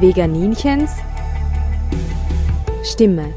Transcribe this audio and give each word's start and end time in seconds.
Veganinchens 0.00 0.92
Stimme. 2.84 3.34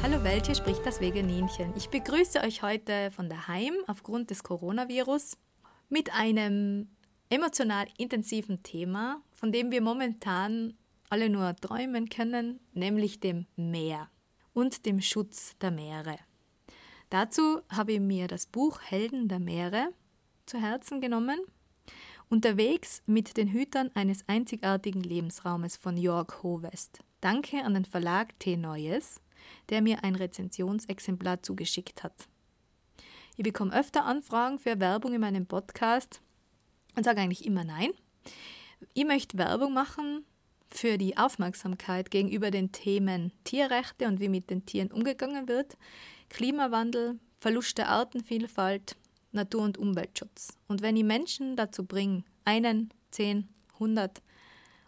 Hallo 0.00 0.22
Welt, 0.22 0.46
hier 0.46 0.54
spricht 0.54 0.86
das 0.86 1.00
Veganinchen. 1.00 1.72
Ich 1.76 1.88
begrüße 1.88 2.42
euch 2.42 2.62
heute 2.62 3.10
von 3.10 3.28
daheim 3.28 3.72
aufgrund 3.88 4.30
des 4.30 4.44
Coronavirus 4.44 5.36
mit 5.88 6.14
einem 6.14 6.90
emotional 7.28 7.86
intensiven 7.98 8.62
Thema, 8.62 9.20
von 9.32 9.50
dem 9.50 9.72
wir 9.72 9.82
momentan 9.82 10.74
alle 11.10 11.28
nur 11.28 11.56
träumen 11.56 12.08
können, 12.08 12.60
nämlich 12.72 13.18
dem 13.18 13.46
Meer 13.56 14.08
und 14.58 14.86
dem 14.86 15.00
Schutz 15.00 15.56
der 15.60 15.70
Meere. 15.70 16.18
Dazu 17.10 17.60
habe 17.68 17.92
ich 17.92 18.00
mir 18.00 18.26
das 18.26 18.46
Buch 18.46 18.80
Helden 18.80 19.28
der 19.28 19.38
Meere 19.38 19.90
zu 20.46 20.60
Herzen 20.60 21.00
genommen. 21.00 21.38
Unterwegs 22.28 23.00
mit 23.06 23.36
den 23.36 23.52
Hütern 23.52 23.92
eines 23.94 24.28
einzigartigen 24.28 25.00
Lebensraumes 25.00 25.76
von 25.76 25.96
Jörg 25.96 26.42
Hovest. 26.42 26.98
Danke 27.20 27.62
an 27.62 27.74
den 27.74 27.84
Verlag 27.84 28.36
T. 28.40 28.56
Neues, 28.56 29.20
der 29.68 29.80
mir 29.80 30.02
ein 30.02 30.16
Rezensionsexemplar 30.16 31.40
zugeschickt 31.40 32.02
hat. 32.02 32.26
Ich 33.36 33.44
bekomme 33.44 33.78
öfter 33.78 34.06
Anfragen 34.06 34.58
für 34.58 34.80
Werbung 34.80 35.14
in 35.14 35.20
meinem 35.20 35.46
Podcast 35.46 36.20
und 36.96 37.04
sage 37.04 37.20
eigentlich 37.20 37.46
immer 37.46 37.62
nein. 37.62 37.92
Ich 38.92 39.04
möchte 39.04 39.38
Werbung 39.38 39.72
machen 39.72 40.24
für 40.70 40.98
die 40.98 41.16
Aufmerksamkeit 41.16 42.10
gegenüber 42.10 42.50
den 42.50 42.72
Themen 42.72 43.32
Tierrechte 43.44 44.06
und 44.06 44.20
wie 44.20 44.28
mit 44.28 44.50
den 44.50 44.66
Tieren 44.66 44.92
umgegangen 44.92 45.48
wird, 45.48 45.76
Klimawandel, 46.28 47.18
Verlust 47.40 47.78
der 47.78 47.88
Artenvielfalt, 47.88 48.96
Natur- 49.32 49.62
und 49.62 49.78
Umweltschutz. 49.78 50.56
Und 50.66 50.82
wenn 50.82 50.96
ich 50.96 51.04
Menschen 51.04 51.56
dazu 51.56 51.84
bringe, 51.84 52.24
einen, 52.44 52.92
zehn, 53.10 53.48
hundert, 53.78 54.22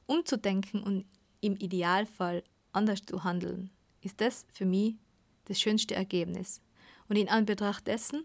umzudenken 0.06 0.82
und 0.82 1.04
im 1.40 1.56
Idealfall 1.56 2.42
anders 2.72 3.02
zu 3.02 3.24
handeln, 3.24 3.70
ist 4.02 4.20
das 4.20 4.46
für 4.52 4.66
mich 4.66 4.96
das 5.44 5.60
schönste 5.60 5.94
Ergebnis. 5.94 6.60
Und 7.08 7.16
in 7.16 7.28
Anbetracht 7.28 7.86
dessen 7.86 8.24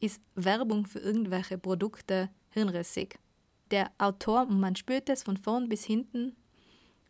ist 0.00 0.20
Werbung 0.34 0.86
für 0.86 0.98
irgendwelche 0.98 1.58
Produkte 1.58 2.30
hirnrissig. 2.50 3.18
Der 3.70 3.90
Autor, 3.98 4.46
und 4.48 4.58
man 4.58 4.76
spürt 4.76 5.08
es 5.08 5.22
von 5.22 5.36
vorn 5.36 5.68
bis 5.68 5.84
hinten, 5.84 6.36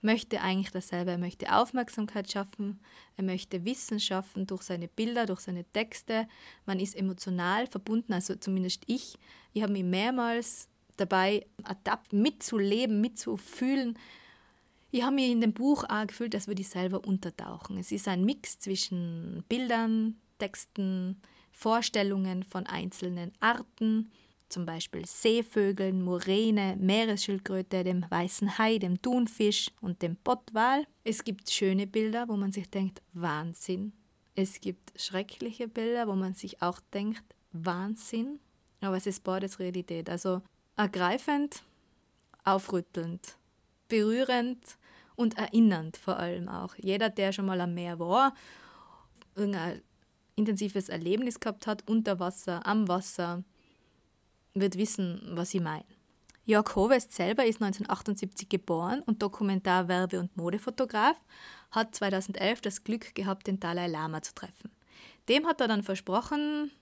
möchte 0.02 0.40
eigentlich 0.40 0.70
dasselbe. 0.70 1.12
Er 1.12 1.18
möchte 1.18 1.54
Aufmerksamkeit 1.54 2.30
schaffen, 2.30 2.80
er 3.16 3.24
möchte 3.24 3.64
Wissen 3.64 4.00
schaffen 4.00 4.46
durch 4.46 4.62
seine 4.62 4.88
Bilder, 4.88 5.26
durch 5.26 5.40
seine 5.40 5.64
Texte. 5.64 6.26
Man 6.66 6.80
ist 6.80 6.96
emotional 6.96 7.66
verbunden, 7.66 8.12
also 8.12 8.34
zumindest 8.34 8.84
ich. 8.86 9.16
Ich 9.52 9.62
habe 9.62 9.72
mich 9.72 9.84
mehrmals 9.84 10.68
dabei 10.96 11.46
ertappt, 11.66 12.12
mitzuleben, 12.12 13.00
mitzufühlen. 13.00 13.98
Ich 14.90 15.02
habe 15.02 15.14
mich 15.14 15.30
in 15.30 15.40
dem 15.40 15.52
Buch 15.52 15.84
auch 15.88 16.06
gefühlt, 16.06 16.34
als 16.34 16.48
würde 16.48 16.62
ich 16.62 16.68
selber 16.68 17.04
untertauchen. 17.04 17.78
Es 17.78 17.92
ist 17.92 18.08
ein 18.08 18.24
Mix 18.24 18.58
zwischen 18.58 19.44
Bildern, 19.48 20.16
Texten, 20.38 21.20
Vorstellungen 21.52 22.42
von 22.42 22.66
einzelnen 22.66 23.32
Arten 23.40 24.10
zum 24.52 24.66
Beispiel 24.66 25.06
Seevögeln, 25.06 26.02
Muräne, 26.02 26.76
Meeresschildkröte, 26.78 27.84
dem 27.84 28.04
weißen 28.08 28.58
Hai, 28.58 28.78
dem 28.78 29.00
Thunfisch 29.00 29.70
und 29.80 30.02
dem 30.02 30.16
Pottwal. 30.16 30.86
Es 31.04 31.24
gibt 31.24 31.50
schöne 31.50 31.86
Bilder, 31.86 32.28
wo 32.28 32.36
man 32.36 32.52
sich 32.52 32.68
denkt, 32.68 33.02
Wahnsinn. 33.12 33.92
Es 34.34 34.60
gibt 34.60 34.92
schreckliche 35.00 35.68
Bilder, 35.68 36.06
wo 36.08 36.14
man 36.14 36.34
sich 36.34 36.62
auch 36.62 36.80
denkt, 36.92 37.24
Wahnsinn. 37.52 38.40
Aber 38.80 38.96
es 38.96 39.06
ist 39.06 39.24
beides 39.24 39.58
Realität. 39.58 40.08
Also 40.08 40.42
ergreifend, 40.76 41.62
aufrüttelnd, 42.44 43.36
berührend 43.88 44.78
und 45.16 45.36
erinnernd 45.36 45.96
vor 45.96 46.18
allem 46.18 46.48
auch. 46.48 46.74
Jeder, 46.76 47.10
der 47.10 47.32
schon 47.32 47.46
mal 47.46 47.60
am 47.60 47.74
Meer 47.74 47.98
war, 47.98 48.34
irgendein 49.34 49.82
intensives 50.36 50.88
Erlebnis 50.88 51.38
gehabt 51.38 51.66
hat, 51.66 51.88
unter 51.88 52.18
Wasser, 52.18 52.66
am 52.66 52.88
Wasser, 52.88 53.44
wird 54.54 54.76
wissen, 54.76 55.20
was 55.32 55.54
ich 55.54 55.60
meine. 55.60 55.84
Jörg 56.44 56.74
Hovest 56.74 57.12
selber 57.12 57.44
ist 57.44 57.62
1978 57.62 58.48
geboren 58.48 59.02
und 59.06 59.22
Dokumentar-, 59.22 59.88
Werbe- 59.88 60.18
und 60.18 60.36
Modefotograf, 60.36 61.16
hat 61.70 61.94
2011 61.94 62.60
das 62.60 62.82
Glück 62.82 63.14
gehabt, 63.14 63.46
den 63.46 63.60
Dalai 63.60 63.86
Lama 63.86 64.22
zu 64.22 64.34
treffen. 64.34 64.70
Dem 65.28 65.46
hat 65.46 65.60
er 65.60 65.68
dann 65.68 65.84
versprochen, 65.84 66.72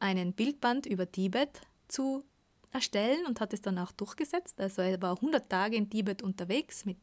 einen 0.00 0.32
Bildband 0.32 0.86
über 0.86 1.10
Tibet 1.10 1.60
zu 1.88 2.24
erstellen 2.70 3.26
und 3.26 3.40
hat 3.40 3.52
es 3.52 3.60
dann 3.60 3.78
auch 3.78 3.92
durchgesetzt. 3.92 4.60
Also 4.60 4.82
er 4.82 5.00
war 5.02 5.16
100 5.16 5.50
Tage 5.50 5.76
in 5.76 5.90
Tibet 5.90 6.22
unterwegs 6.22 6.84
mit 6.84 6.98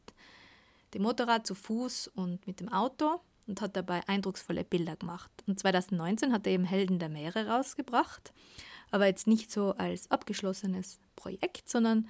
dem 0.93 1.03
Motorrad 1.03 1.45
zu 1.45 1.53
Fuß 1.53 2.07
und 2.15 2.47
mit 2.47 2.59
dem 2.59 2.71
Auto 2.71 3.21
und 3.47 3.61
hat 3.61 3.75
dabei 3.75 4.07
eindrucksvolle 4.07 4.63
Bilder 4.63 4.95
gemacht. 4.95 5.31
Und 5.45 5.59
2019 5.59 6.33
hat 6.33 6.47
er 6.47 6.53
eben 6.53 6.63
Helden 6.63 6.99
der 6.99 7.09
Meere 7.09 7.47
rausgebracht 7.47 8.33
aber 8.91 9.07
jetzt 9.07 9.27
nicht 9.27 9.51
so 9.51 9.73
als 9.73 10.09
abgeschlossenes 10.11 10.99
Projekt, 11.15 11.69
sondern 11.69 12.07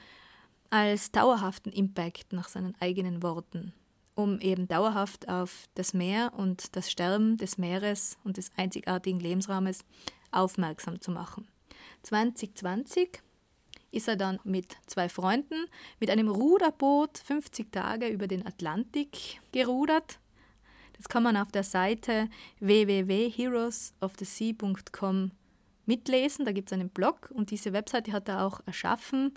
als 0.69 1.11
dauerhaften 1.11 1.71
Impact 1.71 2.33
nach 2.33 2.49
seinen 2.49 2.75
eigenen 2.79 3.23
Worten, 3.23 3.73
um 4.15 4.39
eben 4.39 4.67
dauerhaft 4.67 5.29
auf 5.29 5.69
das 5.75 5.93
Meer 5.93 6.33
und 6.35 6.75
das 6.75 6.91
Sterben 6.91 7.37
des 7.37 7.57
Meeres 7.57 8.17
und 8.23 8.37
des 8.37 8.51
einzigartigen 8.57 9.19
Lebensraumes 9.19 9.85
aufmerksam 10.31 10.99
zu 11.01 11.11
machen. 11.11 11.47
2020 12.03 13.21
ist 13.91 14.07
er 14.07 14.15
dann 14.17 14.39
mit 14.43 14.77
zwei 14.87 15.09
Freunden 15.09 15.67
mit 15.99 16.09
einem 16.09 16.27
Ruderboot 16.27 17.19
50 17.19 17.71
Tage 17.71 18.07
über 18.07 18.25
den 18.27 18.43
Atlantik 18.45 19.39
gerudert. 19.51 20.19
Das 20.97 21.07
kann 21.07 21.23
man 21.23 21.37
auf 21.37 21.51
der 21.51 21.63
Seite 21.63 22.29
www.heroesofthesea.com 22.59 25.31
mitlesen. 25.87 26.45
Da 26.45 26.51
gibt 26.51 26.69
es 26.69 26.73
einen 26.73 26.89
Blog 26.89 27.31
und 27.33 27.51
diese 27.51 27.73
Webseite 27.73 28.11
hat 28.11 28.29
er 28.29 28.45
auch 28.45 28.61
erschaffen, 28.65 29.33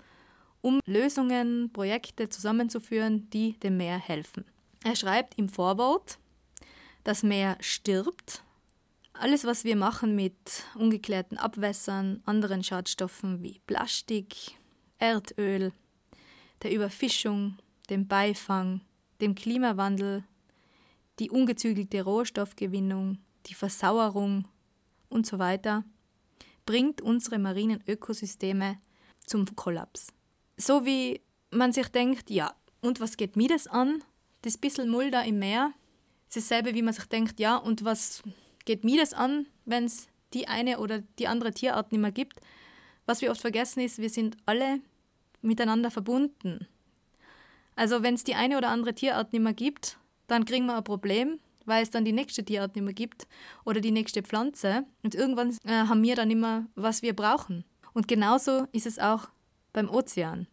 um 0.61 0.79
Lösungen, 0.85 1.71
Projekte 1.71 2.29
zusammenzuführen, 2.29 3.29
die 3.29 3.57
dem 3.59 3.77
Meer 3.77 3.97
helfen. 3.97 4.45
Er 4.83 4.95
schreibt 4.95 5.37
im 5.37 5.49
Vorwort, 5.49 6.19
das 7.03 7.23
Meer 7.23 7.57
stirbt. 7.59 8.43
Alles, 9.13 9.43
was 9.45 9.63
wir 9.63 9.75
machen 9.75 10.15
mit 10.15 10.63
ungeklärten 10.75 11.37
Abwässern, 11.37 12.21
anderen 12.25 12.63
Schadstoffen 12.63 13.43
wie 13.43 13.59
Plastik, 13.67 14.35
Erdöl, 14.97 15.73
der 16.61 16.71
Überfischung, 16.71 17.57
dem 17.89 18.07
Beifang, 18.07 18.81
dem 19.21 19.35
Klimawandel, 19.35 20.23
die 21.19 21.29
ungezügelte 21.29 22.01
Rohstoffgewinnung, 22.03 23.17
die 23.47 23.53
Versauerung 23.53 24.47
und 25.09 25.25
so 25.25 25.39
weiter, 25.39 25.83
bringt 26.69 27.01
unsere 27.01 27.39
marinen 27.39 27.81
Ökosysteme 27.87 28.77
zum 29.25 29.55
Kollaps. 29.55 30.13
So 30.55 30.85
wie 30.85 31.19
man 31.49 31.73
sich 31.73 31.87
denkt, 31.87 32.29
ja, 32.29 32.53
und 32.79 32.99
was 32.99 33.17
geht 33.17 33.35
mir 33.35 33.47
das 33.47 33.65
an? 33.65 34.03
Das 34.43 34.55
bisschen 34.55 34.87
Mulder 34.87 35.25
im 35.25 35.39
Meer. 35.39 35.73
Es 36.29 36.35
ist 36.35 36.51
dasselbe, 36.51 36.75
wie 36.75 36.83
man 36.83 36.93
sich 36.93 37.05
denkt, 37.05 37.39
ja, 37.39 37.55
und 37.55 37.83
was 37.85 38.21
geht 38.65 38.83
mir 38.83 39.01
das 39.01 39.13
an, 39.13 39.47
wenn 39.65 39.85
es 39.85 40.09
die 40.35 40.47
eine 40.47 40.77
oder 40.77 40.99
die 41.17 41.27
andere 41.27 41.53
Tierart 41.53 41.91
nicht 41.91 42.01
mehr 42.01 42.11
gibt? 42.11 42.39
Was 43.07 43.23
wir 43.23 43.31
oft 43.31 43.41
vergessen 43.41 43.79
ist, 43.79 43.97
wir 43.97 44.11
sind 44.11 44.37
alle 44.45 44.79
miteinander 45.41 45.89
verbunden. 45.89 46.67
Also 47.75 48.03
wenn 48.03 48.13
es 48.13 48.23
die 48.23 48.35
eine 48.35 48.59
oder 48.59 48.69
andere 48.69 48.93
Tierart 48.93 49.33
nicht 49.33 49.41
mehr 49.41 49.55
gibt, 49.55 49.97
dann 50.27 50.45
kriegen 50.45 50.67
wir 50.67 50.77
ein 50.77 50.83
Problem, 50.83 51.39
weil 51.69 51.83
es 51.83 51.89
dann 51.89 52.03
die 52.03 52.11
nächste 52.11 52.43
Tierart 52.43 52.75
nicht 52.75 52.83
mehr 52.83 52.93
gibt 52.93 53.27
oder 53.63 53.79
die 53.79 53.91
nächste 53.91 54.21
Pflanze. 54.21 54.83
Und 55.03 55.15
irgendwann 55.15 55.55
äh, 55.63 55.87
haben 55.87 56.03
wir 56.03 56.15
dann 56.15 56.29
immer, 56.29 56.65
was 56.75 57.01
wir 57.01 57.15
brauchen. 57.15 57.63
Und 57.93 58.07
genauso 58.07 58.67
ist 58.73 58.85
es 58.85 58.99
auch 58.99 59.29
beim 59.71 59.89
Ozean. 59.89 60.47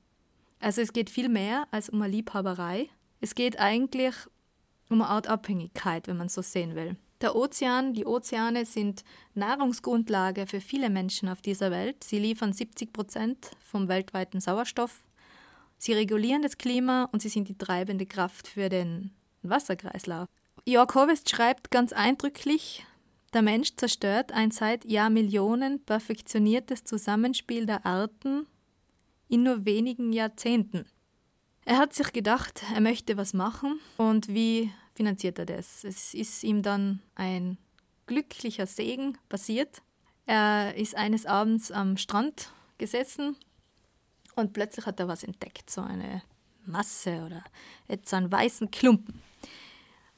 Also 0.61 0.81
es 0.81 0.93
geht 0.93 1.11
viel 1.11 1.29
mehr 1.29 1.67
als 1.71 1.89
um 1.89 2.01
eine 2.01 2.13
Liebhaberei. 2.13 2.89
Es 3.21 3.35
geht 3.35 3.59
eigentlich 3.59 4.15
um 4.89 5.03
eine 5.03 5.11
Art 5.11 5.27
Abhängigkeit, 5.27 6.07
wenn 6.07 6.17
man 6.17 6.29
so 6.29 6.43
sehen 6.43 6.75
will. 6.75 6.97
Der 7.23 7.35
Ozean, 7.35 7.95
die 7.95 8.05
Ozeane 8.05 8.67
sind 8.67 9.03
Nahrungsgrundlage 9.35 10.47
für 10.47 10.61
viele 10.61 10.91
Menschen 10.91 11.29
auf 11.31 11.41
dieser 11.41 11.71
Welt. 11.71 12.05
Sie 12.05 12.19
liefern 12.19 12.53
70 12.53 12.93
Prozent 12.93 13.51
vom 13.65 13.89
weltweiten 13.89 14.41
Sauerstoff. 14.41 15.03
Sie 15.79 15.95
regulieren 15.95 16.43
das 16.43 16.59
Klima 16.59 17.09
und 17.13 17.23
sie 17.23 17.29
sind 17.29 17.49
die 17.49 17.57
treibende 17.57 18.07
Kraft 18.07 18.49
für 18.49 18.69
den 18.69 19.13
Wasserkreislauf. 19.43 20.29
Jörg 20.69 20.97
Hovest 20.97 21.31
schreibt 21.31 21.71
ganz 21.71 21.93
eindrücklich, 21.93 22.85
der 23.33 23.43
Mensch 23.43 23.77
zerstört 23.77 24.33
ein 24.33 24.51
seit 24.51 24.85
Jahrmillionen 24.85 25.85
perfektioniertes 25.85 26.83
Zusammenspiel 26.83 27.67
der 27.67 27.87
Arten 27.87 28.49
in 29.29 29.45
nur 29.45 29.65
wenigen 29.65 30.13
Jahrzehnten. 30.13 30.85
Er 31.67 31.79
hat 31.79 31.95
sich 31.95 32.13
gedacht, 32.13 32.65
er 32.75 32.81
möchte 32.81 33.17
was 33.17 33.33
machen 33.33 33.79
und 33.97 34.27
wie 34.27 34.73
finanziert 34.97 35.39
er 35.39 35.47
das? 35.47 35.85
Es 35.85 36.15
ist 36.15 36.43
ihm 36.43 36.63
dann 36.63 37.01
ein 37.15 37.59
glücklicher 38.07 38.67
Segen 38.67 39.19
passiert. 39.29 39.83
Er 40.27 40.75
ist 40.75 40.97
eines 40.97 41.27
Abends 41.27 41.71
am 41.71 41.97
Strand 41.97 42.51
gesessen 42.79 43.37
und 44.35 44.53
plötzlich 44.53 44.85
hat 44.85 44.99
er 44.99 45.07
was 45.07 45.23
entdeckt, 45.23 45.71
so 45.71 45.83
eine 45.83 46.23
Masse 46.65 47.23
oder 47.25 47.45
jetzt 47.87 48.13
einen 48.13 48.33
weißen 48.33 48.73
Klumpen. 48.73 49.23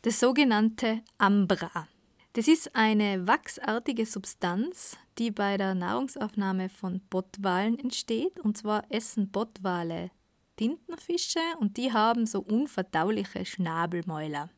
Das 0.03 0.21
sogenannte 0.21 1.03
Ambra. 1.19 1.89
Das 2.35 2.47
ist 2.47 2.77
eine 2.77 3.27
wachsartige 3.27 4.07
Substanz, 4.07 4.97
die 5.19 5.33
bei 5.33 5.57
der 5.57 5.75
Nahrungsaufnahme 5.75 6.69
von 6.69 7.01
Bottwalen 7.11 7.77
entsteht. 7.81 8.39
Und 8.39 8.57
zwar 8.57 8.85
essen 8.91 9.33
Bottwale 9.33 10.13
Tintenfische 10.55 11.41
und 11.59 11.77
die 11.77 11.93
haben 11.93 12.27
so 12.27 12.39
unverdauliche 12.39 13.45
Schnabelmäuler. 13.45 14.51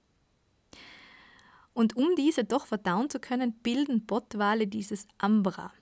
Und 1.72 1.96
um 1.96 2.14
diese 2.16 2.44
doch 2.44 2.66
verdauen 2.66 3.08
zu 3.08 3.18
können, 3.18 3.54
bilden 3.62 4.04
Bottwale 4.04 4.66
dieses 4.66 5.06
Ambra. 5.16 5.72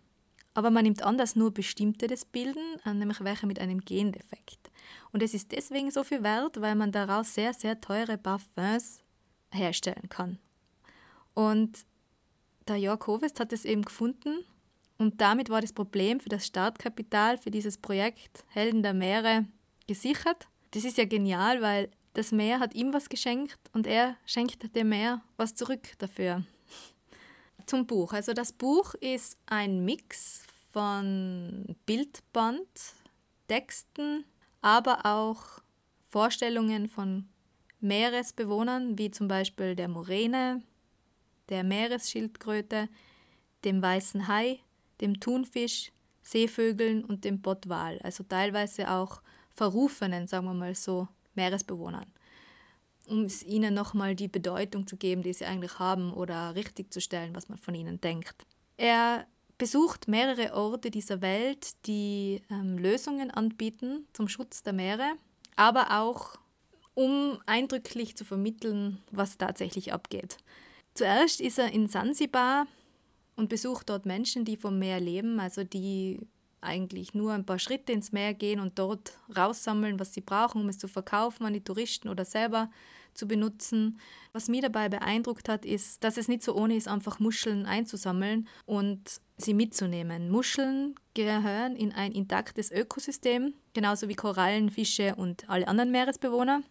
Aber 0.55 0.71
man 0.71 0.85
nimmt 0.85 1.03
an, 1.03 1.19
dass 1.19 1.35
nur 1.35 1.53
bestimmte 1.53 2.07
das 2.07 2.25
bilden, 2.25 2.79
äh, 2.85 2.95
nämlich 2.95 3.25
welche 3.25 3.49
mit 3.49 3.59
einem 3.59 3.81
Gendefekt. 3.81 4.71
Und 5.11 5.21
es 5.23 5.35
ist 5.35 5.51
deswegen 5.51 5.91
so 5.91 6.05
viel 6.05 6.23
wert, 6.23 6.61
weil 6.61 6.77
man 6.77 6.93
daraus 6.93 7.35
sehr, 7.35 7.55
sehr 7.55 7.81
teure 7.81 8.19
Parfums 8.19 9.03
herstellen 9.53 10.09
kann. 10.09 10.39
Und 11.35 11.87
der 12.67 12.77
Jörg 12.77 13.07
Hovest 13.07 13.41
hat 13.41 13.53
es 13.53 13.65
eben 13.65 13.83
gefunden 13.83 14.45
und 14.99 15.21
damit 15.21 15.49
war 15.49 15.61
das 15.61 15.73
Problem 15.73 16.21
für 16.21 16.29
das 16.29 16.47
Startkapital 16.47 17.39
für 17.39 17.51
dieses 17.51 17.79
Projekt 17.79 18.45
Helden 18.49 18.83
der 18.83 18.95
Meere 18.95 19.47
gesichert. 19.87 20.49
Das 20.73 20.85
ist 20.85 20.99
ja 20.99 21.05
genial, 21.05 21.63
weil 21.63 21.91
das 22.15 22.33
Meer 22.33 22.59
hat 22.59 22.75
ihm 22.75 22.93
was 22.93 23.09
geschenkt 23.09 23.59
und 23.73 23.87
er 23.87 24.17
schenkt 24.27 24.75
dem 24.75 24.89
Meer 24.89 25.23
was 25.37 25.55
zurück 25.55 25.93
dafür. 25.99 26.45
Zum 27.67 27.87
Buch. 27.87 28.13
Also 28.13 28.33
das 28.33 28.53
Buch 28.53 28.95
ist 28.95 29.39
ein 29.47 29.85
Mix 29.85 30.43
von 30.73 31.77
Bildband, 31.87 32.67
Texten, 33.47 34.25
aber 34.63 35.07
auch 35.07 35.61
Vorstellungen 36.09 36.89
von 36.89 37.29
Meeresbewohnern, 37.81 38.99
wie 38.99 39.11
zum 39.11 39.29
Beispiel 39.29 39.77
der 39.77 39.89
Moräne, 39.89 40.63
der 41.49 41.65
Meeresschildkröte, 41.65 42.89
dem 43.65 43.83
weißen 43.83 44.29
Hai, 44.29 44.61
dem 45.01 45.21
Thunfisch, 45.21 45.93
Seevögeln 46.23 47.05
und 47.05 47.25
dem 47.25 47.41
Pottwal, 47.41 47.99
also 48.03 48.25
teilweise 48.25 48.91
auch 48.91 49.23
verrufenen, 49.51 50.27
sagen 50.27 50.47
wir 50.47 50.55
mal 50.55 50.75
so, 50.75 51.09
Meeresbewohnern, 51.35 52.07
um 53.07 53.23
es 53.25 53.43
ihnen 53.43 53.75
nochmal 53.75 54.15
die 54.15 54.29
Bedeutung 54.29 54.87
zu 54.87 54.97
geben, 54.97 55.23
die 55.23 55.33
sie 55.33 55.47
eigentlich 55.47 55.79
haben 55.79 56.13
oder 56.13 56.55
richtig 56.55 56.93
zu 56.93 57.01
stellen, 57.01 57.35
was 57.35 57.49
man 57.49 57.59
von 57.59 57.75
ihnen 57.75 58.01
denkt. 58.01 58.45
Er 58.77 59.27
besucht 59.57 60.07
mehrere 60.07 60.55
Orte 60.55 60.91
dieser 60.91 61.21
Welt, 61.21 61.87
die 61.87 62.43
ähm, 62.51 62.79
Lösungen 62.79 63.31
anbieten 63.31 64.07
zum 64.13 64.29
Schutz 64.29 64.63
der 64.63 64.73
Meere, 64.73 65.15
aber 65.57 66.01
auch 66.01 66.38
um 66.99 67.39
eindrücklich 67.47 68.17
zu 68.17 68.25
vermitteln, 68.25 68.99
was 69.13 69.39
tatsächlich 69.39 69.93
abgeht. 69.93 70.37
Zuerst 70.95 71.41
ist 71.41 71.61
er 71.61 71.71
in 71.71 71.87
Sansibar 71.87 72.67
und 73.37 73.49
besucht 73.49 73.89
dort 73.89 74.05
Menschen, 74.05 74.45
die 74.45 74.57
vom 74.57 74.81
Meer 74.81 74.99
leben, 74.99 75.39
also 75.39 75.63
die 75.63 76.19
eigentlich 76.61 77.15
nur 77.15 77.35
ein 77.35 77.47
paar 77.47 77.61
Schritte 77.61 77.93
ins 77.93 78.11
Meer 78.11 78.35
gehen 78.35 78.59
und 78.59 78.81
dort 78.81 79.17
raussammeln, 79.37 80.01
was 80.01 80.13
sie 80.13 80.23
brauchen, 80.23 80.63
um 80.63 80.69
es 80.69 80.79
zu 80.79 80.89
verkaufen 80.89 81.47
an 81.47 81.53
die 81.53 81.63
Touristen 81.63 82.09
oder 82.09 82.25
selber 82.25 82.69
zu 83.15 83.29
benutzen. 83.29 84.01
Was 84.33 84.49
mich 84.49 84.63
dabei 84.63 84.89
beeindruckt 84.89 85.49
hat, 85.49 85.65
ist, 85.65 86.03
dass 86.03 86.17
es 86.17 86.27
nicht 86.27 86.43
so 86.43 86.57
ohne 86.57 86.75
ist, 86.75 86.89
einfach 86.89 87.21
Muscheln 87.21 87.65
einzusammeln 87.65 88.49
und 88.67 89.21
sie 89.37 89.55
mitzunehmen. 89.55 90.31
Muscheln 90.31 90.97
gehören 91.15 91.77
in 91.77 91.93
ein 91.93 92.11
intaktes 92.11 92.73
Ökosystem, 92.73 93.55
genauso 93.73 94.09
wie 94.09 94.17
Korallen, 94.17 94.69
Fische 94.69 95.15
und 95.15 95.49
alle 95.49 95.69
anderen 95.69 95.93
Meeresbewohner. 95.93 96.65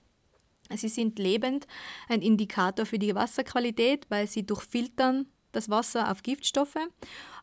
Sie 0.75 0.89
sind 0.89 1.19
lebend, 1.19 1.67
ein 2.09 2.21
Indikator 2.21 2.85
für 2.85 2.99
die 2.99 3.15
Wasserqualität, 3.15 4.05
weil 4.09 4.27
sie 4.27 4.45
durchfiltern 4.45 5.27
das 5.51 5.69
Wasser 5.69 6.11
auf 6.11 6.23
Giftstoffe. 6.23 6.77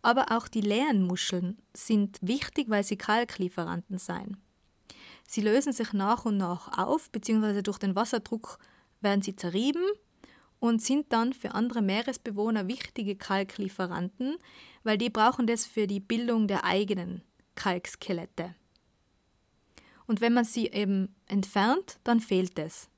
Aber 0.03 0.31
auch 0.31 0.49
die 0.49 0.61
leeren 0.61 1.03
Muscheln 1.03 1.59
sind 1.75 2.19
wichtig, 2.21 2.69
weil 2.69 2.85
sie 2.85 2.97
Kalklieferanten 2.97 3.99
seien. 3.99 4.37
Sie 5.27 5.41
lösen 5.41 5.73
sich 5.73 5.93
nach 5.93 6.25
und 6.25 6.37
nach 6.37 6.79
auf, 6.79 7.11
beziehungsweise 7.11 7.63
durch 7.63 7.79
den 7.79 7.97
Wasserdruck 7.97 8.59
werden 9.01 9.23
sie 9.23 9.37
zerrieben 9.37 9.85
und 10.61 10.83
sind 10.83 11.13
dann 11.13 11.33
für 11.33 11.55
andere 11.55 11.83
Meeresbewohner 11.83 12.69
wichtige 12.69 13.17
Kalklieferanten, 13.17 14.37
weil 14.83 14.99
die 14.99 15.11
brauchen 15.11 15.47
das 15.47 15.67
für 15.67 15.87
die 15.87 16.01
Bildung 16.01 16.47
der 16.47 16.65
eigenen 16.65 17.23
Kalkskelette. 17.55 18.55
Und 20.07 20.21
wenn 20.21 20.35
man 20.35 20.45
sie 20.45 20.69
eben 20.69 21.15
entfernt, 21.27 21.99
dann 22.05 22.21
fehlt 22.21 22.59
es. 22.59 22.89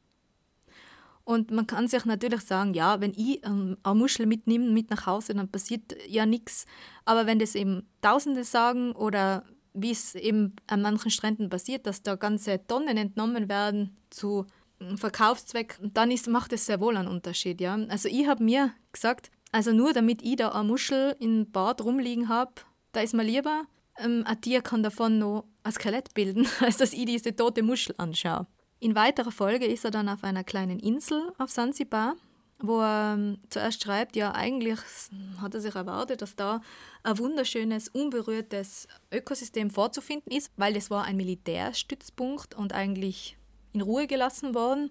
Und 1.27 1.51
man 1.51 1.67
kann 1.67 1.89
sich 1.89 2.05
natürlich 2.05 2.43
sagen, 2.43 2.73
ja, 2.73 3.01
wenn 3.01 3.11
ich 3.11 3.45
ähm, 3.45 3.77
eine 3.83 3.95
Muschel 3.97 4.27
mitnehme 4.27 4.71
mit 4.71 4.91
nach 4.91 5.07
Hause, 5.07 5.35
dann 5.35 5.51
passiert 5.51 5.97
ja 6.07 6.25
nichts. 6.25 6.67
Aber 7.05 7.27
wenn 7.27 7.41
das 7.41 7.57
eben 7.57 7.83
Tausende 8.01 8.45
sagen 8.45 8.93
oder 8.93 9.43
wie 9.75 9.91
es 9.91 10.15
eben 10.15 10.55
an 10.69 10.83
manchen 10.83 11.11
Stränden 11.11 11.51
passiert, 11.51 11.85
dass 11.85 12.05
da 12.05 12.15
ganze 12.15 12.65
Tonnen 12.69 12.97
entnommen 12.97 13.49
werden 13.49 13.97
zu 14.09 14.47
Verkaufszweck, 14.95 15.81
dann 15.83 16.13
ist, 16.13 16.29
macht 16.29 16.53
es 16.53 16.67
sehr 16.67 16.81
wohl 16.81 16.97
einen 16.97 17.09
Unterschied. 17.09 17.61
Ja? 17.61 17.75
Also 17.89 18.09
ich 18.09 18.29
habe 18.29 18.45
mir 18.45 18.73
gesagt, 18.93 19.33
also 19.51 19.73
nur 19.73 19.93
damit 19.93 20.23
ich 20.23 20.37
da 20.37 20.51
eine 20.51 20.63
Muschel 20.69 21.17
im 21.19 21.51
Bad 21.51 21.83
rumliegen 21.83 22.29
habe, 22.29 22.53
da 22.93 23.01
ist 23.01 23.15
mir 23.15 23.25
lieber, 23.25 23.65
ähm, 23.99 24.23
ein 24.27 24.41
Tier 24.41 24.63
kann 24.63 24.85
davon 24.85 25.19
noch 25.19 25.49
ein 25.65 25.73
Skelett 25.73 26.15
bilden, 26.15 26.47
als 26.61 26.77
dass 26.77 26.93
ich 26.93 27.05
diese 27.05 27.35
tote 27.35 27.65
Muschel 27.65 27.97
anschaue. 27.99 28.47
In 28.79 28.95
weiterer 28.95 29.33
Folge 29.33 29.67
ist 29.67 29.85
er 29.85 29.91
dann 29.91 30.09
auf 30.09 30.23
einer 30.23 30.45
kleinen 30.45 30.79
Insel 30.79 31.33
auf 31.39 31.51
Sansibar, 31.51 32.17
wo 32.59 32.81
er 32.81 33.15
ähm, 33.15 33.39
zuerst 33.49 33.83
schreibt, 33.83 34.17
ja, 34.17 34.33
eigentlich 34.35 34.79
hat 35.41 35.55
er 35.55 35.61
sich 35.61 35.75
erwartet, 35.75 36.21
dass 36.21 36.37
da 36.37 36.61
ein 37.03 37.19
wunderschönes, 37.19 37.89
unberührtes 37.89 38.87
Ökosystem 39.13 39.71
vorzufinden 39.71 40.33
ist, 40.33 40.53
weil 40.57 40.77
es 40.77 40.91
war 40.91 41.05
ein 41.05 41.17
Militärstützpunkt 41.17 42.55
und 42.55 42.75
eigentlich 42.75 43.39
in 43.73 43.81
Ruhe 43.81 44.07
gelassen 44.07 44.55
worden. 44.55 44.91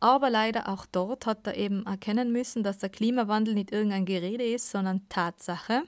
Aber 0.00 0.30
leider 0.30 0.68
auch 0.68 0.84
dort 0.84 1.26
hat 1.26 1.46
er 1.46 1.56
eben 1.56 1.86
erkennen 1.86 2.32
müssen, 2.32 2.62
dass 2.62 2.78
der 2.78 2.88
Klimawandel 2.90 3.54
nicht 3.54 3.72
irgendein 3.72 4.04
Gerede 4.04 4.44
ist, 4.44 4.70
sondern 4.70 5.08
Tatsache. 5.08 5.84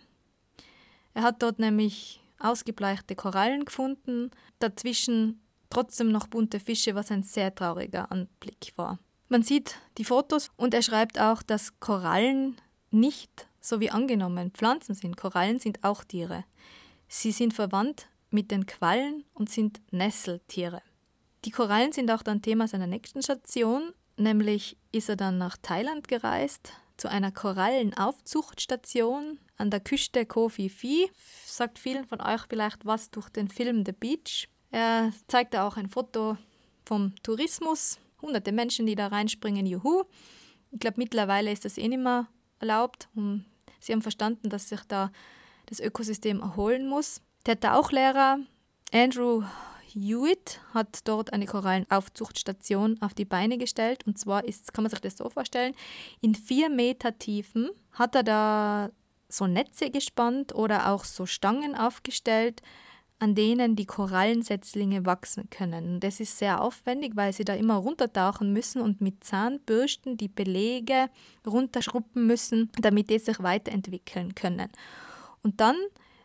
Er 1.15 1.23
hat 1.23 1.43
dort 1.43 1.59
nämlich 1.59 2.21
ausgebleichte 2.39 3.15
Korallen 3.15 3.65
gefunden, 3.65 4.31
dazwischen 4.59 5.41
trotzdem 5.75 6.11
noch 6.11 6.29
bunte 6.29 6.61
Fische, 6.61 6.95
was 6.95 7.11
ein 7.11 7.23
sehr 7.23 7.55
trauriger 7.55 8.11
Anblick 8.11 8.73
war. 8.77 8.99
Man 9.29 9.43
sieht 9.43 9.77
die 9.99 10.05
Fotos 10.05 10.51
und 10.57 10.73
er 10.75 10.83
schreibt 10.83 11.19
auch, 11.19 11.43
dass 11.43 11.81
Korallen 11.81 12.61
nicht 12.91 13.49
so 13.61 13.81
wie 13.81 13.91
angenommen 13.91 14.53
Pflanzen 14.53 14.95
sind. 14.95 15.17
Korallen 15.17 15.59
sind 15.59 15.83
auch 15.83 16.05
Tiere. 16.05 16.45
Sie 17.09 17.33
sind 17.33 17.55
verwandt 17.55 18.09
mit 18.31 18.51
den 18.51 18.67
Quallen 18.67 19.25
und 19.35 19.51
sind 19.51 19.81
Nesseltiere. 19.91 20.83
Die 21.45 21.51
Korallen 21.51 21.93
sind 21.93 22.11
auch 22.11 22.23
dann 22.23 22.43
Thema 22.43 22.69
seiner 22.69 22.87
nächsten 22.87 23.23
Station, 23.23 23.93
nämlich 24.17 24.77
ist 24.93 25.09
er 25.09 25.17
dann 25.17 25.39
nach 25.39 25.57
Thailand 25.57 26.09
gereist 26.09 26.73
zu 26.97 27.09
einer 27.09 27.33
Korallenaufzuchtstation 27.33 29.41
an 29.57 29.71
der 29.71 29.81
Küste 29.81 30.27
Koh 30.27 30.49
Phi 30.49 30.69
Phi. 30.69 31.11
Sagt 31.45 31.79
vielen 31.79 32.07
von 32.07 32.21
euch 32.21 32.43
vielleicht 32.49 32.87
was 32.87 33.11
durch 33.11 33.29
den 33.31 33.49
Film 33.49 33.85
The 33.85 33.93
Beach. 33.93 34.49
Er 34.75 35.13
zeigte 35.29 35.63
auch 35.63 35.77
ein 35.77 35.89
Foto 35.89 36.37
vom 36.85 37.15
Tourismus. 37.23 38.01
Hunderte 38.21 38.51
Menschen, 38.51 38.87
die 38.87 38.97
da 38.97 39.07
reinspringen, 39.07 39.67
juhu. 39.67 40.03
Ich 40.73 40.81
glaube, 40.81 40.97
mittlerweile 40.99 41.53
ist 41.53 41.65
das 41.65 41.79
eh 41.79 41.87
nicht 41.87 42.03
mehr 42.03 42.27
erlaubt. 42.59 43.09
Sie 43.79 43.93
haben 43.93 44.03
verstanden, 44.03 44.51
dass 44.51 44.69
sich 44.69 44.81
da 44.89 45.13
das 45.67 45.79
Ökosystem 45.79 46.41
erholen 46.41 46.89
muss. 46.89 47.23
Der 47.47 47.61
Tauchlehrer 47.61 48.39
Andrew 48.93 49.45
Hewitt 49.93 50.61
hat 50.73 51.07
dort 51.07 51.33
eine 51.33 51.47
Korallenaufzuchtstation 51.47 53.01
auf 53.01 53.15
die 53.15 53.25
Beine 53.25 53.59
gestellt. 53.59 54.05
Und 54.09 54.19
zwar 54.19 54.45
ist, 54.45 54.75
kann 54.75 54.83
man 54.83 54.91
sich 54.91 55.01
das 55.01 55.17
so 55.17 55.31
vorstellen, 55.31 55.77
in 56.21 56.35
vier 56.35 56.69
Meter 56.69 57.17
Tiefen 57.17 57.71
hat 57.93 58.17
er 58.17 58.25
da 58.25 58.91
so 59.29 59.47
Netze 59.47 59.93
gespannt 59.93 60.53
oder 60.53 60.91
auch 60.91 61.05
so 61.05 61.27
Stangen 61.27 61.77
aufgestellt, 61.77 62.61
an 63.25 63.35
denen 63.35 63.75
die 63.75 63.87
Korallensetzlinge 63.87 65.07
wachsen 65.07 65.49
können. 65.49 65.99
Das 65.99 66.21
ist 66.21 66.37
sehr 66.37 66.61
aufwendig, 66.61 67.17
weil 67.17 67.33
sie 67.33 67.47
da 67.47 67.55
immer 67.55 67.77
runtertauchen 67.77 68.53
müssen 68.53 68.83
und 68.83 69.01
mit 69.01 69.25
Zahnbürsten 69.25 70.19
die 70.19 70.29
Belege 70.29 71.09
runterschruppen 71.47 72.27
müssen, 72.27 72.71
damit 72.79 73.09
die 73.09 73.19
sich 73.19 73.43
weiterentwickeln 73.43 74.35
können. 74.35 74.69
Und 75.43 75.59
dann, 75.63 75.77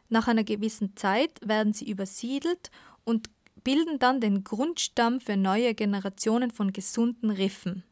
nach 0.10 0.27
einer 0.27 0.44
gewissen 0.44 0.98
Zeit, 0.98 1.39
werden 1.41 1.72
sie 1.72 1.89
übersiedelt 1.89 2.70
und 3.06 3.29
bilden 3.63 3.98
dann 4.00 4.20
den 4.20 4.44
Grundstamm 4.44 5.22
für 5.22 5.38
neue 5.38 5.75
Generationen 5.75 6.51
von 6.51 6.74
gesunden 6.74 7.32
Riffen. 7.32 7.86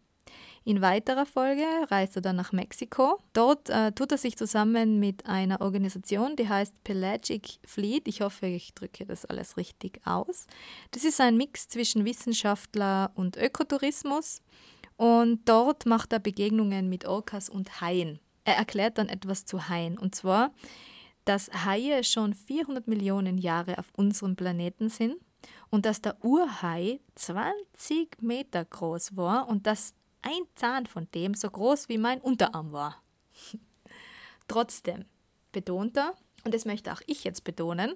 In 0.68 0.82
weiterer 0.82 1.26
Folge 1.26 1.64
reist 1.90 2.18
er 2.18 2.22
dann 2.22 2.36
nach 2.36 2.52
Mexiko. 2.52 3.22
Dort 3.32 3.70
äh, 3.70 3.94
tut 3.94 4.12
er 4.12 4.18
sich 4.18 4.36
zusammen 4.36 5.00
mit 5.00 5.26
einer 5.26 5.62
Organisation, 5.62 6.36
die 6.36 6.50
heißt 6.50 6.84
Pelagic 6.84 7.60
Fleet. 7.64 8.06
Ich 8.06 8.20
hoffe, 8.20 8.48
ich 8.48 8.74
drücke 8.74 9.06
das 9.06 9.24
alles 9.24 9.56
richtig 9.56 10.02
aus. 10.04 10.46
Das 10.92 11.06
ist 11.06 11.22
ein 11.22 11.38
Mix 11.38 11.70
zwischen 11.70 12.04
Wissenschaftler 12.04 13.12
und 13.16 13.38
Ökotourismus. 13.38 14.42
Und 14.98 15.48
dort 15.48 15.86
macht 15.86 16.12
er 16.12 16.20
Begegnungen 16.20 16.90
mit 16.90 17.06
Orcas 17.06 17.48
und 17.48 17.80
Haien. 17.80 18.20
Er 18.44 18.58
erklärt 18.58 18.98
dann 18.98 19.08
etwas 19.08 19.46
zu 19.46 19.70
Haien. 19.70 19.98
Und 19.98 20.16
zwar, 20.16 20.52
dass 21.24 21.50
Haie 21.64 22.04
schon 22.04 22.34
400 22.34 22.90
Millionen 22.90 23.38
Jahre 23.38 23.78
auf 23.78 23.90
unserem 23.96 24.36
Planeten 24.36 24.90
sind 24.90 25.16
und 25.70 25.86
dass 25.86 26.02
der 26.02 26.22
Urhai 26.26 27.00
20 27.16 28.22
Meter 28.22 28.66
groß 28.66 29.16
war 29.16 29.48
und 29.48 29.66
dass 29.66 29.94
ein 30.28 30.44
Zahn 30.56 30.86
von 30.86 31.08
dem 31.16 31.34
so 31.34 31.50
groß 31.50 31.88
wie 31.88 31.98
mein 31.98 32.20
Unterarm 32.20 32.74
war. 32.74 33.02
Trotzdem 34.48 35.06
betont 35.52 35.98
er, 35.98 36.14
und 36.44 36.54
das 36.54 36.66
möchte 36.66 36.92
auch 36.92 37.02
ich 37.08 37.24
jetzt 37.24 37.44
betonen, 37.44 37.96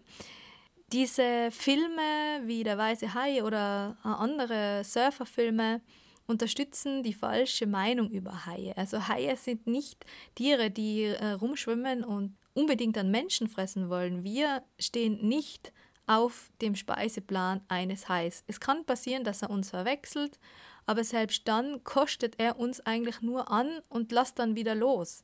diese 0.92 1.52
Filme 1.52 2.42
wie 2.44 2.64
Der 2.64 2.78
Weiße 2.78 3.14
Hai 3.14 3.44
oder 3.44 3.98
andere 4.04 4.84
Surferfilme 4.84 5.82
unterstützen 6.28 7.04
die 7.04 7.14
falsche 7.14 7.68
Meinung 7.68 8.10
über 8.10 8.46
Haie. 8.46 8.76
Also 8.78 9.08
Haie 9.08 9.36
sind 9.38 9.68
nicht 9.68 10.06
Tiere, 10.36 10.70
die 10.70 11.04
äh, 11.04 11.32
rumschwimmen 11.32 12.04
und 12.04 12.38
unbedingt 12.54 12.98
an 12.98 13.12
Menschen 13.12 13.48
fressen 13.48 13.90
wollen. 13.90 14.24
Wir 14.24 14.64
stehen 14.80 15.28
nicht 15.28 15.72
auf 16.08 16.52
dem 16.62 16.76
Speiseplan 16.76 17.62
eines 17.68 18.10
Hais. 18.10 18.44
Es 18.48 18.60
kann 18.60 18.86
passieren, 18.86 19.24
dass 19.24 19.42
er 19.42 19.50
uns 19.50 19.70
verwechselt 19.70 20.40
aber 20.86 21.04
selbst 21.04 21.48
dann 21.48 21.84
kostet 21.84 22.40
er 22.40 22.60
uns 22.60 22.80
eigentlich 22.82 23.22
nur 23.22 23.52
an 23.52 23.82
und 23.90 24.12
lässt 24.12 24.40
dann 24.40 24.56
wieder 24.56 24.76
los. 24.76 25.24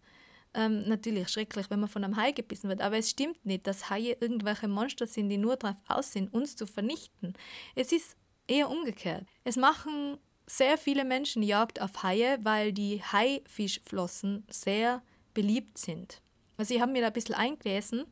Ähm, 0.54 0.88
natürlich 0.88 1.30
schrecklich, 1.30 1.70
wenn 1.70 1.80
man 1.80 1.90
von 1.90 2.04
einem 2.04 2.16
Hai 2.18 2.32
gebissen 2.32 2.70
wird, 2.70 2.82
aber 2.82 2.98
es 2.98 3.10
stimmt 3.10 3.46
nicht, 3.46 3.68
dass 3.68 3.90
Haie 3.90 4.18
irgendwelche 4.20 4.68
Monster 4.68 5.06
sind, 5.06 5.30
die 5.30 5.38
nur 5.38 5.56
darauf 5.56 5.78
aus 5.88 6.14
sind, 6.14 6.34
uns 6.34 6.56
zu 6.56 6.66
vernichten. 6.66 7.34
Es 7.76 7.92
ist 7.92 8.16
eher 8.48 8.70
umgekehrt. 8.70 9.26
Es 9.44 9.56
machen 9.56 10.18
sehr 10.48 10.78
viele 10.78 11.04
Menschen 11.04 11.44
Jagd 11.44 11.82
auf 11.82 12.04
Haie, 12.04 12.40
weil 12.42 12.72
die 12.72 13.04
Haifischflossen 13.04 14.46
sehr 14.50 15.04
beliebt 15.34 15.78
sind. 15.78 16.22
Also 16.56 16.74
ich 16.74 16.82
habe 16.82 16.92
mir 16.92 17.02
da 17.02 17.08
ein 17.08 17.14
bisschen 17.14 17.36
eingelesen, 17.36 18.06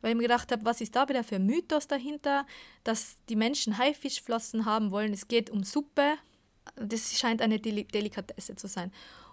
weil 0.00 0.12
ich 0.12 0.16
mir 0.16 0.24
gedacht 0.24 0.52
habe, 0.52 0.64
was 0.64 0.80
ist 0.80 0.94
da 0.94 1.08
wieder 1.08 1.24
für 1.24 1.36
ein 1.36 1.46
Mythos 1.46 1.88
dahinter, 1.88 2.46
dass 2.84 3.16
die 3.28 3.36
Menschen 3.36 3.78
Haifischflossen 3.78 4.64
haben 4.64 4.90
wollen. 4.90 5.12
Es 5.12 5.28
geht 5.28 5.50
um 5.50 5.64
Suppe, 5.64 6.16
das 6.76 7.18
scheint 7.18 7.42
eine 7.42 7.58
Delikatesse 7.58 8.56
zu 8.56 8.66
sein. 8.66 8.92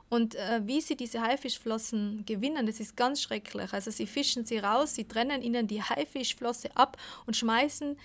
Und 0.10 0.36
äh, 0.36 0.62
wie 0.64 0.80
sie 0.80 0.96
diese 0.96 1.22
Haifischflossen 1.22 2.24
gewinnen, 2.26 2.66
das 2.66 2.80
ist 2.80 2.96
ganz 2.96 3.22
schrecklich. 3.22 3.74
Also 3.74 3.92
sie 3.92 4.08
fischen 4.08 4.46
sie 4.46 4.58
raus, 4.60 4.96
sie 4.96 5.06
trennen 5.06 5.42
ihnen 5.42 5.68
die 5.68 5.84
Haifischflosse 5.84 6.70
ab 6.76 6.98
und 7.26 7.36
schmeißen 7.36 7.98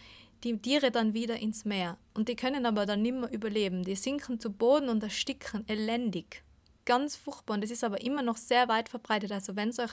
die 0.43 0.59
Tiere 0.59 0.91
dann 0.91 1.15
wieder 1.15 1.37
ins 1.37 1.65
Meer. 1.65 1.97
Und 2.15 2.29
die 2.29 2.35
können 2.35 2.67
aber 2.67 2.87
dann 2.87 3.03
nimmer 3.03 3.31
überleben. 3.31 3.85
Die 3.85 3.95
sinken 3.95 4.41
zu 4.41 4.51
Boden 4.51 4.89
und 4.89 5.03
ersticken 5.03 5.65
elendig. 5.69 6.43
Ganz 6.85 7.15
furchtbar. 7.15 7.55
Und 7.55 7.63
das 7.63 7.71
ist 7.71 7.85
aber 7.85 8.01
immer 8.01 8.23
noch 8.23 8.37
sehr 8.37 8.67
weit 8.67 8.89
verbreitet. 8.89 9.31
Also 9.31 9.55
wenn 9.55 9.69
es 9.69 9.79
euch 9.79 9.93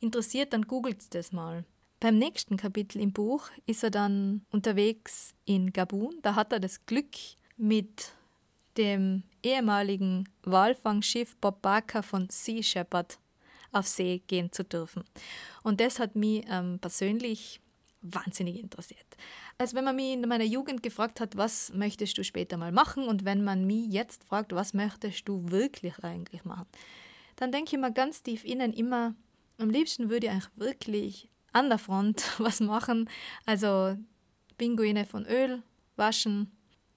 interessiert, 0.00 0.52
dann 0.52 0.66
googelt 0.66 1.14
das 1.14 1.32
mal. 1.32 1.64
Beim 2.00 2.18
nächsten 2.18 2.58
Kapitel 2.58 3.00
im 3.00 3.14
Buch 3.14 3.48
ist 3.64 3.82
er 3.82 3.90
dann 3.90 4.42
unterwegs 4.50 5.32
in 5.46 5.72
Gabun. 5.72 6.18
Da 6.20 6.34
hat 6.34 6.52
er 6.52 6.60
das 6.60 6.84
Glück, 6.84 7.16
mit 7.56 8.12
dem 8.78 9.22
ehemaligen 9.42 10.28
Walfangschiff 10.42 11.36
Bob 11.36 11.62
Barker 11.62 12.02
von 12.02 12.28
Sea 12.30 12.62
Shepherd 12.62 13.18
auf 13.72 13.86
See 13.86 14.22
gehen 14.26 14.52
zu 14.52 14.64
dürfen. 14.64 15.04
Und 15.62 15.80
das 15.80 15.98
hat 15.98 16.16
mich 16.16 16.44
ähm, 16.48 16.78
persönlich 16.80 17.60
wahnsinnig 18.02 18.58
interessiert. 18.60 19.06
Also 19.58 19.76
wenn 19.76 19.84
man 19.84 19.96
mich 19.96 20.12
in 20.12 20.28
meiner 20.28 20.44
Jugend 20.44 20.82
gefragt 20.82 21.20
hat, 21.20 21.36
was 21.36 21.72
möchtest 21.72 22.16
du 22.18 22.24
später 22.24 22.56
mal 22.56 22.72
machen 22.72 23.08
und 23.08 23.24
wenn 23.24 23.42
man 23.42 23.66
mich 23.66 23.92
jetzt 23.92 24.24
fragt, 24.24 24.54
was 24.54 24.74
möchtest 24.74 25.28
du 25.28 25.50
wirklich 25.50 25.98
eigentlich 26.04 26.44
machen, 26.44 26.66
dann 27.36 27.52
denke 27.52 27.76
ich 27.76 27.80
mir 27.80 27.92
ganz 27.92 28.22
tief 28.22 28.44
innen 28.44 28.72
immer, 28.72 29.14
am 29.58 29.70
liebsten 29.70 30.10
würde 30.10 30.26
ich 30.26 30.32
eigentlich 30.32 30.50
wirklich 30.56 31.28
an 31.52 31.68
der 31.68 31.78
Front 31.78 32.34
was 32.38 32.60
machen. 32.60 33.08
Also 33.44 33.96
Pinguine 34.58 35.06
von 35.06 35.26
Öl 35.26 35.62
waschen, 35.96 36.50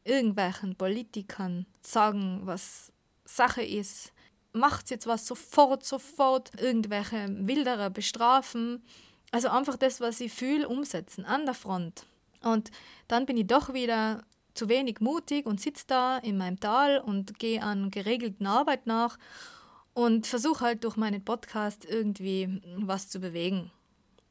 irgendwelchen 0.10 0.75
Politikern 0.75 1.66
sagen, 1.82 2.42
was 2.44 2.92
Sache 3.25 3.63
ist. 3.63 4.12
Macht 4.51 4.89
jetzt 4.89 5.06
was 5.06 5.28
sofort, 5.28 5.86
sofort, 5.86 6.51
irgendwelche 6.60 7.28
Wilderer 7.30 7.89
bestrafen. 7.89 8.84
Also 9.32 9.50
einfach 9.50 9.78
das, 9.78 10.01
was 10.01 10.20
ich 10.20 10.34
fühle, 10.34 10.68
umsetzen 10.68 11.25
an 11.25 11.46
der 11.46 11.54
Front. 11.54 12.06
Und 12.42 12.72
dann 13.08 13.25
bin 13.25 13.38
ich 13.38 13.48
doch 13.48 13.74
wieder 13.74 14.24
zu 14.56 14.68
wenig 14.68 15.00
mutig 15.00 15.46
und 15.46 15.62
sitze 15.62 15.86
da 15.88 16.18
in 16.18 16.38
meinem 16.38 16.60
Tal 16.60 17.00
und 17.00 17.38
gehe 17.38 17.62
an 17.62 17.92
geregelten 17.92 18.48
Arbeit 18.48 18.88
nach 18.88 19.18
und 19.94 20.28
versuche 20.28 20.66
halt 20.66 20.84
durch 20.84 20.98
meinen 20.98 21.24
Podcast 21.24 21.86
irgendwie 21.86 22.62
was 22.78 23.10
zu 23.10 23.20
bewegen. 23.20 23.72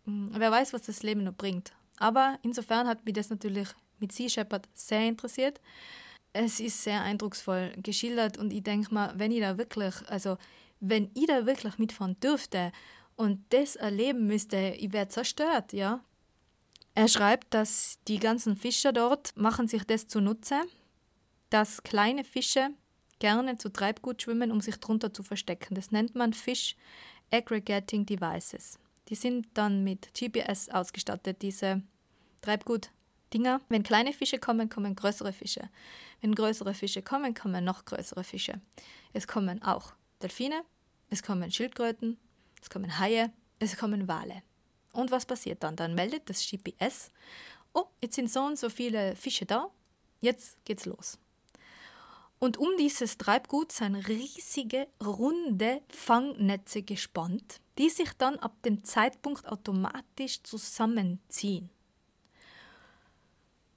Hm, 0.04 0.30
wer 0.34 0.50
weiß, 0.50 0.72
was 0.72 0.82
das 0.82 1.02
Leben 1.02 1.24
noch 1.24 1.34
bringt. 1.34 1.72
Aber 1.98 2.38
insofern 2.42 2.88
hat 2.88 3.04
mich 3.04 3.14
das 3.14 3.30
natürlich 3.30 3.68
mit 4.00 4.12
Sea 4.12 4.28
Shepherd 4.28 4.68
sehr 4.74 5.06
interessiert. 5.06 5.60
Es 6.32 6.60
ist 6.60 6.82
sehr 6.82 7.02
eindrucksvoll 7.02 7.72
geschildert 7.82 8.38
und 8.38 8.52
ich 8.52 8.62
denke 8.62 8.92
mal, 8.92 9.12
wenn 9.16 9.32
ich 9.32 9.40
da 9.40 9.58
wirklich, 9.58 9.94
also 10.08 10.36
wenn 10.80 11.10
ich 11.14 11.26
da 11.26 11.46
wirklich 11.46 11.78
mitfahren 11.78 12.18
dürfte 12.20 12.72
und 13.16 13.44
das 13.50 13.76
erleben 13.76 14.26
müsste, 14.26 14.74
ich 14.78 14.92
wäre 14.92 15.08
zerstört, 15.08 15.72
ja. 15.72 16.04
Er 16.94 17.08
schreibt, 17.08 17.54
dass 17.54 17.98
die 18.08 18.18
ganzen 18.18 18.56
Fischer 18.56 18.92
dort 18.92 19.36
machen 19.36 19.68
sich 19.68 19.84
das 19.84 20.08
zunutze, 20.08 20.60
dass 21.50 21.82
kleine 21.82 22.24
Fische 22.24 22.70
gerne 23.18 23.56
zu 23.56 23.70
Treibgut 23.70 24.22
schwimmen, 24.22 24.50
um 24.50 24.60
sich 24.60 24.76
drunter 24.78 25.12
zu 25.12 25.22
verstecken. 25.22 25.74
Das 25.74 25.90
nennt 25.90 26.14
man 26.14 26.32
Fish 26.32 26.76
Aggregating 27.30 28.06
Devices. 28.06 28.78
Die 29.08 29.14
sind 29.14 29.46
dann 29.54 29.84
mit 29.84 30.12
GPS 30.14 30.68
ausgestattet, 30.68 31.42
diese 31.42 31.82
Treibgut 32.42 32.90
Dinger. 33.32 33.60
Wenn 33.68 33.82
kleine 33.82 34.12
Fische 34.12 34.38
kommen, 34.38 34.68
kommen 34.68 34.94
größere 34.96 35.32
Fische. 35.32 35.68
Wenn 36.20 36.34
größere 36.34 36.74
Fische 36.74 37.02
kommen, 37.02 37.34
kommen 37.34 37.64
noch 37.64 37.84
größere 37.84 38.24
Fische. 38.24 38.60
Es 39.12 39.26
kommen 39.26 39.62
auch 39.62 39.92
Delfine, 40.22 40.62
es 41.10 41.22
kommen 41.22 41.50
Schildkröten, 41.50 42.18
es 42.62 42.70
kommen 42.70 42.98
Haie, 42.98 43.32
es 43.58 43.76
kommen 43.76 44.08
Wale. 44.08 44.42
Und 44.92 45.10
was 45.10 45.26
passiert 45.26 45.62
dann? 45.62 45.76
Dann 45.76 45.94
meldet 45.94 46.28
das 46.28 46.44
GPS, 46.48 47.10
oh, 47.72 47.84
jetzt 48.00 48.16
sind 48.16 48.30
so 48.30 48.40
und 48.40 48.58
so 48.58 48.68
viele 48.68 49.14
Fische 49.16 49.46
da, 49.46 49.70
jetzt 50.20 50.64
geht's 50.64 50.86
los. 50.86 51.18
Und 52.40 52.56
um 52.56 52.68
dieses 52.78 53.18
Treibgut 53.18 53.72
sind 53.72 53.96
riesige, 53.96 54.86
runde 55.04 55.82
Fangnetze 55.88 56.82
gespannt, 56.82 57.60
die 57.78 57.90
sich 57.90 58.12
dann 58.12 58.36
ab 58.36 58.62
dem 58.62 58.84
Zeitpunkt 58.84 59.46
automatisch 59.46 60.42
zusammenziehen. 60.44 61.70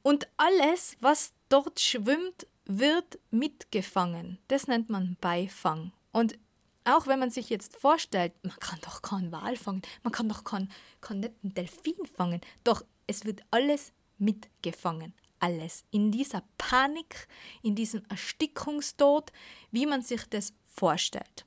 Und 0.04 0.28
alles, 0.38 0.98
was 1.00 1.34
dort 1.50 1.80
schwimmt, 1.80 2.48
wird 2.66 3.20
mitgefangen. 3.30 4.40
Das 4.48 4.68
nennt 4.68 4.90
man 4.90 5.18
Beifang. 5.20 5.92
Und 6.12 6.38
auch 6.84 7.08
wenn 7.08 7.20
man 7.20 7.30
sich 7.30 7.50
jetzt 7.50 7.78
vorstellt, 7.78 8.34
man 8.44 8.56
kann 8.60 8.80
doch 8.82 9.02
keinen 9.02 9.32
Wal 9.32 9.56
fangen, 9.56 9.82
man 10.04 10.12
kann 10.12 10.30
doch 10.30 10.44
keinen, 10.44 10.72
kann 11.00 11.20
nicht 11.20 11.34
Delfin 11.44 12.06
fangen, 12.16 12.42
doch 12.64 12.84
es 13.08 13.26
wird 13.26 13.42
alles 13.52 13.94
mitgefangen. 14.18 15.14
Alles. 15.40 15.84
In 15.90 16.12
dieser 16.12 16.44
Panik, 16.58 17.28
in 17.64 17.76
diesem 17.76 18.04
Erstickungstod, 18.10 19.32
wie 19.72 19.88
man 19.88 20.04
sich 20.04 20.24
das 20.30 20.54
vorstellt. 20.68 21.46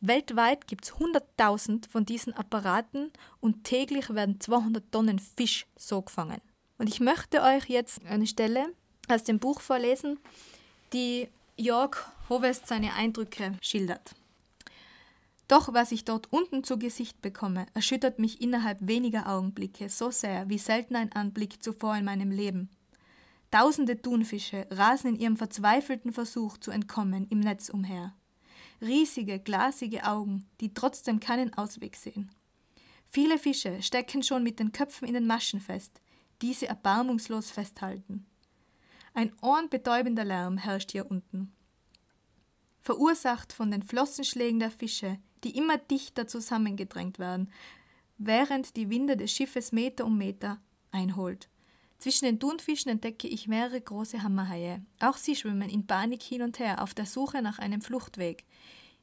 Weltweit 0.00 0.66
gibt 0.66 0.84
es 0.84 0.92
100.000 0.94 1.88
von 1.88 2.04
diesen 2.04 2.34
Apparaten 2.34 3.12
und 3.38 3.62
täglich 3.62 4.10
werden 4.10 4.40
200 4.40 4.90
Tonnen 4.90 5.20
Fisch 5.20 5.66
so 5.76 6.02
gefangen. 6.02 6.40
Und 6.82 6.88
ich 6.88 6.98
möchte 6.98 7.42
euch 7.42 7.68
jetzt 7.68 8.04
eine 8.06 8.26
Stelle 8.26 8.74
aus 9.06 9.22
dem 9.22 9.38
Buch 9.38 9.60
vorlesen, 9.60 10.18
die 10.92 11.28
Jörg 11.56 11.96
Hovest 12.28 12.66
seine 12.66 12.94
Eindrücke 12.94 13.56
schildert. 13.60 14.16
Doch 15.46 15.72
was 15.72 15.92
ich 15.92 16.04
dort 16.04 16.32
unten 16.32 16.64
zu 16.64 16.80
Gesicht 16.80 17.22
bekomme, 17.22 17.66
erschüttert 17.74 18.18
mich 18.18 18.40
innerhalb 18.40 18.78
weniger 18.80 19.28
Augenblicke 19.28 19.88
so 19.88 20.10
sehr 20.10 20.48
wie 20.48 20.58
selten 20.58 20.96
ein 20.96 21.12
Anblick 21.12 21.62
zuvor 21.62 21.94
in 21.94 22.04
meinem 22.04 22.32
Leben. 22.32 22.68
Tausende 23.52 24.02
Thunfische 24.02 24.66
rasen 24.72 25.10
in 25.14 25.20
ihrem 25.20 25.36
verzweifelten 25.36 26.12
Versuch 26.12 26.58
zu 26.58 26.72
entkommen 26.72 27.28
im 27.30 27.38
Netz 27.38 27.68
umher. 27.68 28.12
Riesige, 28.80 29.38
glasige 29.38 30.04
Augen, 30.04 30.48
die 30.60 30.74
trotzdem 30.74 31.20
keinen 31.20 31.54
Ausweg 31.54 31.94
sehen. 31.94 32.32
Viele 33.06 33.38
Fische 33.38 33.80
stecken 33.84 34.24
schon 34.24 34.42
mit 34.42 34.58
den 34.58 34.72
Köpfen 34.72 35.06
in 35.06 35.14
den 35.14 35.28
Maschen 35.28 35.60
fest, 35.60 36.00
diese 36.42 36.66
erbarmungslos 36.66 37.50
festhalten. 37.50 38.26
Ein 39.14 39.32
ohrenbetäubender 39.40 40.24
Lärm 40.24 40.58
herrscht 40.58 40.92
hier 40.92 41.10
unten. 41.10 41.52
verursacht 42.80 43.52
von 43.52 43.70
den 43.70 43.84
Flossenschlägen 43.84 44.58
der 44.58 44.72
Fische, 44.72 45.18
die 45.44 45.56
immer 45.56 45.78
dichter 45.78 46.26
zusammengedrängt 46.26 47.20
werden, 47.20 47.48
während 48.18 48.76
die 48.76 48.90
Winde 48.90 49.16
des 49.16 49.30
Schiffes 49.30 49.70
Meter 49.70 50.04
um 50.04 50.18
Meter 50.18 50.60
einholt. 50.90 51.48
Zwischen 51.98 52.24
den 52.24 52.40
Thunfischen 52.40 52.90
entdecke 52.90 53.28
ich 53.28 53.46
mehrere 53.46 53.80
große 53.80 54.24
Hammerhaie. 54.24 54.82
Auch 54.98 55.16
sie 55.16 55.36
schwimmen 55.36 55.70
in 55.70 55.86
Panik 55.86 56.22
hin 56.22 56.42
und 56.42 56.58
her 56.58 56.82
auf 56.82 56.94
der 56.94 57.06
Suche 57.06 57.40
nach 57.40 57.60
einem 57.60 57.80
Fluchtweg. 57.80 58.44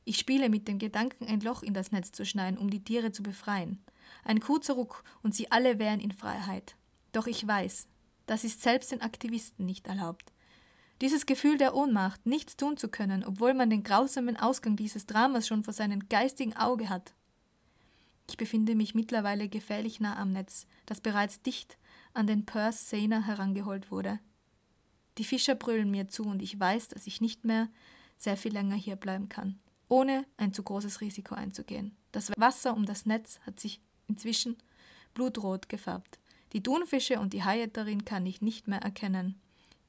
Ich 0.03 0.17
spiele 0.17 0.49
mit 0.49 0.67
dem 0.67 0.79
Gedanken, 0.79 1.25
ein 1.27 1.39
Loch 1.39 1.63
in 1.63 1.73
das 1.73 1.93
Netz 1.93 2.11
zu 2.11 2.25
schneiden, 2.25 2.57
um 2.57 2.69
die 2.69 2.83
Tiere 2.83 3.13
zu 3.13 3.23
befreien. 3.23 3.81
Ein 4.25 4.41
kurzer 4.41 4.73
Ruck 4.73 5.05
und 5.23 5.33
sie 5.33 5.49
alle 5.51 5.79
wären 5.79 6.01
in 6.01 6.11
Freiheit. 6.11 6.75
Doch 7.11 7.27
ich 7.27 7.45
weiß, 7.45 7.87
das 8.25 8.43
ist 8.43 8.61
selbst 8.61 8.91
den 8.91 9.01
Aktivisten 9.01 9.65
nicht 9.65 9.87
erlaubt. 9.87 10.31
Dieses 11.01 11.25
Gefühl 11.25 11.57
der 11.57 11.75
Ohnmacht, 11.75 12.25
nichts 12.25 12.57
tun 12.57 12.75
zu 12.75 12.89
können, 12.89 13.23
obwohl 13.23 13.53
man 13.53 13.69
den 13.69 13.83
grausamen 13.83 14.35
Ausgang 14.35 14.75
dieses 14.75 15.05
Dramas 15.05 15.47
schon 15.47 15.63
vor 15.63 15.73
seinem 15.73 16.09
geistigen 16.09 16.55
Auge 16.57 16.89
hat. 16.89 17.13
Ich 18.29 18.37
befinde 18.37 18.75
mich 18.75 18.93
mittlerweile 18.93 19.49
gefährlich 19.49 19.99
nah 19.99 20.17
am 20.17 20.33
Netz, 20.33 20.67
das 20.85 21.01
bereits 21.01 21.41
dicht 21.41 21.77
an 22.13 22.27
den 22.27 22.45
Perth 22.45 22.75
Sena 22.75 23.21
herangeholt 23.21 23.91
wurde. 23.91 24.19
Die 25.17 25.23
Fischer 25.23 25.55
brüllen 25.55 25.89
mir 25.89 26.09
zu 26.09 26.23
und 26.23 26.41
ich 26.41 26.59
weiß, 26.59 26.89
dass 26.89 27.07
ich 27.07 27.21
nicht 27.21 27.45
mehr 27.45 27.69
sehr 28.17 28.37
viel 28.37 28.53
länger 28.53 28.75
hier 28.75 28.97
bleiben 28.97 29.29
kann, 29.29 29.59
ohne 29.87 30.25
ein 30.37 30.53
zu 30.53 30.61
großes 30.61 31.01
Risiko 31.01 31.33
einzugehen. 31.33 31.95
Das 32.11 32.31
Wasser 32.37 32.75
um 32.75 32.85
das 32.85 33.05
Netz 33.05 33.39
hat 33.45 33.59
sich 33.59 33.81
inzwischen 34.07 34.57
blutrot 35.13 35.69
gefärbt. 35.69 36.18
Die 36.53 36.63
Thunfische 36.63 37.19
und 37.19 37.33
die 37.33 37.43
Haie 37.43 37.67
darin 37.67 38.05
kann 38.05 38.25
ich 38.25 38.41
nicht 38.41 38.67
mehr 38.67 38.81
erkennen. 38.81 39.39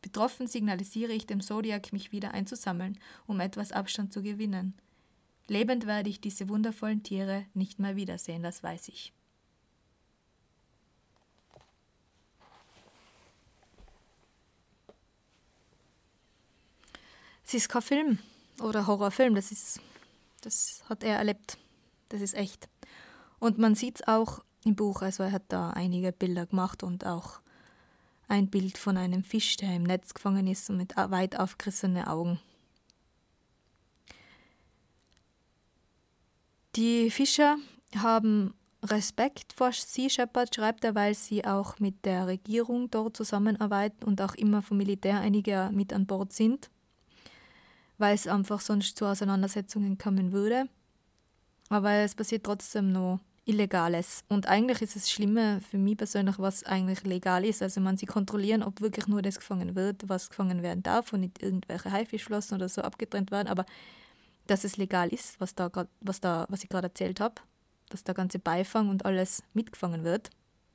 Betroffen 0.03 0.47
signalisiere 0.47 1.13
ich 1.13 1.27
dem 1.27 1.41
Zodiac, 1.41 1.93
mich 1.93 2.13
wieder 2.13 2.33
einzusammeln, 2.33 2.99
um 3.27 3.41
etwas 3.41 3.73
Abstand 3.73 4.13
zu 4.13 4.23
gewinnen. 4.23 4.75
Lebend 5.47 5.87
werde 5.87 6.09
ich 6.09 6.21
diese 6.21 6.49
wundervollen 6.49 7.03
Tiere 7.03 7.45
nicht 7.55 7.79
mehr 7.79 7.97
wiedersehen, 7.97 8.43
das 8.43 8.63
weiß 8.63 8.89
ich. 8.89 9.13
Es 17.45 17.55
ist 17.55 17.69
kein 17.69 17.83
Film 17.83 18.19
oder 18.63 18.87
Horrorfilm, 18.87 19.35
das 19.35 19.51
ist, 19.51 19.81
das 20.41 20.85
hat 20.89 21.03
er 21.03 21.17
erlebt. 21.17 21.59
Das 22.11 22.21
ist 22.21 22.35
echt. 22.35 22.69
Und 23.41 23.59
man 23.59 23.75
sieht 23.75 23.97
es 23.97 24.07
auch 24.07 24.45
im 24.65 24.77
Buch, 24.77 25.03
also 25.03 25.23
er 25.23 25.33
hat 25.33 25.45
da 25.49 25.71
einige 25.71 26.13
Bilder 26.13 26.47
gemacht 26.47 26.83
und 26.83 27.07
auch 27.07 27.41
ein 28.29 28.49
Bild 28.49 28.79
von 28.79 28.97
einem 28.97 29.25
Fisch, 29.25 29.57
der 29.57 29.75
im 29.75 29.83
Netz 29.83 30.15
gefangen 30.15 30.47
ist 30.47 30.71
und 30.71 30.77
mit 30.77 30.97
weit 30.97 31.39
aufgerissenen 31.39 32.05
Augen. 32.05 32.39
Die 36.77 37.11
Fischer 37.11 37.57
haben 37.97 38.55
Respekt 38.85 39.53
vor 39.53 39.73
Sea 39.73 40.09
Shepherd, 40.09 40.55
schreibt 40.55 40.85
er, 40.85 40.95
weil 40.95 41.15
sie 41.15 41.45
auch 41.45 41.79
mit 41.81 42.05
der 42.05 42.27
Regierung 42.27 42.91
dort 42.91 43.17
zusammenarbeiten 43.17 44.05
und 44.05 44.23
auch 44.23 44.35
immer 44.35 44.63
vom 44.63 44.77
Militär 44.77 45.21
einige 45.21 45.71
mit 45.73 45.93
an 45.93 46.07
Bord 46.07 46.33
sind, 46.33 46.71
weil 47.99 48.15
es 48.15 48.27
einfach 48.27 48.61
sonst 48.61 48.97
zu 48.97 49.05
Auseinandersetzungen 49.05 49.99
kommen 49.99 50.33
würde. 50.33 50.69
Aber 51.69 51.91
es 51.91 52.15
passiert 52.15 52.45
trotzdem 52.45 52.93
noch 52.93 53.21
Illegales. 53.45 54.23
Und 54.29 54.47
eigentlich 54.47 54.83
ist 54.83 54.97
es 54.97 55.11
schlimmer 55.11 55.61
für 55.61 55.79
mich 55.79 55.97
persönlich, 55.97 56.39
was 56.39 56.65
eigentlich 56.65 57.03
legal 57.05 57.45
ist. 57.45 57.63
Also 57.63 57.81
man 57.81 57.97
sie 57.97 58.07
kontrollieren, 58.07 58.63
ob 58.63 58.81
wirklich 58.81 59.07
nur 59.07 59.23
das 59.23 59.39
gefangen 59.39 59.75
wird, 59.75 60.09
was 60.09 60.31
gefangen 60.31 60.63
werden 60.63 60.83
darf 60.83 61.13
und 61.13 61.21
nicht 61.21 61.43
irgendwelche 61.43 61.91
Haifischflossen 61.91 62.57
oder 62.57 62.69
so 62.69 62.83
abgetrennt 62.83 63.31
werden. 63.31 63.49
Aber 63.49 63.65
dass 64.47 64.65
es 64.65 64.77
legal 64.77 65.09
ist, 65.09 65.41
was, 65.41 65.55
da 65.55 65.69
grad, 65.69 65.89
was, 66.01 66.21
da, 66.21 66.47
was 66.49 66.63
ich 66.63 66.69
gerade 66.69 66.89
erzählt 66.89 67.21
habe, 67.21 67.37
dass 67.89 68.05
der 68.05 68.15
ganze 68.15 68.39
Beifang 68.39 68.89
und 68.89 69.05
alles 69.05 69.43
mitgefangen 69.53 70.05
wird. 70.05 70.31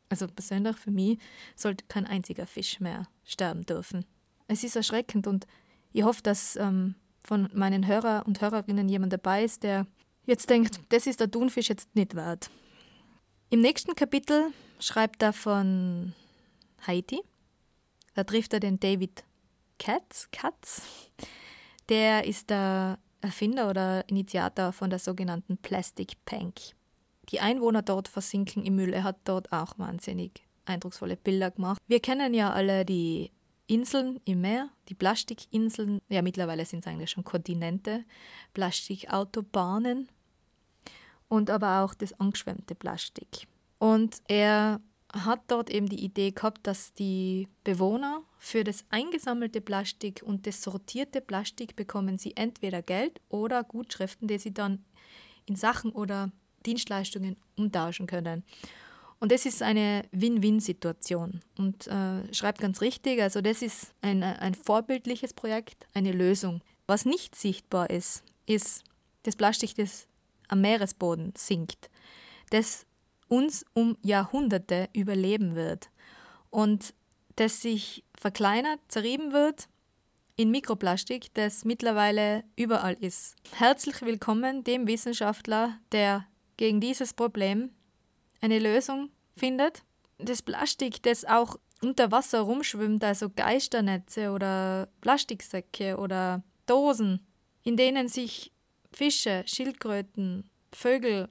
Also 0.09 0.27
persönlich 0.27 0.77
für 0.77 0.91
mich 0.91 1.19
sollte 1.55 1.85
kein 1.87 2.05
einziger 2.05 2.45
Fisch 2.45 2.79
mehr 2.79 3.07
sterben 3.23 3.65
dürfen. 3.65 4.05
Es 4.47 4.63
ist 4.63 4.75
erschreckend 4.75 5.27
und 5.27 5.47
ich 5.91 6.03
hoffe, 6.03 6.21
dass 6.21 6.55
ähm, 6.57 6.95
von 7.23 7.49
meinen 7.53 7.87
Hörer 7.87 8.23
und 8.25 8.41
Hörerinnen 8.41 8.87
jemand 8.87 9.13
dabei 9.13 9.43
ist, 9.43 9.63
der 9.63 9.87
jetzt 10.25 10.49
denkt, 10.49 10.79
das 10.89 11.07
ist 11.07 11.19
der 11.19 11.31
Thunfisch 11.31 11.69
jetzt 11.69 11.95
nicht 11.95 12.15
wert. 12.15 12.49
Im 13.55 13.61
nächsten 13.61 13.95
Kapitel 13.95 14.51
schreibt 14.81 15.23
er 15.23 15.31
von 15.31 16.11
Haiti. 16.85 17.21
Da 18.13 18.25
trifft 18.25 18.51
er 18.51 18.59
den 18.59 18.81
David 18.81 19.23
Katz. 19.79 20.27
Katz. 20.33 20.81
Der 21.87 22.27
ist 22.27 22.49
der 22.49 22.99
Erfinder 23.21 23.69
oder 23.69 24.03
Initiator 24.09 24.73
von 24.73 24.89
der 24.89 24.99
sogenannten 24.99 25.55
Plastic 25.57 26.17
Pank. 26.25 26.55
Die 27.29 27.39
Einwohner 27.39 27.81
dort 27.81 28.09
versinken 28.09 28.65
im 28.65 28.75
Müll. 28.75 28.91
Er 28.91 29.05
hat 29.05 29.19
dort 29.23 29.49
auch 29.53 29.79
wahnsinnig 29.79 30.43
eindrucksvolle 30.65 31.15
Bilder 31.15 31.49
gemacht. 31.51 31.79
Wir 31.87 32.01
kennen 32.01 32.33
ja 32.33 32.51
alle 32.51 32.83
die 32.83 33.31
Inseln 33.67 34.19
im 34.25 34.41
Meer, 34.41 34.69
die 34.89 34.95
Plastikinseln, 34.95 36.01
ja 36.09 36.21
mittlerweile 36.21 36.65
sind 36.65 36.79
es 36.79 36.87
eigentlich 36.87 37.11
schon 37.11 37.23
Kontinente, 37.23 38.03
Plastikautobahnen 38.53 40.09
und 41.27 41.49
aber 41.49 41.81
auch 41.81 41.93
das 41.93 42.19
angeschwemmte 42.19 42.75
Plastik. 42.75 43.47
Und 43.79 44.21
er 44.27 44.79
hat 45.13 45.41
dort 45.47 45.69
eben 45.69 45.87
die 45.87 46.03
Idee 46.03 46.31
gehabt, 46.31 46.67
dass 46.67 46.93
die 46.93 47.47
Bewohner 47.63 48.23
für 48.37 48.63
das 48.63 48.83
eingesammelte 48.89 49.61
Plastik 49.61 50.21
und 50.25 50.45
das 50.45 50.61
sortierte 50.61 51.21
Plastik 51.21 51.75
bekommen 51.75 52.17
sie 52.17 52.35
entweder 52.35 52.81
Geld 52.81 53.21
oder 53.29 53.63
Gutschriften, 53.63 54.27
die 54.27 54.39
sie 54.39 54.53
dann 54.53 54.83
in 55.45 55.55
Sachen 55.55 55.91
oder 55.91 56.31
Dienstleistungen 56.65 57.37
umtauschen 57.55 58.07
können. 58.07 58.43
Und 59.19 59.31
das 59.31 59.45
ist 59.45 59.61
eine 59.61 60.03
Win-Win-Situation. 60.11 61.41
Und 61.57 61.87
äh, 61.87 62.33
schreibt 62.33 62.59
ganz 62.59 62.81
richtig, 62.81 63.21
also 63.21 63.41
das 63.41 63.61
ist 63.61 63.93
ein, 64.01 64.23
ein 64.23 64.53
vorbildliches 64.53 65.33
Projekt, 65.33 65.87
eine 65.93 66.11
Lösung. 66.11 66.61
Was 66.87 67.05
nicht 67.05 67.35
sichtbar 67.35 67.89
ist, 67.89 68.23
ist 68.45 68.83
das 69.23 69.35
Plastik, 69.35 69.75
das 69.75 70.07
am 70.47 70.61
Meeresboden 70.61 71.33
sinkt, 71.37 71.89
das 72.49 72.85
uns 73.27 73.65
um 73.73 73.97
Jahrhunderte 74.01 74.89
überleben 74.93 75.55
wird 75.55 75.89
und 76.49 76.93
das 77.35 77.61
sich 77.61 78.03
verkleinert, 78.17 78.79
zerrieben 78.87 79.33
wird 79.33 79.67
in 80.37 80.51
Mikroplastik, 80.51 81.33
das 81.33 81.65
mittlerweile 81.65 82.43
überall 82.55 82.93
ist. 82.93 83.35
Herzlich 83.53 84.01
willkommen 84.01 84.63
dem 84.63 84.87
Wissenschaftler, 84.87 85.79
der 85.91 86.25
gegen 86.57 86.81
dieses 86.81 87.13
Problem 87.13 87.71
eine 88.41 88.59
Lösung 88.59 89.09
findet. 89.37 89.83
Das 90.17 90.41
Plastik, 90.41 91.03
das 91.03 91.25
auch 91.25 91.57
unter 91.81 92.11
Wasser 92.11 92.41
rumschwimmt, 92.41 93.03
also 93.03 93.29
Geisternetze 93.29 94.31
oder 94.31 94.87
Plastiksäcke 95.01 95.97
oder 95.97 96.43
Dosen, 96.65 97.25
in 97.63 97.77
denen 97.77 98.07
sich 98.07 98.51
Fische, 98.95 99.43
Schildkröten, 99.45 100.49
Vögel 100.71 101.27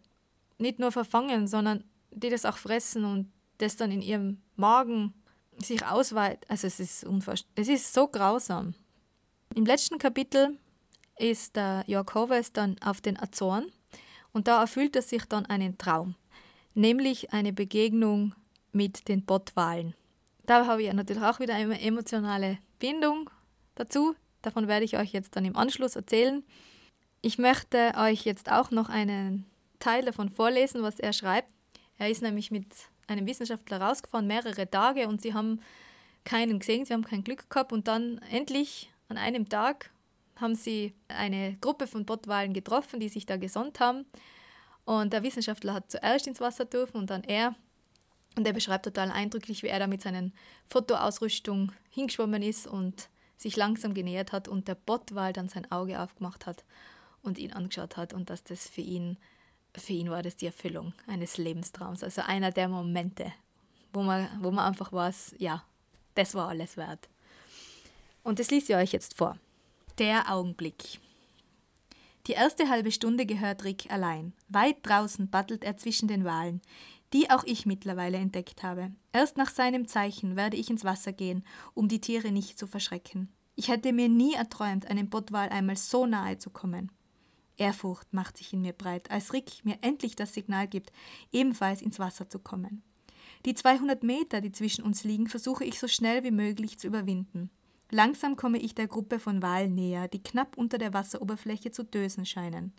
nicht 0.59 0.79
nur 0.79 0.93
verfangen, 0.93 1.49
sondern 1.49 1.85
die 2.11 2.29
das 2.29 2.45
auch 2.45 2.59
fressen 2.59 3.05
und 3.05 3.33
das 3.59 3.77
dann 3.77 3.91
in 3.91 4.03
ihrem 4.03 4.43
Magen 4.57 5.15
sich 5.59 5.85
ausweitet. 5.85 6.45
Also 6.49 6.67
es 6.67 6.79
ist. 6.79 7.07
Es 7.55 7.69
ist 7.69 7.95
so 7.95 8.07
grausam. 8.07 8.75
Im 9.55 9.65
letzten 9.65 9.99
Kapitel 9.99 10.59
ist 11.19 11.57
der 11.57 11.85
Jörg 11.87 12.15
Hoves 12.15 12.53
dann 12.53 12.77
auf 12.83 13.01
den 13.01 13.19
Azoren 13.19 13.67
und 14.33 14.47
da 14.47 14.61
erfüllt 14.61 14.95
er 14.97 15.03
sich 15.03 15.25
dann 15.25 15.47
einen 15.47 15.79
Traum, 15.79 16.17
nämlich 16.75 17.33
eine 17.33 17.53
Begegnung 17.53 18.35
mit 18.73 19.09
den 19.09 19.25
Bottwalen. 19.25 19.95
Da 20.45 20.67
habe 20.67 20.83
ich 20.83 20.93
natürlich 20.93 21.23
auch 21.23 21.41
wieder 21.41 21.55
eine 21.55 21.81
emotionale 21.81 22.59
Bindung 22.79 23.31
dazu. 23.75 24.15
Davon 24.43 24.69
werde 24.69 24.85
ich 24.85 24.99
euch 24.99 25.13
jetzt 25.13 25.37
dann 25.37 25.47
im 25.47 25.57
Anschluss 25.57 25.97
erzählen. 25.97 26.45
Ich 27.27 27.39
möchte 27.39 27.95
euch 27.97 28.27
jetzt 28.27 28.53
auch 28.53 28.71
noch 28.71 28.91
einen 28.91 29.47
Teil 29.79 30.05
davon 30.05 30.29
vorlesen, 30.29 30.83
was 30.83 31.01
er 31.01 31.15
schreibt. 31.15 31.49
Er 31.97 32.11
ist 32.11 32.21
nämlich 32.21 32.51
mit 32.51 32.67
einem 33.07 33.27
Wissenschaftler 33.27 33.81
rausgefahren, 33.81 34.27
mehrere 34.27 34.69
Tage, 34.69 35.09
und 35.09 35.23
sie 35.23 35.33
haben 35.33 35.63
keinen 36.25 36.59
gesehen, 36.59 36.85
sie 36.85 36.93
haben 36.93 37.07
kein 37.07 37.25
Glück 37.25 37.49
gehabt. 37.49 37.73
Und 37.73 37.89
dann 37.89 38.19
endlich 38.31 38.93
an 39.09 39.17
einem 39.17 39.49
Tag 39.49 39.91
haben 40.37 40.55
sie 40.55 40.93
eine 41.09 41.57
Gruppe 41.63 41.87
von 41.87 42.05
Bottwalen 42.05 42.53
getroffen, 42.53 43.01
die 43.01 43.09
sich 43.09 43.25
da 43.25 43.39
gesonnt 43.39 43.81
haben. 43.81 44.05
Und 44.85 45.15
der 45.15 45.23
Wissenschaftler 45.23 45.73
hat 45.73 45.91
zuerst 45.91 46.27
ins 46.27 46.43
Wasser 46.43 46.67
dürfen 46.67 46.99
und 46.99 47.09
dann 47.09 47.25
er. 47.25 47.55
Und 48.37 48.47
er 48.47 48.53
beschreibt 48.53 48.85
total 48.85 49.11
eindrücklich, 49.11 49.63
wie 49.63 49.69
er 49.69 49.79
da 49.79 49.87
mit 49.87 50.03
seinen 50.03 50.35
Fotoausrüstung 50.69 51.73
hingeschwommen 51.89 52.43
ist 52.43 52.67
und 52.67 53.09
sich 53.39 53.57
langsam 53.57 53.95
genähert 53.95 54.33
hat 54.33 54.47
und 54.47 54.69
der 54.69 54.75
Bottwal 54.75 55.33
dann 55.33 55.49
sein 55.49 55.73
Auge 55.73 55.99
aufgemacht 55.99 56.45
hat 56.45 56.65
und 57.25 57.39
ihn 57.39 57.53
angeschaut 57.53 57.97
hat 57.97 58.13
und 58.13 58.31
dass 58.31 58.45
das 58.45 58.69
für 58.69 58.83
ihn, 58.83 59.19
für 59.75 59.93
ihn 59.93 60.11
war 60.11 60.23
das 60.23 60.37
die 60.37 60.47
Erfüllung 60.47 60.93
eines 61.07 61.39
Lebenstraums. 61.39 62.05
Also 62.05 62.23
einer 62.23 62.53
der 62.53 62.69
Momente, 62.69 63.33
wo 63.93 64.03
man, 64.03 64.29
wo 64.41 64.51
man 64.51 64.67
einfach 64.67 64.93
weiß, 64.93 65.35
ja, 65.39 65.65
das 66.15 66.35
war 66.35 66.49
alles 66.49 66.77
wert. 66.77 67.09
Und 68.23 68.39
das 68.39 68.51
liest 68.51 68.69
ihr 68.69 68.77
euch 68.77 68.93
jetzt 68.93 69.17
vor. 69.17 69.39
Der 69.99 70.33
Augenblick. 70.33 71.01
Die 72.27 72.33
erste 72.33 72.71
halbe 72.71 72.91
Stunde 72.91 73.27
gehört 73.27 73.65
Rick 73.65 73.91
allein. 73.91 74.33
Weit 74.49 74.77
draußen 74.83 75.29
battelt 75.29 75.63
er 75.63 75.77
zwischen 75.77 76.09
den 76.09 76.25
Walen, 76.25 76.63
die 77.13 77.31
auch 77.31 77.45
ich 77.45 77.67
mittlerweile 77.67 78.17
entdeckt 78.17 78.63
habe. 78.63 78.91
Erst 79.13 79.37
nach 79.37 79.51
seinem 79.51 79.87
Zeichen 79.87 80.35
werde 80.35 80.57
ich 80.57 80.71
ins 80.71 80.85
Wasser 80.85 81.13
gehen, 81.13 81.45
um 81.75 81.87
die 81.87 82.01
Tiere 82.01 82.33
nicht 82.33 82.59
zu 82.59 82.67
verschrecken. 82.67 83.29
Ich 83.57 83.69
hätte 83.69 83.93
mir 83.93 84.09
nie 84.09 84.35
erträumt, 84.35 84.87
einem 84.87 85.11
Bottwal 85.11 85.49
einmal 85.51 85.77
so 85.77 86.07
nahe 86.07 86.39
zu 86.39 86.51
kommen. 86.51 86.91
Ehrfurcht 87.57 88.13
macht 88.13 88.37
sich 88.37 88.53
in 88.53 88.63
mir 88.63 88.73
breit, 88.73 89.11
als 89.11 89.33
Rick 89.33 89.65
mir 89.65 89.79
endlich 89.83 90.17
das 90.17 90.35
Signal 90.35 90.67
gibt, 90.69 90.93
ebenfalls 91.33 91.83
ins 91.83 91.99
Wasser 91.99 92.29
zu 92.29 92.39
kommen. 92.39 92.83
Die 93.45 93.55
200 93.55 94.03
Meter, 94.03 94.41
die 94.41 94.53
zwischen 94.53 94.85
uns 94.85 95.05
liegen, 95.05 95.29
versuche 95.29 95.65
ich 95.65 95.79
so 95.79 95.89
schnell 95.89 96.25
wie 96.25 96.31
möglich 96.31 96.79
zu 96.79 96.87
überwinden. 96.87 97.51
Langsam 97.91 98.37
komme 98.37 98.59
ich 98.59 98.75
der 98.75 98.89
Gruppe 98.89 99.19
von 99.19 99.43
Walen 99.43 99.75
näher, 99.75 100.09
die 100.09 100.23
knapp 100.23 100.57
unter 100.57 100.79
der 100.79 100.95
Wasseroberfläche 100.95 101.71
zu 101.71 101.85
dösen 101.85 102.27
scheinen. 102.27 102.73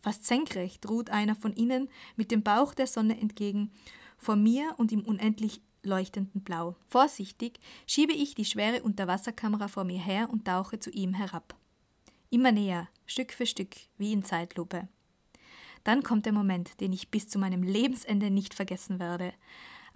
Fast 0.00 0.24
senkrecht 0.24 0.88
ruht 0.88 1.10
einer 1.10 1.34
von 1.34 1.54
ihnen 1.54 1.88
mit 2.16 2.30
dem 2.30 2.42
Bauch 2.42 2.74
der 2.74 2.86
Sonne 2.86 3.20
entgegen, 3.20 3.72
vor 4.16 4.36
mir 4.36 4.74
und 4.78 4.92
im 4.92 5.04
unendlich 5.04 5.60
leuchtenden 5.82 6.42
Blau. 6.42 6.76
Vorsichtig 6.86 7.58
schiebe 7.86 8.12
ich 8.12 8.34
die 8.34 8.44
schwere 8.44 8.82
Unterwasserkamera 8.82 9.68
vor 9.68 9.84
mir 9.84 10.00
her 10.00 10.30
und 10.30 10.44
tauche 10.44 10.78
zu 10.78 10.90
ihm 10.90 11.14
herab. 11.14 11.56
Immer 12.30 12.52
näher, 12.52 12.88
Stück 13.06 13.32
für 13.32 13.46
Stück, 13.46 13.76
wie 13.98 14.12
in 14.12 14.24
Zeitlupe. 14.24 14.88
Dann 15.84 16.02
kommt 16.02 16.26
der 16.26 16.32
Moment, 16.32 16.80
den 16.80 16.92
ich 16.92 17.10
bis 17.10 17.28
zu 17.28 17.38
meinem 17.38 17.62
Lebensende 17.62 18.30
nicht 18.30 18.54
vergessen 18.54 18.98
werde 18.98 19.32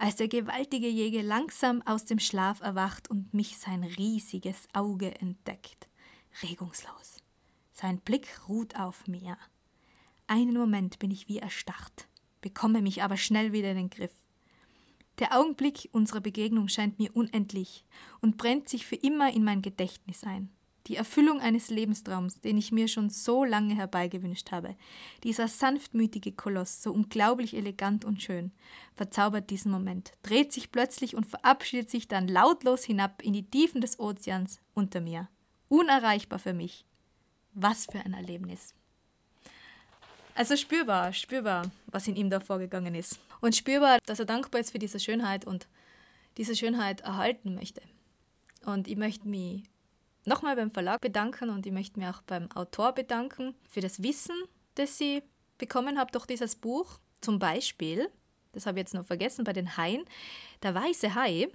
als 0.01 0.15
der 0.15 0.27
gewaltige 0.27 0.87
Jäger 0.87 1.21
langsam 1.21 1.83
aus 1.83 2.05
dem 2.05 2.17
Schlaf 2.17 2.61
erwacht 2.61 3.11
und 3.11 3.35
mich 3.35 3.59
sein 3.59 3.83
riesiges 3.83 4.67
Auge 4.73 5.13
entdeckt. 5.21 5.87
Regungslos. 6.41 7.21
Sein 7.71 7.99
Blick 7.99 8.27
ruht 8.49 8.75
auf 8.75 9.05
mir. 9.05 9.37
Einen 10.25 10.55
Moment 10.55 10.97
bin 10.97 11.11
ich 11.11 11.27
wie 11.27 11.37
erstarrt, 11.37 12.07
bekomme 12.41 12.81
mich 12.81 13.03
aber 13.03 13.15
schnell 13.15 13.53
wieder 13.53 13.69
in 13.71 13.77
den 13.77 13.89
Griff. 13.91 14.23
Der 15.19 15.37
Augenblick 15.37 15.87
unserer 15.91 16.21
Begegnung 16.21 16.67
scheint 16.67 16.97
mir 16.97 17.15
unendlich 17.15 17.85
und 18.21 18.37
brennt 18.37 18.69
sich 18.69 18.87
für 18.87 18.95
immer 18.95 19.31
in 19.31 19.43
mein 19.43 19.61
Gedächtnis 19.61 20.23
ein 20.23 20.49
die 20.87 20.95
Erfüllung 20.95 21.39
eines 21.39 21.69
Lebenstraums, 21.69 22.39
den 22.41 22.57
ich 22.57 22.71
mir 22.71 22.87
schon 22.87 23.09
so 23.09 23.43
lange 23.43 23.75
herbeigewünscht 23.75 24.51
habe. 24.51 24.75
Dieser 25.23 25.47
sanftmütige 25.47 26.31
Koloss, 26.31 26.81
so 26.81 26.91
unglaublich 26.91 27.55
elegant 27.55 28.05
und 28.05 28.21
schön, 28.21 28.51
verzaubert 28.95 29.49
diesen 29.49 29.71
Moment, 29.71 30.13
dreht 30.23 30.51
sich 30.53 30.71
plötzlich 30.71 31.15
und 31.15 31.25
verabschiedet 31.25 31.89
sich 31.89 32.07
dann 32.07 32.27
lautlos 32.27 32.83
hinab 32.83 33.21
in 33.21 33.33
die 33.33 33.49
Tiefen 33.49 33.81
des 33.81 33.99
Ozeans 33.99 34.59
unter 34.73 35.01
mir. 35.01 35.29
Unerreichbar 35.69 36.39
für 36.39 36.53
mich. 36.53 36.85
Was 37.53 37.85
für 37.85 37.99
ein 37.99 38.13
Erlebnis. 38.13 38.73
Also 40.35 40.55
spürbar, 40.55 41.13
spürbar, 41.13 41.69
was 41.87 42.07
in 42.07 42.15
ihm 42.15 42.29
da 42.29 42.39
vorgegangen 42.39 42.95
ist. 42.95 43.19
Und 43.41 43.55
spürbar, 43.55 43.99
dass 44.05 44.19
er 44.19 44.25
dankbar 44.25 44.61
ist 44.61 44.71
für 44.71 44.79
diese 44.79 44.99
Schönheit 44.99 45.45
und 45.45 45.67
diese 46.37 46.55
Schönheit 46.55 47.01
erhalten 47.01 47.55
möchte. 47.55 47.81
Und 48.65 48.87
ich 48.87 48.95
möchte 48.95 49.27
mich 49.27 49.63
nochmal 50.25 50.55
beim 50.55 50.71
Verlag 50.71 51.01
bedanken 51.01 51.49
und 51.49 51.65
ich 51.65 51.71
möchte 51.71 51.99
mich 51.99 52.07
auch 52.07 52.21
beim 52.21 52.51
Autor 52.51 52.93
bedanken 52.93 53.55
für 53.69 53.81
das 53.81 54.03
Wissen, 54.03 54.35
das 54.75 54.97
sie 54.97 55.23
bekommen 55.57 55.99
habe 55.99 56.11
durch 56.11 56.25
dieses 56.25 56.55
Buch. 56.55 56.99
Zum 57.21 57.39
Beispiel, 57.39 58.09
das 58.51 58.65
habe 58.65 58.79
ich 58.79 58.83
jetzt 58.83 58.93
noch 58.93 59.05
vergessen, 59.05 59.43
bei 59.43 59.53
den 59.53 59.77
Haien. 59.77 60.03
Der 60.63 60.73
weiße 60.73 61.15
Hai 61.15 61.47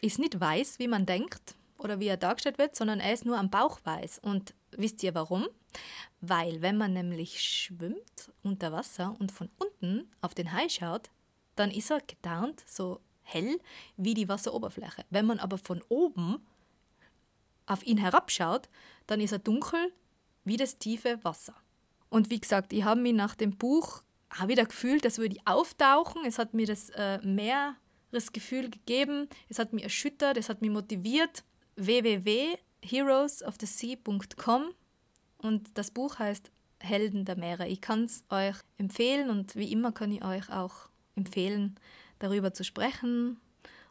ist 0.00 0.18
nicht 0.18 0.38
weiß, 0.38 0.78
wie 0.78 0.88
man 0.88 1.06
denkt 1.06 1.54
oder 1.78 2.00
wie 2.00 2.06
er 2.06 2.16
dargestellt 2.16 2.58
wird, 2.58 2.76
sondern 2.76 3.00
er 3.00 3.12
ist 3.12 3.26
nur 3.26 3.38
am 3.38 3.50
Bauch 3.50 3.80
weiß. 3.84 4.20
Und 4.20 4.54
wisst 4.72 5.02
ihr 5.02 5.14
warum? 5.14 5.46
Weil 6.20 6.62
wenn 6.62 6.76
man 6.76 6.92
nämlich 6.92 7.42
schwimmt 7.42 8.30
unter 8.42 8.72
Wasser 8.72 9.14
und 9.18 9.32
von 9.32 9.50
unten 9.58 10.10
auf 10.20 10.34
den 10.34 10.52
Hai 10.52 10.68
schaut, 10.68 11.10
dann 11.54 11.70
ist 11.70 11.90
er 11.90 12.00
getarnt 12.00 12.62
so 12.66 13.00
hell 13.22 13.58
wie 13.96 14.14
die 14.14 14.28
Wasseroberfläche. 14.28 15.04
Wenn 15.10 15.26
man 15.26 15.38
aber 15.38 15.58
von 15.58 15.82
oben 15.88 16.46
auf 17.66 17.84
ihn 17.84 17.98
herabschaut, 17.98 18.70
dann 19.06 19.20
ist 19.20 19.32
er 19.32 19.38
dunkel 19.38 19.92
wie 20.44 20.56
das 20.56 20.78
tiefe 20.78 21.22
Wasser. 21.24 21.54
Und 22.08 22.30
wie 22.30 22.40
gesagt, 22.40 22.72
ich 22.72 22.84
habe 22.84 23.00
mich 23.00 23.14
nach 23.14 23.34
dem 23.34 23.56
Buch 23.56 24.02
auch 24.30 24.48
wieder 24.48 24.64
gefühlt, 24.64 25.04
dass 25.04 25.18
würde 25.18 25.34
ich 25.34 25.46
auftauchen. 25.46 26.22
Es 26.24 26.38
hat 26.38 26.54
mir 26.54 26.66
das 26.66 26.88
äh, 26.90 27.18
Meeresgefühl 27.18 28.70
gegeben, 28.70 29.28
es 29.48 29.58
hat 29.58 29.72
mich 29.72 29.82
erschüttert, 29.82 30.36
es 30.36 30.48
hat 30.48 30.62
mich 30.62 30.70
motiviert. 30.70 31.42
www.heroesofthesea.com 31.76 34.64
und 35.38 35.76
das 35.76 35.90
Buch 35.90 36.18
heißt 36.18 36.50
Helden 36.78 37.24
der 37.24 37.36
Meere. 37.36 37.66
Ich 37.68 37.80
kann 37.80 38.04
es 38.04 38.22
euch 38.30 38.56
empfehlen 38.78 39.30
und 39.30 39.56
wie 39.56 39.72
immer 39.72 39.90
kann 39.92 40.12
ich 40.12 40.22
euch 40.24 40.50
auch 40.50 40.88
empfehlen, 41.16 41.74
darüber 42.18 42.54
zu 42.54 42.64
sprechen, 42.64 43.38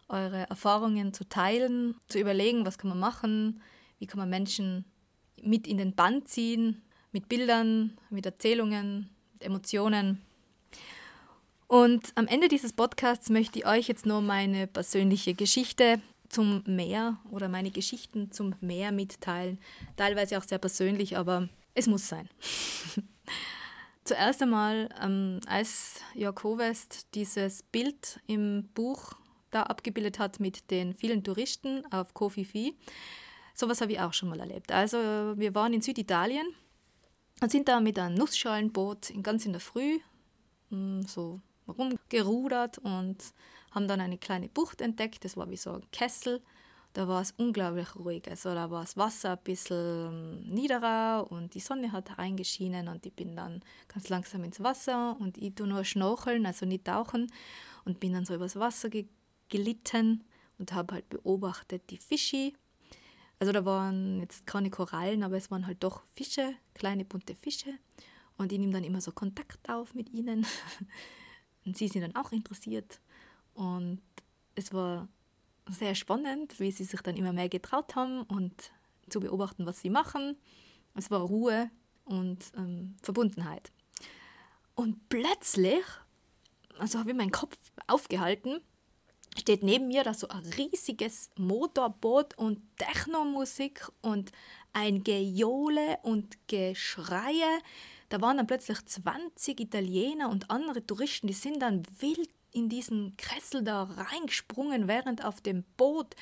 eure 0.08 0.50
Erfahrungen 0.50 1.14
zu 1.14 1.28
teilen, 1.28 1.96
zu 2.08 2.20
überlegen, 2.20 2.66
was 2.66 2.78
kann 2.78 2.90
man 2.90 3.00
machen, 3.00 3.62
wie 4.00 4.08
kann 4.08 4.20
man 4.20 4.30
Menschen 4.30 4.86
mit 5.42 5.68
in 5.68 5.78
den 5.78 5.96
Band 5.96 6.28
ziehen, 6.28 6.82
mit 7.12 7.30
Bildern, 7.30 7.98
mit 8.10 8.26
Erzählungen, 8.26 9.10
mit 9.34 9.44
Emotionen. 9.44 10.22
Und 11.68 12.12
am 12.16 12.28
Ende 12.28 12.48
dieses 12.48 12.74
Podcasts 12.74 13.30
möchte 13.30 13.60
ich 13.60 13.66
euch 13.66 13.88
jetzt 13.88 14.06
nur 14.06 14.22
meine 14.22 14.68
persönliche 14.68 15.34
Geschichte 15.34 16.00
zum 16.30 16.64
Meer 16.66 17.18
oder 17.32 17.48
meine 17.48 17.72
Geschichten 17.72 18.32
zum 18.32 18.56
Meer 18.62 18.92
mitteilen. 18.92 19.60
Teilweise 19.96 20.38
auch 20.38 20.44
sehr 20.44 20.58
persönlich, 20.58 21.18
aber 21.18 21.50
es 21.74 21.88
muss 21.88 22.08
sein. 22.08 22.30
Zuerst 24.04 24.42
einmal, 24.44 24.90
ähm, 25.02 25.40
als 25.48 26.02
Jörg 26.14 26.44
Hovest 26.44 27.08
dieses 27.16 27.64
Bild 27.64 28.20
im 28.28 28.70
Buch 28.76 29.14
da 29.56 29.64
abgebildet 29.64 30.20
hat 30.20 30.40
mit 30.40 30.70
den 30.70 30.94
vielen 30.94 31.24
Touristen 31.24 31.84
auf 31.92 32.14
Kofifi. 32.14 32.76
Sowas 33.54 33.80
habe 33.80 33.94
ich 33.94 34.00
auch 34.02 34.14
schon 34.14 34.30
mal 34.30 34.40
erlebt. 34.40 34.72
Also 34.72 34.98
wir 34.98 35.56
waren 35.56 35.74
in 35.74 35.82
Süditalien 35.82 36.46
und 37.42 37.52
sind 37.52 37.70
da 37.70 37.80
mit 37.80 37.98
einem 37.98 38.16
Nussschalenboot 38.16 39.14
ganz 39.24 39.46
in 39.46 39.54
der 39.54 39.62
Früh 39.62 40.00
hm, 40.70 41.04
so 41.04 41.40
rumgerudert 41.68 42.80
und 42.80 43.18
haben 43.72 43.88
dann 43.88 44.02
eine 44.02 44.18
kleine 44.18 44.50
Bucht 44.50 44.82
entdeckt. 44.82 45.24
Das 45.24 45.38
war 45.38 45.50
wie 45.50 45.58
so 45.58 45.72
ein 45.72 45.92
Kessel. 45.92 46.42
Da 46.92 47.08
war 47.08 47.22
es 47.22 47.34
unglaublich 47.38 47.96
ruhig. 47.96 48.24
Also 48.30 48.54
da 48.54 48.72
war 48.72 48.82
das 48.82 48.96
Wasser 48.98 49.32
ein 49.32 49.44
bisschen 49.44 50.54
niederer 50.54 51.28
und 51.30 51.54
die 51.54 51.60
Sonne 51.60 51.92
hat 51.92 52.18
reingeschienen 52.18 52.88
und 52.88 53.06
ich 53.06 53.14
bin 53.14 53.36
dann 53.36 53.62
ganz 53.88 54.10
langsam 54.10 54.44
ins 54.44 54.62
Wasser 54.62 55.18
und 55.20 55.38
ich 55.38 55.56
tue 55.56 55.68
nur 55.68 55.84
schnorcheln, 55.84 56.46
also 56.46 56.66
nicht 56.66 56.86
tauchen 56.86 57.32
und 57.84 58.00
bin 58.00 58.14
dann 58.14 58.26
so 58.26 58.36
übers 58.36 58.58
Wasser 58.58 58.90
gegangen 58.90 59.16
gelitten 59.50 60.24
und 60.58 60.74
habe 60.74 60.96
halt 60.96 61.10
beobachtet 61.10 61.90
die 61.90 61.98
Fische. 61.98 62.54
Also 63.40 63.52
da 63.52 63.66
waren 63.66 64.20
jetzt 64.22 64.48
keine 64.48 64.70
Korallen, 64.70 65.24
aber 65.24 65.38
es 65.38 65.52
waren 65.52 65.68
halt 65.68 65.84
doch 65.84 66.04
Fische, 66.14 66.56
kleine 66.74 67.06
bunte 67.06 67.36
Fische. 67.36 67.74
Und 68.38 68.52
ich 68.52 68.60
nehme 68.60 68.74
dann 68.74 68.84
immer 68.84 69.02
so 69.02 69.12
Kontakt 69.12 69.70
auf 69.70 69.94
mit 69.94 70.10
ihnen. 70.14 70.46
Und 71.66 71.78
sie 71.78 71.88
sind 71.88 72.02
dann 72.02 72.16
auch 72.16 72.32
interessiert. 72.32 73.00
Und 73.54 74.02
es 74.56 74.74
war 74.74 75.08
sehr 75.70 75.96
spannend, 75.96 76.60
wie 76.60 76.72
sie 76.72 76.84
sich 76.84 77.02
dann 77.02 77.18
immer 77.18 77.34
mehr 77.34 77.50
getraut 77.50 77.96
haben 77.96 78.22
und 78.24 78.72
zu 79.10 79.20
beobachten, 79.20 79.66
was 79.66 79.82
sie 79.82 79.90
machen. 79.90 80.38
Es 80.94 81.10
war 81.10 81.22
Ruhe 81.22 81.72
und 82.04 82.52
ähm, 82.56 82.96
Verbundenheit. 83.02 83.72
Und 84.76 85.10
plötzlich, 85.10 85.84
also 86.78 87.00
habe 87.00 87.12
ich 87.12 87.18
meinen 87.18 87.32
Kopf 87.32 87.58
aufgehalten 87.88 88.62
steht 89.38 89.64
neben 89.64 89.88
mir 89.88 90.04
da 90.04 90.14
so 90.14 90.28
ein 90.28 90.44
riesiges 90.58 91.30
Motorboot 91.38 92.38
und 92.38 92.60
Technomusik 92.78 93.88
und 94.02 94.34
ein 94.74 95.04
Gejohle 95.04 95.98
und 96.04 96.38
Geschreie. 96.48 97.60
Da 98.10 98.22
waren 98.22 98.38
dann 98.38 98.46
plötzlich 98.48 98.86
20 98.86 99.60
Italiener 99.60 100.30
und 100.30 100.52
andere 100.52 100.86
Touristen, 100.86 101.28
die 101.28 101.34
sind 101.34 101.62
dann 101.62 101.84
wild 102.00 102.30
in 102.52 102.70
diesen 102.70 103.18
Kessel 103.18 103.64
da 103.64 103.84
reingesprungen, 103.84 104.88
während 104.88 105.26
auf 105.26 105.42
dem 105.42 105.64
Boot 105.76 106.16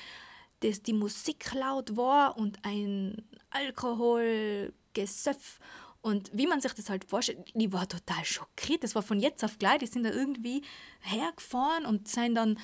das 0.61 0.81
die 0.81 0.93
Musik 0.93 1.53
laut 1.53 1.97
war 1.97 2.37
und 2.37 2.57
ein 2.63 3.21
Alkoholgesöff 3.51 5.59
und 6.03 6.29
wie 6.33 6.47
man 6.47 6.59
sich 6.59 6.73
das 6.73 6.89
halt 6.89 7.05
vorstellt, 7.05 7.53
die 7.55 7.71
war 7.71 7.87
total 7.87 8.25
schockiert. 8.25 8.83
Das 8.83 8.93
war 8.93 9.03
von 9.03 9.21
jetzt 9.21 9.41
auf 9.41 9.57
gleich. 9.57 9.79
Die 9.79 9.87
sind 9.87 10.03
da 10.03 10.09
irgendwie 10.09 10.61
hergefahren 10.99 11.85
und 11.85 12.09
sind 12.09 12.35
dann 12.35 12.59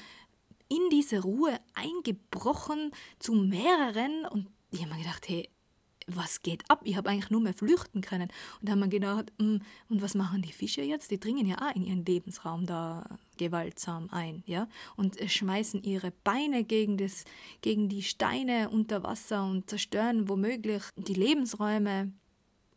in 0.70 0.90
diese 0.92 1.22
Ruhe 1.22 1.60
eingebrochen 1.74 2.92
zu 3.20 3.34
mehreren 3.34 4.26
und 4.26 4.48
ich 4.72 4.82
habe 4.82 4.94
mir 4.94 5.00
gedacht, 5.00 5.28
hey, 5.28 5.50
was 6.16 6.42
geht 6.42 6.64
ab? 6.70 6.82
Ich 6.84 6.96
habe 6.96 7.10
eigentlich 7.10 7.30
nur 7.30 7.42
mehr 7.42 7.54
flüchten 7.54 8.02
können. 8.02 8.30
Und 8.60 8.68
da 8.68 8.72
haben 8.72 8.80
wir 8.80 8.88
gedacht, 8.88 9.32
mm, 9.38 9.58
und 9.90 10.02
was 10.02 10.16
machen 10.16 10.42
die 10.42 10.52
Fische 10.52 10.82
jetzt? 10.82 11.12
Die 11.12 11.20
dringen 11.20 11.46
ja 11.46 11.58
auch 11.58 11.76
in 11.76 11.86
ihren 11.86 12.06
Lebensraum 12.06 12.66
da 12.66 13.20
gewaltsam 13.38 14.10
ein, 14.12 14.44
ja? 14.46 14.68
Und 14.96 15.18
schmeißen 15.20 15.84
ihre 15.84 16.12
Beine 16.24 16.64
gegen, 16.64 16.98
das, 16.98 17.26
gegen 17.62 17.90
die 17.90 18.04
Steine 18.04 18.70
unter 18.70 19.04
Wasser 19.04 19.44
und 19.44 19.70
zerstören 19.70 20.30
womöglich 20.30 20.84
die 20.96 21.14
Lebensräume 21.14 22.12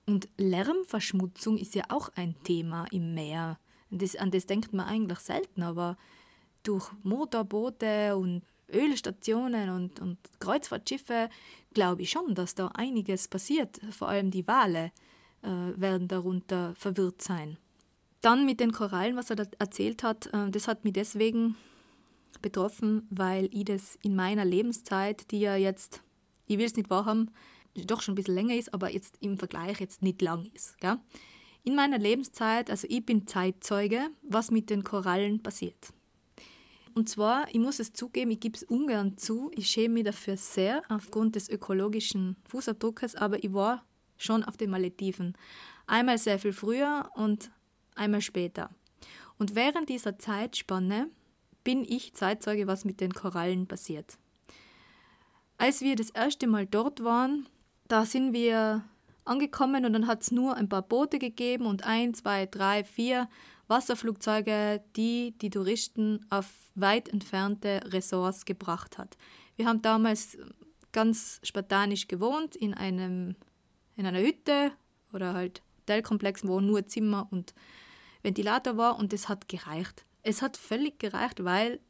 Und 0.06 0.28
Lärmverschmutzung 0.36 1.56
ist 1.56 1.74
ja 1.74 1.84
auch 1.88 2.10
ein 2.16 2.34
Thema 2.44 2.86
im 2.90 3.14
Meer. 3.14 3.58
Das, 3.90 4.16
an 4.16 4.30
das 4.30 4.46
denkt 4.46 4.72
man 4.72 4.86
eigentlich 4.86 5.18
selten, 5.18 5.62
aber 5.62 5.96
durch 6.62 6.90
Motorboote 7.02 8.16
und 8.16 8.42
Ölstationen 8.72 9.68
und, 9.70 10.00
und 10.00 10.18
Kreuzfahrtschiffe 10.40 11.28
glaube 11.74 12.02
ich 12.02 12.10
schon, 12.10 12.34
dass 12.34 12.54
da 12.54 12.68
einiges 12.68 13.28
passiert. 13.28 13.80
Vor 13.90 14.08
allem 14.08 14.30
die 14.30 14.46
Wale 14.46 14.92
äh, 15.42 15.48
werden 15.48 16.08
darunter 16.08 16.74
verwirrt 16.76 17.22
sein. 17.22 17.58
Dann 18.20 18.46
mit 18.46 18.60
den 18.60 18.72
Korallen, 18.72 19.16
was 19.16 19.30
er 19.30 19.36
da 19.36 19.44
erzählt 19.58 20.02
hat, 20.02 20.26
äh, 20.32 20.50
das 20.50 20.68
hat 20.68 20.84
mich 20.84 20.92
deswegen 20.94 21.56
betroffen, 22.40 23.06
weil 23.10 23.48
ich 23.52 23.64
das 23.64 23.98
in 24.02 24.16
meiner 24.16 24.44
Lebenszeit, 24.44 25.30
die 25.30 25.40
ja 25.40 25.56
jetzt, 25.56 26.02
ich 26.46 26.58
will 26.58 26.66
es 26.66 26.76
nicht 26.76 26.90
wahrhaben, 26.90 27.30
doch 27.74 28.02
schon 28.02 28.12
ein 28.12 28.16
bisschen 28.16 28.34
länger 28.34 28.54
ist, 28.54 28.72
aber 28.72 28.90
jetzt 28.90 29.16
im 29.20 29.38
Vergleich 29.38 29.80
jetzt 29.80 30.02
nicht 30.02 30.22
lang 30.22 30.50
ist. 30.54 30.78
Gell? 30.80 30.98
In 31.64 31.74
meiner 31.74 31.98
Lebenszeit, 31.98 32.70
also 32.70 32.86
ich 32.90 33.04
bin 33.04 33.26
Zeitzeuge, 33.26 34.08
was 34.22 34.50
mit 34.50 34.68
den 34.68 34.82
Korallen 34.82 35.42
passiert. 35.42 35.92
Und 36.94 37.08
zwar, 37.08 37.48
ich 37.48 37.58
muss 37.58 37.78
es 37.78 37.92
zugeben, 37.92 38.30
ich 38.30 38.40
gebe 38.40 38.56
es 38.56 38.64
ungern 38.64 39.16
zu, 39.16 39.50
ich 39.54 39.68
schäme 39.68 39.94
mich 39.94 40.04
dafür 40.04 40.36
sehr 40.36 40.82
aufgrund 40.88 41.36
des 41.36 41.48
ökologischen 41.48 42.36
Fußabdruckes, 42.48 43.14
aber 43.14 43.42
ich 43.42 43.52
war 43.52 43.84
schon 44.18 44.44
auf 44.44 44.56
den 44.56 44.70
Malediven. 44.70 45.34
Einmal 45.86 46.18
sehr 46.18 46.38
viel 46.38 46.52
früher 46.52 47.10
und 47.14 47.50
einmal 47.94 48.20
später. 48.20 48.70
Und 49.38 49.54
während 49.54 49.88
dieser 49.88 50.18
Zeitspanne 50.18 51.08
bin 51.64 51.84
ich 51.84 52.14
Zeitzeuge, 52.14 52.66
was 52.66 52.84
mit 52.84 53.00
den 53.00 53.12
Korallen 53.12 53.66
passiert. 53.66 54.18
Als 55.58 55.80
wir 55.80 55.96
das 55.96 56.10
erste 56.10 56.46
Mal 56.46 56.66
dort 56.66 57.02
waren, 57.02 57.48
da 57.88 58.04
sind 58.04 58.32
wir 58.32 58.84
angekommen 59.24 59.84
und 59.84 59.92
dann 59.92 60.06
hat 60.06 60.22
es 60.22 60.30
nur 60.30 60.56
ein 60.56 60.68
paar 60.68 60.82
Boote 60.82 61.18
gegeben 61.18 61.66
und 61.66 61.84
ein, 61.84 62.14
zwei, 62.14 62.46
drei, 62.46 62.84
vier 62.84 63.28
Wasserflugzeuge, 63.68 64.82
die 64.96 65.34
die 65.40 65.50
Touristen 65.50 66.26
auf 66.30 66.46
weit 66.74 67.08
entfernte 67.08 67.80
Ressorts 67.86 68.44
gebracht 68.44 68.98
hat. 68.98 69.16
Wir 69.56 69.66
haben 69.66 69.82
damals 69.82 70.36
ganz 70.92 71.40
spartanisch 71.42 72.08
gewohnt 72.08 72.56
in 72.56 72.74
einem 72.74 73.36
in 73.96 74.06
einer 74.06 74.20
Hütte 74.20 74.72
oder 75.12 75.34
halt 75.34 75.62
Hotelkomplex, 75.80 76.46
wo 76.46 76.60
nur 76.60 76.86
Zimmer 76.86 77.28
und 77.30 77.54
Ventilator 78.22 78.76
war 78.76 78.98
und 78.98 79.12
es 79.12 79.28
hat 79.28 79.48
gereicht. 79.48 80.06
Es 80.22 80.42
hat 80.42 80.56
völlig 80.56 80.98
gereicht, 80.98 81.44
weil 81.44 81.80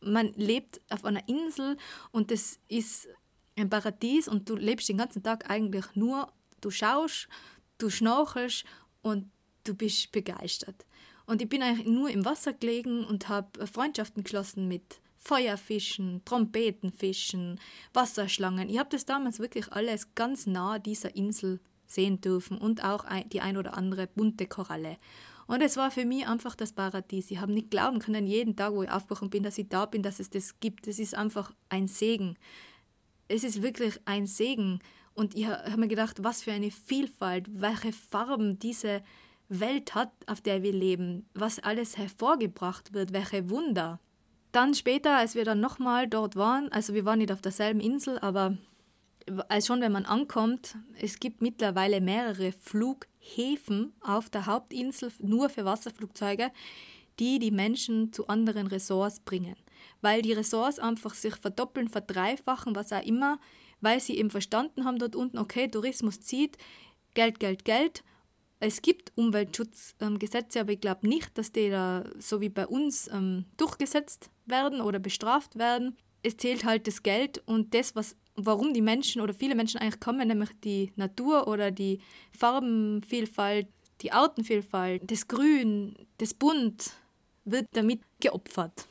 man 0.00 0.32
lebt 0.34 0.80
auf 0.90 1.04
einer 1.04 1.26
Insel 1.28 1.76
und 2.12 2.30
es 2.30 2.60
ist 2.68 3.08
ein 3.56 3.70
Paradies 3.70 4.28
und 4.28 4.48
du 4.48 4.56
lebst 4.56 4.88
den 4.88 4.98
ganzen 4.98 5.22
Tag 5.22 5.48
eigentlich 5.50 5.86
nur, 5.94 6.32
du 6.64 6.70
schaust, 6.70 7.28
du 7.78 7.90
schnorchelst 7.90 8.64
und 9.02 9.30
du 9.64 9.74
bist 9.74 10.12
begeistert. 10.12 10.86
Und 11.26 11.40
ich 11.42 11.48
bin 11.48 11.62
eigentlich 11.62 11.86
nur 11.86 12.10
im 12.10 12.24
Wasser 12.24 12.52
gelegen 12.52 13.04
und 13.04 13.28
habe 13.28 13.66
Freundschaften 13.66 14.24
geschlossen 14.24 14.68
mit 14.68 15.00
Feuerfischen, 15.16 16.22
Trompetenfischen, 16.26 17.58
Wasserschlangen. 17.94 18.68
Ich 18.68 18.78
habe 18.78 18.90
das 18.90 19.06
damals 19.06 19.38
wirklich 19.38 19.72
alles 19.72 20.14
ganz 20.14 20.46
nah 20.46 20.78
dieser 20.78 21.16
Insel 21.16 21.60
sehen 21.86 22.20
dürfen 22.20 22.58
und 22.58 22.84
auch 22.84 23.06
die 23.32 23.40
ein 23.40 23.56
oder 23.56 23.76
andere 23.76 24.06
bunte 24.06 24.46
Koralle. 24.46 24.98
Und 25.46 25.62
es 25.62 25.76
war 25.76 25.90
für 25.90 26.04
mich 26.04 26.26
einfach 26.26 26.54
das 26.54 26.72
Paradies. 26.72 27.30
Ich 27.30 27.38
habe 27.40 27.52
nicht 27.52 27.70
glauben 27.70 27.98
können, 27.98 28.26
jeden 28.26 28.56
Tag, 28.56 28.72
wo 28.72 28.82
ich 28.82 28.90
aufgewacht 28.90 29.30
bin, 29.30 29.42
dass 29.42 29.58
ich 29.58 29.68
da 29.68 29.86
bin, 29.86 30.02
dass 30.02 30.20
es 30.20 30.30
das 30.30 30.60
gibt. 30.60 30.86
Es 30.88 30.98
ist 30.98 31.14
einfach 31.14 31.52
ein 31.68 31.86
Segen. 31.86 32.36
Es 33.28 33.44
ist 33.44 33.62
wirklich 33.62 34.00
ein 34.06 34.26
Segen. 34.26 34.80
Und 35.14 35.36
ich 35.36 35.46
habe 35.46 35.76
mir 35.76 35.88
gedacht, 35.88 36.22
was 36.22 36.42
für 36.42 36.52
eine 36.52 36.70
Vielfalt, 36.70 37.46
welche 37.50 37.92
Farben 37.92 38.58
diese 38.58 39.02
Welt 39.48 39.94
hat, 39.94 40.10
auf 40.26 40.40
der 40.40 40.62
wir 40.62 40.72
leben, 40.72 41.28
was 41.34 41.60
alles 41.60 41.96
hervorgebracht 41.96 42.92
wird, 42.92 43.12
welche 43.12 43.48
Wunder. 43.50 44.00
Dann 44.52 44.74
später, 44.74 45.16
als 45.16 45.34
wir 45.34 45.44
dann 45.44 45.60
nochmal 45.60 46.08
dort 46.08 46.36
waren, 46.36 46.70
also 46.72 46.94
wir 46.94 47.04
waren 47.04 47.18
nicht 47.18 47.32
auf 47.32 47.42
derselben 47.42 47.80
Insel, 47.80 48.18
aber 48.18 48.56
als 49.48 49.66
schon 49.66 49.80
wenn 49.80 49.92
man 49.92 50.04
ankommt, 50.04 50.76
es 51.00 51.18
gibt 51.18 51.42
mittlerweile 51.42 52.00
mehrere 52.00 52.52
Flughäfen 52.52 53.92
auf 54.00 54.30
der 54.30 54.46
Hauptinsel 54.46 55.12
nur 55.18 55.48
für 55.48 55.64
Wasserflugzeuge, 55.64 56.50
die 57.18 57.38
die 57.38 57.50
Menschen 57.50 58.12
zu 58.12 58.26
anderen 58.28 58.66
Ressorts 58.66 59.20
bringen. 59.20 59.56
Weil 60.00 60.22
die 60.22 60.32
Ressorts 60.32 60.78
einfach 60.78 61.14
sich 61.14 61.36
verdoppeln, 61.36 61.88
verdreifachen, 61.88 62.74
was 62.74 62.92
auch 62.92 63.04
immer, 63.04 63.38
weil 63.84 64.00
sie 64.00 64.16
eben 64.18 64.30
verstanden 64.30 64.84
haben 64.84 64.98
dort 64.98 65.14
unten, 65.14 65.38
okay, 65.38 65.68
Tourismus 65.68 66.20
zieht, 66.20 66.58
Geld, 67.14 67.38
Geld, 67.38 67.64
Geld 67.64 68.02
es 68.66 68.80
gibt 68.80 69.12
Umweltschutzgesetze, 69.16 70.60
aber 70.60 70.72
ich 70.72 70.80
glaube 70.80 71.06
nicht, 71.06 71.36
dass 71.36 71.52
die 71.52 71.68
da 71.68 72.04
so 72.18 72.40
wie 72.40 72.48
bei 72.48 72.66
uns 72.66 73.08
ähm, 73.12 73.44
durchgesetzt 73.58 74.30
werden 74.46 74.80
oder 74.80 74.98
bestraft 74.98 75.56
werden. 75.58 75.96
Es 76.22 76.38
zählt 76.38 76.64
halt 76.64 76.86
das 76.86 77.02
Geld 77.02 77.42
und 77.46 77.74
das, 77.74 77.94
was, 77.94 78.16
warum 78.36 78.72
die 78.72 78.80
Menschen 78.80 79.20
oder 79.20 79.34
viele 79.34 79.54
Menschen 79.54 79.80
eigentlich 79.80 80.00
kommen, 80.00 80.26
nämlich 80.26 80.48
die 80.62 80.92
Natur 80.96 81.46
oder 81.46 81.70
die 81.70 82.00
Farbenvielfalt, 82.32 83.66
die 84.00 84.12
Artenvielfalt, 84.12 85.10
das 85.10 85.28
Grün, 85.28 85.94
das 86.16 86.32
Bunt, 86.32 86.92
wird 87.44 87.66
damit 87.72 88.00
geopfert. 88.20 88.86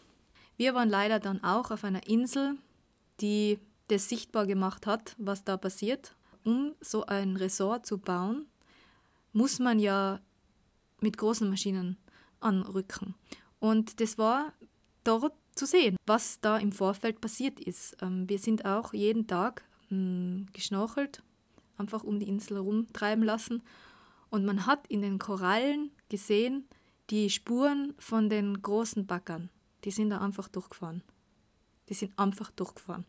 Wir 0.55 0.75
waren 0.75 0.89
leider 0.89 1.19
dann 1.19 1.43
auch 1.43 1.71
auf 1.71 1.83
einer 1.83 2.07
Insel, 2.07 2.57
die 3.21 3.57
das 3.93 4.09
sichtbar 4.09 4.47
gemacht 4.47 4.87
hat, 4.87 5.15
was 5.17 5.43
da 5.43 5.55
passiert. 5.57 6.15
Um 6.43 6.75
so 6.81 7.05
ein 7.05 7.37
Resort 7.37 7.85
zu 7.85 7.97
bauen, 7.97 8.47
muss 9.31 9.59
man 9.59 9.79
ja 9.79 10.19
mit 10.99 11.17
großen 11.17 11.49
Maschinen 11.49 11.97
anrücken. 12.39 13.15
Und 13.59 14.01
das 14.01 14.17
war 14.17 14.53
dort 15.03 15.33
zu 15.55 15.65
sehen, 15.65 15.97
was 16.05 16.39
da 16.41 16.57
im 16.57 16.71
Vorfeld 16.71 17.21
passiert 17.21 17.59
ist. 17.59 17.95
Ähm, 18.01 18.27
wir 18.27 18.39
sind 18.39 18.65
auch 18.65 18.93
jeden 18.93 19.27
Tag 19.27 19.63
ähm, 19.91 20.47
geschnorchelt, 20.53 21.21
einfach 21.77 22.03
um 22.03 22.19
die 22.19 22.27
Insel 22.27 22.57
herumtreiben 22.57 23.23
lassen. 23.23 23.61
Und 24.29 24.45
man 24.45 24.65
hat 24.65 24.87
in 24.87 25.01
den 25.01 25.19
Korallen 25.19 25.91
gesehen 26.09 26.65
die 27.09 27.29
Spuren 27.29 27.93
von 27.99 28.29
den 28.29 28.61
großen 28.61 29.05
Backern. 29.05 29.49
Die 29.83 29.91
sind 29.91 30.09
da 30.09 30.19
einfach 30.19 30.47
durchgefahren. 30.47 31.03
Die 31.89 31.93
sind 31.93 32.17
einfach 32.17 32.49
durchgefahren. 32.51 33.05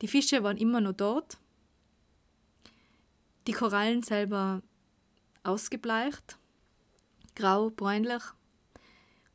Die 0.00 0.08
Fische 0.08 0.42
waren 0.42 0.56
immer 0.56 0.80
noch 0.80 0.92
dort. 0.92 1.38
Die 3.46 3.52
Korallen 3.52 4.02
selber 4.02 4.62
ausgebleicht, 5.42 6.38
grau, 7.34 7.70
bräunlich. 7.70 8.22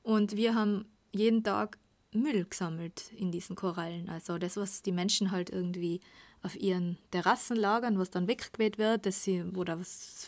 Und 0.03 0.35
wir 0.35 0.55
haben 0.55 0.85
jeden 1.11 1.43
Tag 1.43 1.77
Müll 2.11 2.45
gesammelt 2.45 3.11
in 3.13 3.31
diesen 3.31 3.55
Korallen. 3.55 4.09
Also 4.09 4.37
das, 4.37 4.57
was 4.57 4.81
die 4.81 4.91
Menschen 4.91 5.31
halt 5.31 5.49
irgendwie 5.49 5.99
auf 6.43 6.55
ihren 6.55 6.97
Terrassen 7.11 7.55
lagern, 7.55 7.97
was 7.97 8.11
dann 8.11 8.27
weggeweht 8.27 8.77
wird, 8.77 9.05
dass 9.05 9.23
sie 9.23 9.43
oder 9.43 9.79
was 9.79 10.27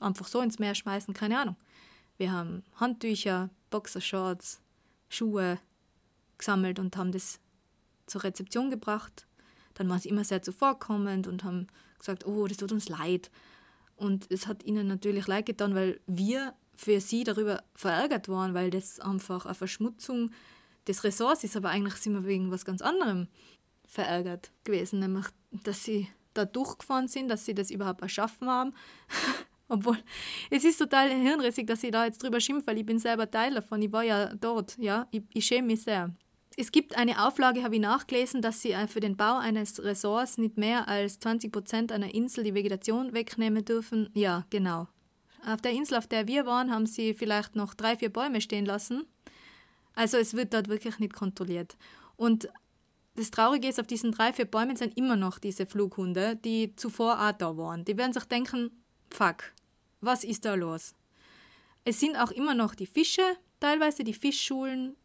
einfach 0.00 0.26
so 0.26 0.40
ins 0.40 0.58
Meer 0.58 0.74
schmeißen, 0.74 1.12
keine 1.12 1.38
Ahnung. 1.38 1.56
Wir 2.16 2.32
haben 2.32 2.62
Handtücher, 2.76 3.50
Boxershorts, 3.70 4.60
Schuhe 5.08 5.58
gesammelt 6.38 6.78
und 6.78 6.96
haben 6.96 7.12
das 7.12 7.40
zur 8.06 8.24
Rezeption 8.24 8.70
gebracht. 8.70 9.26
Dann 9.80 9.88
waren 9.88 9.98
sie 9.98 10.10
immer 10.10 10.24
sehr 10.24 10.42
zuvorkommend 10.42 11.26
und 11.26 11.42
haben 11.42 11.66
gesagt, 11.98 12.26
oh, 12.26 12.46
das 12.46 12.58
tut 12.58 12.70
uns 12.70 12.90
leid. 12.90 13.30
Und 13.96 14.30
es 14.30 14.46
hat 14.46 14.62
ihnen 14.62 14.86
natürlich 14.86 15.26
leid 15.26 15.46
getan, 15.46 15.74
weil 15.74 16.00
wir 16.06 16.52
für 16.74 17.00
sie 17.00 17.24
darüber 17.24 17.62
verärgert 17.74 18.28
waren, 18.28 18.52
weil 18.52 18.68
das 18.68 19.00
einfach 19.00 19.46
eine 19.46 19.54
Verschmutzung 19.54 20.32
des 20.86 21.02
Ressorts 21.02 21.44
ist. 21.44 21.56
Aber 21.56 21.70
eigentlich 21.70 21.94
sind 21.94 22.12
wir 22.12 22.26
wegen 22.26 22.50
was 22.50 22.66
ganz 22.66 22.82
anderem 22.82 23.28
verärgert 23.86 24.52
gewesen, 24.64 24.98
nämlich, 24.98 25.24
dass 25.50 25.82
sie 25.82 26.08
da 26.34 26.44
durchgefahren 26.44 27.08
sind, 27.08 27.28
dass 27.28 27.46
sie 27.46 27.54
das 27.54 27.70
überhaupt 27.70 28.02
erschaffen 28.02 28.50
haben. 28.50 28.74
Obwohl, 29.70 29.96
es 30.50 30.64
ist 30.64 30.76
total 30.76 31.08
hirnrissig, 31.08 31.66
dass 31.66 31.82
ich 31.82 31.90
da 31.90 32.04
jetzt 32.04 32.22
drüber 32.22 32.38
schimpfe, 32.38 32.66
weil 32.66 32.76
ich 32.76 32.84
bin 32.84 32.98
selber 32.98 33.30
Teil 33.30 33.54
davon. 33.54 33.80
Ich 33.80 33.92
war 33.92 34.02
ja 34.02 34.34
dort, 34.34 34.76
ja. 34.76 35.08
Ich, 35.10 35.22
ich 35.32 35.46
schäme 35.46 35.68
mich 35.68 35.84
sehr. 35.84 36.14
Es 36.60 36.72
gibt 36.72 36.94
eine 36.94 37.26
Auflage, 37.26 37.62
habe 37.62 37.76
ich 37.76 37.80
nachgelesen, 37.80 38.42
dass 38.42 38.60
sie 38.60 38.72
äh, 38.72 38.86
für 38.86 39.00
den 39.00 39.16
Bau 39.16 39.38
eines 39.38 39.82
Ressorts 39.82 40.36
nicht 40.36 40.58
mehr 40.58 40.88
als 40.88 41.18
20 41.18 41.50
Prozent 41.50 41.90
einer 41.90 42.12
Insel 42.12 42.44
die 42.44 42.52
Vegetation 42.52 43.14
wegnehmen 43.14 43.64
dürfen. 43.64 44.10
Ja, 44.12 44.44
genau. 44.50 44.86
Auf 45.46 45.62
der 45.62 45.72
Insel, 45.72 45.96
auf 45.96 46.06
der 46.06 46.28
wir 46.28 46.44
waren, 46.44 46.70
haben 46.70 46.84
sie 46.84 47.14
vielleicht 47.14 47.56
noch 47.56 47.72
drei, 47.72 47.96
vier 47.96 48.12
Bäume 48.12 48.42
stehen 48.42 48.66
lassen. 48.66 49.06
Also 49.94 50.18
es 50.18 50.34
wird 50.34 50.52
dort 50.52 50.68
wirklich 50.68 50.98
nicht 50.98 51.14
kontrolliert. 51.14 51.78
Und 52.16 52.50
das 53.14 53.30
Traurige 53.30 53.66
ist, 53.66 53.80
auf 53.80 53.86
diesen 53.86 54.12
drei, 54.12 54.34
vier 54.34 54.44
Bäumen 54.44 54.76
sind 54.76 54.98
immer 54.98 55.16
noch 55.16 55.38
diese 55.38 55.64
Flughunde, 55.64 56.36
die 56.36 56.76
zuvor 56.76 57.26
auch 57.26 57.32
da 57.32 57.56
waren. 57.56 57.86
Die 57.86 57.96
werden 57.96 58.12
sich 58.12 58.24
denken, 58.24 58.70
fuck, 59.08 59.44
was 60.02 60.24
ist 60.24 60.44
da 60.44 60.54
los? 60.56 60.94
Es 61.84 62.00
sind 62.00 62.18
auch 62.18 62.32
immer 62.32 62.52
noch 62.52 62.74
die 62.74 62.86
Fische, 62.86 63.22
teilweise 63.60 64.04
die 64.04 64.12
Fischschulen, 64.12 64.96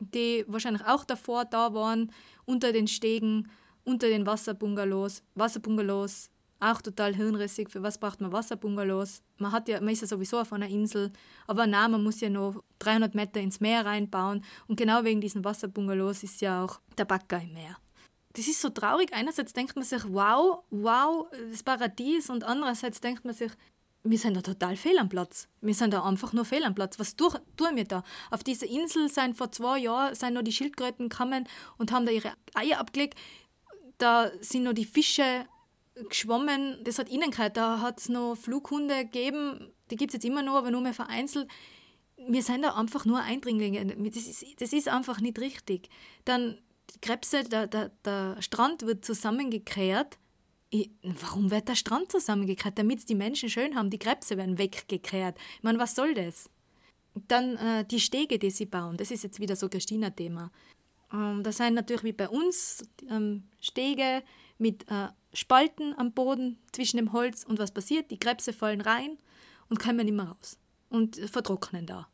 die 0.00 0.44
wahrscheinlich 0.48 0.84
auch 0.86 1.04
davor 1.04 1.44
da 1.44 1.72
waren, 1.74 2.12
unter 2.44 2.72
den 2.72 2.88
Stegen, 2.88 3.48
unter 3.84 4.08
den 4.08 4.26
Wasserbungalows, 4.26 5.22
Wasserbungalows 5.34 6.30
auch 6.60 6.82
total 6.82 7.14
hirnrissig. 7.14 7.70
Für 7.70 7.82
was 7.82 7.98
braucht 7.98 8.20
man 8.20 8.32
Wasserbungalows? 8.32 9.22
Man, 9.38 9.52
hat 9.52 9.68
ja, 9.68 9.80
man 9.80 9.90
ist 9.90 10.02
ja 10.02 10.06
sowieso 10.06 10.38
auf 10.38 10.52
einer 10.52 10.68
Insel, 10.68 11.10
aber 11.46 11.66
nein, 11.66 11.90
man 11.90 12.04
muss 12.04 12.20
ja 12.20 12.28
noch 12.28 12.62
300 12.80 13.14
Meter 13.14 13.40
ins 13.40 13.60
Meer 13.60 13.86
reinbauen. 13.86 14.44
Und 14.66 14.76
genau 14.76 15.04
wegen 15.04 15.20
diesen 15.20 15.44
Wasserbungalows 15.44 16.22
ist 16.22 16.40
ja 16.40 16.64
auch 16.64 16.80
der 16.98 17.06
Bagger 17.06 17.40
im 17.40 17.54
Meer. 17.54 17.76
Das 18.34 18.46
ist 18.46 18.60
so 18.60 18.68
traurig. 18.68 19.12
Einerseits 19.12 19.52
denkt 19.52 19.74
man 19.74 19.84
sich, 19.84 20.04
wow, 20.06 20.62
wow, 20.70 21.26
das 21.50 21.62
Paradies. 21.62 22.30
Und 22.30 22.44
andererseits 22.44 23.00
denkt 23.00 23.24
man 23.24 23.34
sich, 23.34 23.50
wir 24.02 24.18
sind 24.18 24.34
da 24.34 24.40
total 24.40 24.76
fehl 24.76 24.98
am 24.98 25.08
Platz. 25.08 25.48
Wir 25.60 25.74
sind 25.74 25.92
da 25.92 26.04
einfach 26.04 26.32
nur 26.32 26.44
fehl 26.44 26.64
am 26.64 26.74
Platz. 26.74 26.98
Was 26.98 27.16
tun, 27.16 27.32
tun 27.56 27.76
wir 27.76 27.84
da? 27.84 28.02
Auf 28.30 28.42
dieser 28.42 28.66
Insel 28.66 29.08
sind 29.08 29.36
vor 29.36 29.52
zwei 29.52 29.78
Jahren 29.78 30.14
sind 30.14 30.34
noch 30.34 30.42
die 30.42 30.52
Schildkröten 30.52 31.08
gekommen 31.08 31.46
und 31.76 31.92
haben 31.92 32.06
da 32.06 32.12
ihre 32.12 32.32
Eier 32.54 32.78
abgelegt. 32.78 33.18
Da 33.98 34.30
sind 34.40 34.62
noch 34.62 34.72
die 34.72 34.86
Fische 34.86 35.44
geschwommen. 36.08 36.82
Das 36.84 36.98
hat 36.98 37.10
ihnen 37.10 37.30
gehört. 37.30 37.58
Da 37.58 37.80
hat 37.80 38.00
es 38.00 38.08
noch 38.08 38.36
Flughunde 38.36 39.04
gegeben. 39.04 39.70
Die 39.90 39.96
gibt 39.96 40.12
es 40.12 40.14
jetzt 40.14 40.24
immer 40.24 40.42
noch, 40.42 40.54
aber 40.54 40.70
nur 40.70 40.80
mehr 40.80 40.94
vereinzelt. 40.94 41.48
Wir 42.16 42.42
sind 42.42 42.62
da 42.62 42.74
einfach 42.74 43.04
nur 43.04 43.20
Eindringlinge. 43.20 43.84
Das 44.10 44.26
ist, 44.26 44.44
das 44.60 44.72
ist 44.72 44.88
einfach 44.88 45.20
nicht 45.20 45.38
richtig. 45.38 45.90
Dann 46.24 46.58
Krebse, 47.02 47.44
der, 47.44 47.66
der, 47.66 47.90
der 48.04 48.40
Strand 48.40 48.82
wird 48.82 49.04
zusammengekehrt 49.04 50.18
warum 51.02 51.50
wird 51.50 51.68
der 51.68 51.74
Strand 51.74 52.12
zusammengekehrt? 52.12 52.78
Damit 52.78 53.08
die 53.08 53.14
Menschen 53.14 53.48
schön 53.48 53.74
haben, 53.76 53.90
die 53.90 53.98
Krebse 53.98 54.36
werden 54.36 54.58
weggekehrt. 54.58 55.36
Ich 55.56 55.62
meine, 55.62 55.78
was 55.78 55.94
soll 55.94 56.14
das? 56.14 56.48
Dann 57.26 57.56
äh, 57.56 57.84
die 57.84 58.00
Stege, 58.00 58.38
die 58.38 58.50
sie 58.50 58.66
bauen, 58.66 58.96
das 58.96 59.10
ist 59.10 59.24
jetzt 59.24 59.40
wieder 59.40 59.56
so 59.56 59.68
Christina-Thema. 59.68 60.52
Ähm, 61.12 61.42
das 61.42 61.56
sind 61.56 61.74
natürlich 61.74 62.04
wie 62.04 62.12
bei 62.12 62.28
uns 62.28 62.84
ähm, 63.08 63.44
Stege 63.60 64.22
mit 64.58 64.88
äh, 64.90 65.08
Spalten 65.32 65.94
am 65.96 66.12
Boden 66.12 66.58
zwischen 66.72 66.98
dem 66.98 67.12
Holz 67.12 67.44
und 67.44 67.58
was 67.58 67.72
passiert? 67.72 68.10
Die 68.10 68.18
Krebse 68.18 68.52
fallen 68.52 68.80
rein 68.80 69.18
und 69.68 69.80
kommen 69.80 70.04
nicht 70.04 70.14
mehr 70.14 70.26
raus 70.26 70.58
und 70.88 71.16
vertrocknen 71.16 71.86
da. 71.86 72.08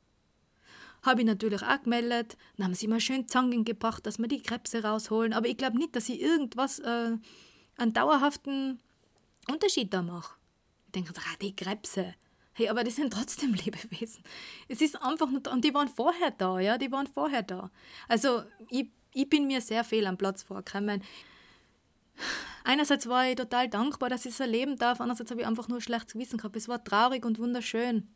Habe 1.03 1.21
ich 1.21 1.27
natürlich 1.27 1.63
auch 1.63 1.83
gemeldet. 1.83 2.37
Dann 2.57 2.67
haben 2.67 2.75
sie 2.75 2.89
mal 2.89 3.01
schön 3.01 3.29
Zangen 3.29 3.65
gebracht, 3.65 4.07
dass 4.07 4.19
wir 4.19 4.29
die 4.29 4.43
Krebse 4.43 4.83
rausholen. 4.83 5.33
Aber 5.33 5.47
ich 5.47 5.57
glaube 5.57 5.79
nicht, 5.79 5.95
dass 5.95 6.07
sie 6.07 6.21
irgendwas 6.21 6.79
äh, 6.81 7.17
einen 7.77 7.93
dauerhaften 7.93 8.81
Unterschied 9.49 9.93
da 9.93 10.03
mache. 10.03 10.37
Ich 10.87 10.93
denke, 10.93 11.13
ah, 11.17 11.37
die 11.41 11.55
Krebse. 11.55 12.15
Hey, 12.53 12.69
aber 12.69 12.85
die 12.85 12.91
sind 12.91 13.13
trotzdem 13.13 13.55
Lebewesen. 13.65 14.23
Es 14.69 14.81
ist 14.81 15.01
einfach 15.03 15.31
nur, 15.31 15.43
und 15.53 15.65
die 15.65 15.75
waren 15.75 15.89
vorher 15.89 16.31
da, 16.31 16.59
ja, 16.59 16.79
die 16.79 16.91
waren 16.91 17.07
vorher 17.07 17.43
da. 17.43 17.71
Also 18.09 18.43
ich, 18.71 18.89
ich 19.13 19.29
bin 19.29 19.47
mir 19.47 19.61
sehr 19.61 19.85
fehl 19.85 20.07
am 20.07 20.17
Platz 20.17 20.43
vorgekommen. 20.43 21.03
Einerseits 22.65 23.07
war 23.09 23.29
ich 23.29 23.37
total 23.37 23.69
dankbar, 23.69 24.09
dass 24.09 24.25
ich 24.25 24.33
es 24.33 24.41
erleben 24.41 24.77
darf, 24.77 25.01
andererseits 25.01 25.31
habe 25.31 25.43
ich 25.43 25.47
einfach 25.47 25.69
nur 25.69 25.83
schlechtes 25.83 26.15
Gewissen 26.15 26.39
gehabt. 26.39 26.57
Es 26.57 26.67
war 26.67 26.83
traurig 26.83 27.25
und 27.27 27.39
wunderschön. 27.39 28.09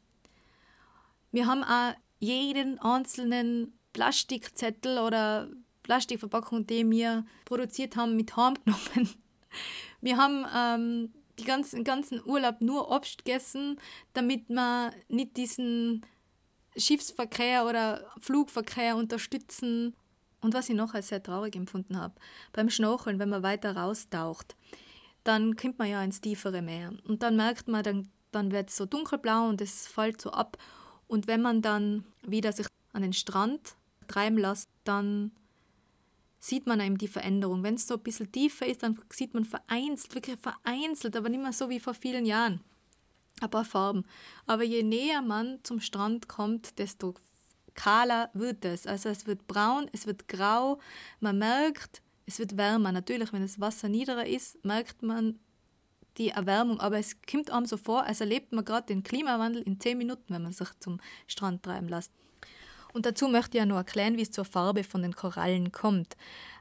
Wir 1.32 1.46
haben 1.46 1.62
auch 1.62 1.94
jeden 2.18 2.78
einzelnen 2.80 3.78
Plastikzettel 3.92 4.98
oder 4.98 5.48
Plastikverpackung, 5.82 6.66
die 6.66 6.88
wir 6.90 7.26
produziert 7.44 7.96
haben, 7.96 8.16
mit 8.16 8.36
heimgenommen 8.36 9.19
wir 10.00 10.16
haben 10.16 10.46
ähm, 10.54 11.12
die 11.38 11.44
ganzen, 11.44 11.84
ganzen 11.84 12.22
Urlaub 12.24 12.60
nur 12.60 12.90
Obst 12.90 13.24
gegessen, 13.24 13.80
damit 14.12 14.48
wir 14.48 14.92
nicht 15.08 15.36
diesen 15.36 16.04
Schiffsverkehr 16.76 17.66
oder 17.66 18.06
Flugverkehr 18.18 18.96
unterstützen. 18.96 19.96
Und 20.40 20.54
was 20.54 20.68
ich 20.68 20.76
noch 20.76 20.94
als 20.94 21.08
sehr 21.08 21.22
traurig 21.22 21.56
empfunden 21.56 21.98
habe, 21.98 22.14
beim 22.52 22.70
Schnorcheln, 22.70 23.18
wenn 23.18 23.28
man 23.28 23.42
weiter 23.42 23.76
raustaucht, 23.76 24.56
dann 25.24 25.56
kommt 25.56 25.78
man 25.78 25.88
ja 25.88 26.02
ins 26.02 26.20
tiefere 26.20 26.62
Meer. 26.62 26.92
Und 27.06 27.22
dann 27.22 27.36
merkt 27.36 27.68
man, 27.68 27.82
dann, 27.82 28.10
dann 28.32 28.52
wird 28.52 28.70
es 28.70 28.76
so 28.76 28.86
dunkelblau 28.86 29.48
und 29.48 29.60
es 29.60 29.86
fällt 29.86 30.20
so 30.20 30.30
ab. 30.30 30.56
Und 31.06 31.26
wenn 31.26 31.42
man 31.42 31.60
dann 31.60 32.04
wieder 32.22 32.52
sich 32.52 32.66
an 32.92 33.02
den 33.02 33.12
Strand 33.12 33.76
treiben 34.06 34.38
lässt, 34.38 34.68
dann 34.84 35.32
sieht 36.40 36.66
man 36.66 36.80
eben 36.80 36.98
die 36.98 37.06
Veränderung. 37.06 37.62
Wenn 37.62 37.74
es 37.74 37.86
so 37.86 37.94
ein 37.94 38.02
bisschen 38.02 38.32
tiefer 38.32 38.66
ist, 38.66 38.82
dann 38.82 38.98
sieht 39.12 39.34
man 39.34 39.44
vereinzelt, 39.44 40.14
wirklich 40.14 40.38
vereinzelt, 40.40 41.14
aber 41.14 41.28
nicht 41.28 41.42
mehr 41.42 41.52
so 41.52 41.68
wie 41.68 41.78
vor 41.78 41.94
vielen 41.94 42.24
Jahren. 42.24 42.60
Ein 43.40 43.50
paar 43.50 43.64
Farben. 43.64 44.04
Aber 44.46 44.64
je 44.64 44.82
näher 44.82 45.22
man 45.22 45.60
zum 45.62 45.80
Strand 45.80 46.28
kommt, 46.28 46.78
desto 46.78 47.14
kahler 47.74 48.30
wird 48.32 48.64
es. 48.64 48.86
Also 48.86 49.10
es 49.10 49.26
wird 49.26 49.46
braun, 49.46 49.88
es 49.92 50.06
wird 50.06 50.28
grau. 50.28 50.80
Man 51.20 51.38
merkt, 51.38 52.02
es 52.26 52.38
wird 52.38 52.56
wärmer. 52.56 52.90
Natürlich, 52.90 53.32
wenn 53.32 53.42
das 53.42 53.60
Wasser 53.60 53.88
niedriger 53.88 54.26
ist, 54.26 54.64
merkt 54.64 55.02
man 55.02 55.38
die 56.16 56.30
Erwärmung. 56.30 56.80
Aber 56.80 56.98
es 56.98 57.16
kommt 57.22 57.50
einem 57.50 57.66
so 57.66 57.76
vor, 57.76 58.04
als 58.04 58.20
erlebt 58.20 58.52
man 58.52 58.64
gerade 58.64 58.86
den 58.86 59.02
Klimawandel 59.02 59.62
in 59.62 59.78
zehn 59.78 59.98
Minuten, 59.98 60.32
wenn 60.32 60.42
man 60.42 60.52
sich 60.52 60.68
zum 60.80 61.00
Strand 61.26 61.62
treiben 61.62 61.88
lässt. 61.88 62.12
Und 62.92 63.06
dazu 63.06 63.28
möchte 63.28 63.56
ich 63.56 63.60
ja 63.60 63.66
noch 63.66 63.76
erklären, 63.76 64.16
wie 64.16 64.22
es 64.22 64.30
zur 64.30 64.44
Farbe 64.44 64.84
von 64.84 65.02
den 65.02 65.14
Korallen 65.14 65.72
kommt. 65.72 66.16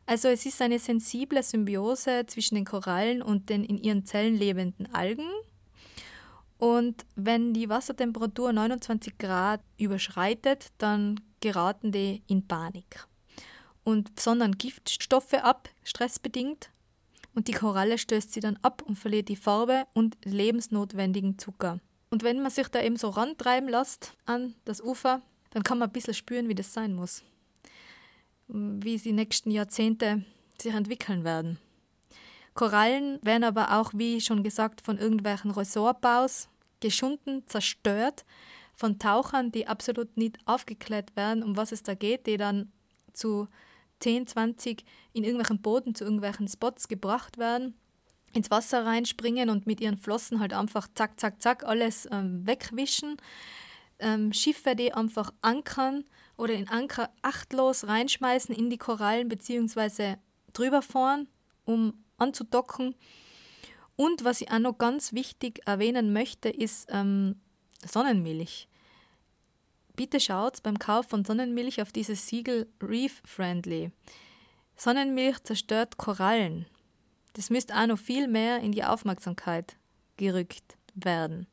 Also 0.06 0.28
es 0.28 0.46
ist 0.46 0.62
eine 0.62 0.80
sensible 0.80 1.42
Symbiose 1.44 2.26
zwischen 2.28 2.56
den 2.56 2.66
Korallen 2.66 3.22
und 3.22 3.50
den 3.50 3.64
in 3.64 3.78
ihren 3.78 4.06
Zellen 4.06 4.36
lebenden 4.36 4.94
Algen. 4.94 5.28
Und 6.58 7.06
wenn 7.16 7.54
die 7.54 7.70
Wassertemperatur 7.70 8.52
29 8.52 9.18
Grad 9.18 9.62
überschreitet, 9.78 10.68
dann 10.78 11.20
geraten 11.40 11.92
die 11.92 12.22
in 12.28 12.48
Panik 12.48 13.08
und 13.90 14.20
sondern 14.20 14.58
Giftstoffe 14.58 15.34
ab, 15.34 15.70
stressbedingt. 15.84 16.70
Und 17.36 17.48
die 17.48 17.54
Koralle 17.54 17.98
stößt 17.98 18.34
sie 18.34 18.40
dann 18.40 18.58
ab 18.62 18.82
und 18.86 18.98
verliert 18.98 19.30
die 19.30 19.36
Farbe 19.36 19.86
und 19.94 20.18
lebensnotwendigen 20.26 21.38
Zucker. 21.38 21.80
Und 22.10 22.24
wenn 22.24 22.42
man 22.42 22.52
sich 22.52 22.68
da 22.70 22.82
eben 22.82 22.98
so 22.98 23.10
rantreiben 23.10 23.70
lässt 23.70 24.14
an 24.26 24.56
das 24.66 24.82
Ufer, 24.82 25.22
dann 25.52 25.64
kann 25.64 25.78
man 25.80 25.90
ein 25.90 25.94
bisschen 25.94 26.14
spüren, 26.14 26.48
wie 26.50 26.56
das 26.56 26.74
sein 26.74 26.94
muss. 26.94 27.24
Wie 28.48 28.98
sie 28.98 29.12
nächsten 29.12 29.52
Jahrzehnte 29.52 30.24
sich 30.60 30.74
entwickeln 30.74 31.24
werden. 31.24 31.60
Korallen 32.54 33.20
werden 33.22 33.44
aber 33.44 33.80
auch, 33.80 33.92
wie 33.94 34.20
schon 34.20 34.44
gesagt, 34.44 34.82
von 34.82 34.98
irgendwelchen 34.98 35.52
Ressortbaus 35.52 36.50
geschunden, 36.80 37.44
zerstört, 37.48 38.26
von 38.76 38.98
Tauchern, 38.98 39.52
die 39.52 39.68
absolut 39.68 40.16
nicht 40.18 40.40
aufgeklärt 40.46 41.16
werden, 41.16 41.44
um 41.44 41.58
was 41.58 41.72
es 41.72 41.84
da 41.84 41.94
geht, 41.96 42.28
die 42.28 42.38
dann 42.38 42.72
zu 43.14 43.48
10, 44.00 44.28
20 44.28 44.86
in 45.14 45.24
irgendwelchen 45.24 45.62
Booten 45.62 45.96
zu 45.96 46.06
irgendwelchen 46.06 46.48
Spots 46.48 46.88
gebracht 46.88 47.38
werden, 47.38 47.76
ins 48.34 48.50
Wasser 48.50 48.86
reinspringen 48.86 49.50
und 49.50 49.68
mit 49.68 49.82
ihren 49.82 49.98
Flossen 49.98 50.40
halt 50.40 50.54
einfach 50.54 50.88
zack, 50.96 51.20
zack, 51.20 51.42
zack 51.42 51.64
alles 51.66 52.08
ähm, 52.12 52.46
wegwischen 52.48 53.18
ähm, 54.00 54.34
Schiffe, 54.34 54.76
die 54.76 54.94
einfach 54.94 55.32
ankern 55.42 56.06
oder 56.38 56.54
in 56.54 56.70
Anker 56.70 57.10
achtlos 57.22 57.88
reinschmeißen 57.88 58.56
in 58.56 58.70
die 58.70 58.78
Korallen 58.78 59.30
bzw. 59.30 60.16
drüber 60.54 60.82
fahren, 60.82 61.28
um 61.66 61.94
anzudocken. 62.18 62.96
Und 63.96 64.24
was 64.24 64.42
ich 64.42 64.52
auch 64.52 64.60
noch 64.60 64.78
ganz 64.78 65.14
wichtig 65.14 65.62
erwähnen 65.66 66.14
möchte, 66.14 66.50
ist 66.50 66.88
ähm, 66.90 67.36
Sonnenmilch. 67.86 68.68
Bitte 69.96 70.22
schaut 70.22 70.64
beim 70.64 70.80
Kauf 70.80 71.08
von 71.08 71.26
Sonnenmilch 71.26 71.82
auf 71.82 71.92
dieses 71.92 72.28
Siegel 72.28 72.72
Reef 72.82 73.22
Friendly. 73.26 73.92
Sonnenmilch 74.78 75.44
zerstört 75.44 75.98
Korallen. 75.98 76.66
Das 77.34 77.50
müsste 77.50 77.76
auch 77.76 77.88
noch 77.88 78.00
viel 78.00 78.30
mehr 78.30 78.60
in 78.62 78.72
die 78.72 78.86
Aufmerksamkeit 78.86 79.76
gerückt 80.16 80.78
werden. 80.96 81.48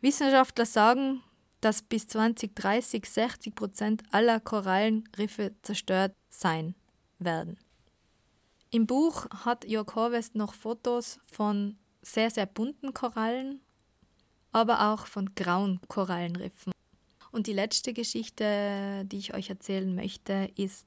Wissenschaftler 0.00 0.66
sagen, 0.66 1.22
dass 1.62 1.80
bis 1.80 2.08
2030 2.08 3.06
60 3.06 3.54
Prozent 3.54 4.02
aller 4.10 4.40
Korallenriffe 4.40 5.54
zerstört 5.62 6.12
sein 6.28 6.74
werden. 7.18 7.56
Im 8.70 8.86
Buch 8.86 9.26
hat 9.30 9.64
Jörg 9.64 9.94
Horvest 9.94 10.34
noch 10.34 10.54
Fotos 10.54 11.20
von 11.26 11.76
sehr, 12.02 12.30
sehr 12.30 12.46
bunten 12.46 12.92
Korallen, 12.92 13.60
aber 14.50 14.92
auch 14.92 15.06
von 15.06 15.34
grauen 15.34 15.80
Korallenriffen. 15.86 16.72
Und 17.30 17.46
die 17.46 17.52
letzte 17.52 17.92
Geschichte, 17.92 19.04
die 19.06 19.18
ich 19.18 19.32
euch 19.32 19.48
erzählen 19.48 19.94
möchte, 19.94 20.50
ist 20.56 20.86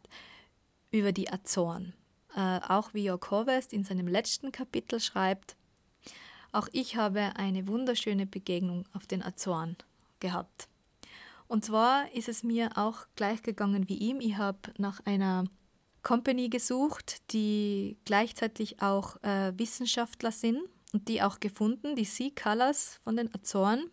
über 0.91 1.13
die 1.13 1.32
Azoren. 1.32 1.93
Äh, 2.36 2.59
auch 2.67 2.93
wie 2.93 3.05
Jörg 3.05 3.32
Horvest 3.32 3.71
in 3.71 3.86
seinem 3.86 4.07
letzten 4.07 4.51
Kapitel 4.51 4.99
schreibt, 4.99 5.55
auch 6.51 6.67
ich 6.73 6.97
habe 6.97 7.36
eine 7.38 7.67
wunderschöne 7.67 8.26
Begegnung 8.26 8.86
auf 8.93 9.07
den 9.07 9.23
Azoren 9.23 9.78
gehabt. 10.26 10.67
Und 11.47 11.63
zwar 11.63 12.11
ist 12.13 12.28
es 12.28 12.43
mir 12.43 12.69
auch 12.76 13.05
gleich 13.15 13.43
gegangen 13.43 13.88
wie 13.88 13.97
ihm. 13.97 14.19
Ich 14.19 14.38
habe 14.38 14.73
nach 14.78 14.99
einer 15.05 15.45
Company 16.01 16.49
gesucht, 16.49 17.21
die 17.32 17.97
gleichzeitig 18.05 18.82
auch 18.82 19.21
äh, 19.23 19.53
Wissenschaftler 19.57 20.32
sind 20.32 20.61
und 20.93 21.07
die 21.07 21.21
auch 21.21 21.39
gefunden, 21.39 21.95
die 21.95 22.05
Sea 22.05 22.32
Colors 22.32 22.99
von 23.03 23.15
den 23.15 23.34
Azoren. 23.34 23.91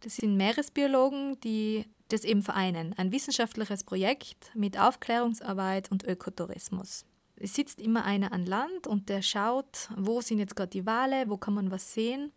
Das 0.00 0.16
sind 0.16 0.36
Meeresbiologen, 0.36 1.40
die 1.40 1.86
das 2.08 2.24
eben 2.24 2.42
vereinen. 2.42 2.94
Ein 2.96 3.10
wissenschaftliches 3.10 3.82
Projekt 3.82 4.50
mit 4.54 4.78
Aufklärungsarbeit 4.78 5.90
und 5.90 6.04
Ökotourismus. 6.04 7.04
es 7.36 7.54
sitzt 7.54 7.80
immer 7.80 8.04
einer 8.04 8.32
an 8.32 8.46
Land 8.46 8.86
und 8.86 9.08
der 9.08 9.22
schaut, 9.22 9.88
wo 9.96 10.20
sind 10.20 10.38
jetzt 10.38 10.54
gerade 10.54 10.70
die 10.70 10.86
Wale, 10.86 11.28
wo 11.28 11.36
kann 11.36 11.54
man 11.54 11.70
was 11.70 11.94
sehen 11.94 12.32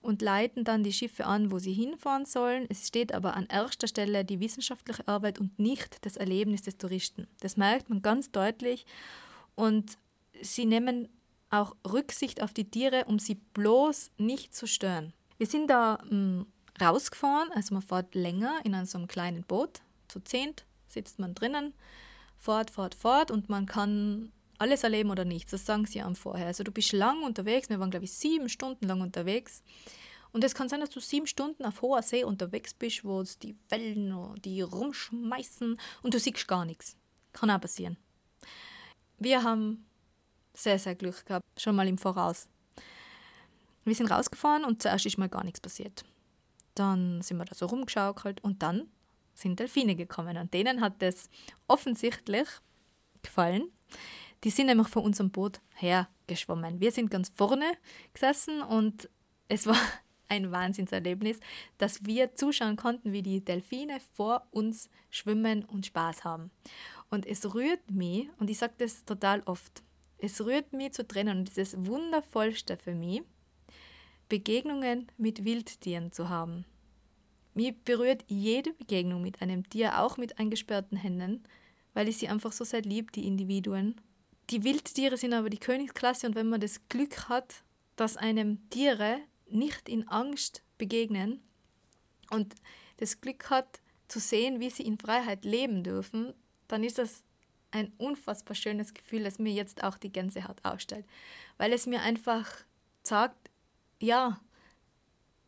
und 0.00 0.22
leiten 0.22 0.64
dann 0.64 0.82
die 0.82 0.92
Schiffe 0.92 1.26
an, 1.26 1.50
wo 1.50 1.58
sie 1.58 1.72
hinfahren 1.72 2.24
sollen. 2.24 2.66
Es 2.68 2.86
steht 2.86 3.12
aber 3.12 3.34
an 3.34 3.46
erster 3.46 3.88
Stelle 3.88 4.24
die 4.24 4.40
wissenschaftliche 4.40 5.06
Arbeit 5.08 5.38
und 5.38 5.58
nicht 5.58 6.04
das 6.04 6.16
Erlebnis 6.16 6.62
des 6.62 6.78
Touristen. 6.78 7.26
Das 7.40 7.56
merkt 7.56 7.90
man 7.90 8.02
ganz 8.02 8.30
deutlich 8.30 8.86
und 9.54 9.98
sie 10.40 10.66
nehmen 10.66 11.08
auch 11.50 11.74
Rücksicht 11.90 12.42
auf 12.42 12.52
die 12.52 12.70
Tiere, 12.70 13.06
um 13.06 13.18
sie 13.18 13.36
bloß 13.54 14.10
nicht 14.18 14.54
zu 14.54 14.66
stören. 14.66 15.12
Wir 15.38 15.46
sind 15.46 15.68
da 15.68 15.98
mh, 16.04 16.10
hm, 16.10 16.46
rausgefahren, 16.80 17.50
also 17.52 17.74
man 17.74 17.82
fährt 17.82 18.14
länger 18.14 18.60
in 18.64 18.84
so 18.86 18.98
einem 18.98 19.08
kleinen 19.08 19.42
Boot, 19.44 19.80
zu 20.08 20.20
zehnt 20.20 20.64
sitzt 20.88 21.18
man 21.18 21.34
drinnen, 21.34 21.74
fort, 22.36 22.70
fort, 22.70 22.94
fort 22.94 23.30
und 23.30 23.48
man 23.48 23.66
kann 23.66 24.32
alles 24.58 24.82
erleben 24.82 25.10
oder 25.10 25.24
nichts. 25.24 25.52
Das 25.52 25.64
sagen 25.64 25.86
sie 25.86 26.02
am 26.02 26.16
vorher. 26.16 26.46
Also 26.46 26.64
du 26.64 26.72
bist 26.72 26.92
lang 26.92 27.22
unterwegs. 27.22 27.68
Wir 27.68 27.80
waren, 27.80 27.90
glaube 27.90 28.04
ich, 28.04 28.12
sieben 28.12 28.48
Stunden 28.48 28.86
lang 28.86 29.00
unterwegs. 29.00 29.62
Und 30.32 30.44
es 30.44 30.54
kann 30.54 30.68
sein, 30.68 30.80
dass 30.80 30.90
du 30.90 31.00
sieben 31.00 31.26
Stunden 31.26 31.64
auf 31.64 31.80
hoher 31.80 32.02
See 32.02 32.24
unterwegs 32.24 32.74
bist, 32.74 33.04
wo 33.04 33.20
es 33.20 33.38
die 33.38 33.56
Wellen, 33.70 34.14
die 34.42 34.60
rumschmeißen 34.60 35.80
und 36.02 36.14
du 36.14 36.18
siehst 36.18 36.46
gar 36.46 36.64
nichts. 36.64 36.96
Kann 37.32 37.50
auch 37.50 37.60
passieren. 37.60 37.96
Wir 39.18 39.42
haben 39.42 39.86
sehr, 40.54 40.78
sehr 40.78 40.94
Glück 40.94 41.24
gehabt, 41.24 41.44
schon 41.56 41.76
mal 41.76 41.88
im 41.88 41.98
Voraus. 41.98 42.48
Wir 43.84 43.94
sind 43.94 44.10
rausgefahren 44.10 44.64
und 44.64 44.82
zuerst 44.82 45.06
ist 45.06 45.18
mal 45.18 45.28
gar 45.28 45.44
nichts 45.44 45.60
passiert. 45.60 46.04
Dann 46.74 47.22
sind 47.22 47.38
wir 47.38 47.44
da 47.44 47.54
so 47.54 47.66
rumgeschaukelt 47.66 48.42
und 48.44 48.62
dann 48.62 48.88
sind 49.34 49.58
Delfine 49.58 49.96
gekommen 49.96 50.36
und 50.36 50.52
denen 50.52 50.80
hat 50.80 51.02
es 51.02 51.30
offensichtlich 51.68 52.48
gefallen. 53.22 53.70
Die 54.44 54.50
sind 54.50 54.66
nämlich 54.66 54.88
von 54.88 55.04
unserem 55.04 55.30
Boot 55.30 55.60
hergeschwommen. 55.74 56.80
Wir 56.80 56.92
sind 56.92 57.10
ganz 57.10 57.28
vorne 57.28 57.72
gesessen 58.14 58.62
und 58.62 59.08
es 59.48 59.66
war 59.66 59.76
ein 60.28 60.52
Wahnsinnserlebnis, 60.52 61.40
dass 61.78 62.04
wir 62.04 62.34
zuschauen 62.34 62.76
konnten, 62.76 63.12
wie 63.12 63.22
die 63.22 63.44
Delfine 63.44 63.98
vor 64.14 64.46
uns 64.50 64.90
schwimmen 65.10 65.64
und 65.64 65.86
Spaß 65.86 66.24
haben. 66.24 66.50
Und 67.10 67.26
es 67.26 67.54
rührt 67.54 67.90
mich, 67.90 68.28
und 68.38 68.50
ich 68.50 68.58
sage 68.58 68.74
das 68.78 69.04
total 69.04 69.42
oft, 69.46 69.82
es 70.18 70.44
rührt 70.44 70.72
mich 70.72 70.92
zu 70.92 71.06
Tränen 71.06 71.38
und 71.38 71.48
es 71.48 71.56
ist 71.56 71.74
das 71.74 71.86
Wundervollste 71.86 72.76
für 72.76 72.94
mich, 72.94 73.22
Begegnungen 74.28 75.10
mit 75.16 75.44
Wildtieren 75.44 76.12
zu 76.12 76.28
haben. 76.28 76.66
Mich 77.54 77.74
berührt 77.84 78.24
jede 78.28 78.72
Begegnung 78.74 79.22
mit 79.22 79.40
einem 79.40 79.68
Tier, 79.68 80.00
auch 80.00 80.16
mit 80.16 80.38
eingesperrten 80.38 80.98
Händen, 80.98 81.42
weil 81.94 82.08
ich 82.08 82.18
sie 82.18 82.28
einfach 82.28 82.52
so 82.52 82.64
sehr 82.64 82.82
liebe, 82.82 83.10
die 83.12 83.26
Individuen. 83.26 84.00
Die 84.50 84.64
Wildtiere 84.64 85.16
sind 85.18 85.34
aber 85.34 85.50
die 85.50 85.58
Königsklasse 85.58 86.26
und 86.26 86.34
wenn 86.34 86.48
man 86.48 86.60
das 86.60 86.88
Glück 86.88 87.28
hat, 87.28 87.62
dass 87.96 88.16
einem 88.16 88.68
Tiere 88.70 89.20
nicht 89.46 89.88
in 89.88 90.08
Angst 90.08 90.62
begegnen 90.78 91.42
und 92.30 92.54
das 92.96 93.20
Glück 93.20 93.50
hat 93.50 93.80
zu 94.08 94.20
sehen, 94.20 94.60
wie 94.60 94.70
sie 94.70 94.84
in 94.84 94.98
Freiheit 94.98 95.44
leben 95.44 95.84
dürfen, 95.84 96.32
dann 96.66 96.82
ist 96.82 96.98
das 96.98 97.24
ein 97.70 97.92
unfassbar 97.98 98.54
schönes 98.54 98.94
Gefühl, 98.94 99.24
das 99.24 99.38
mir 99.38 99.52
jetzt 99.52 99.84
auch 99.84 99.98
die 99.98 100.10
Gänsehaut 100.10 100.64
ausstellt, 100.64 101.04
weil 101.58 101.72
es 101.74 101.86
mir 101.86 102.00
einfach 102.00 102.48
sagt, 103.02 103.50
ja, 104.00 104.40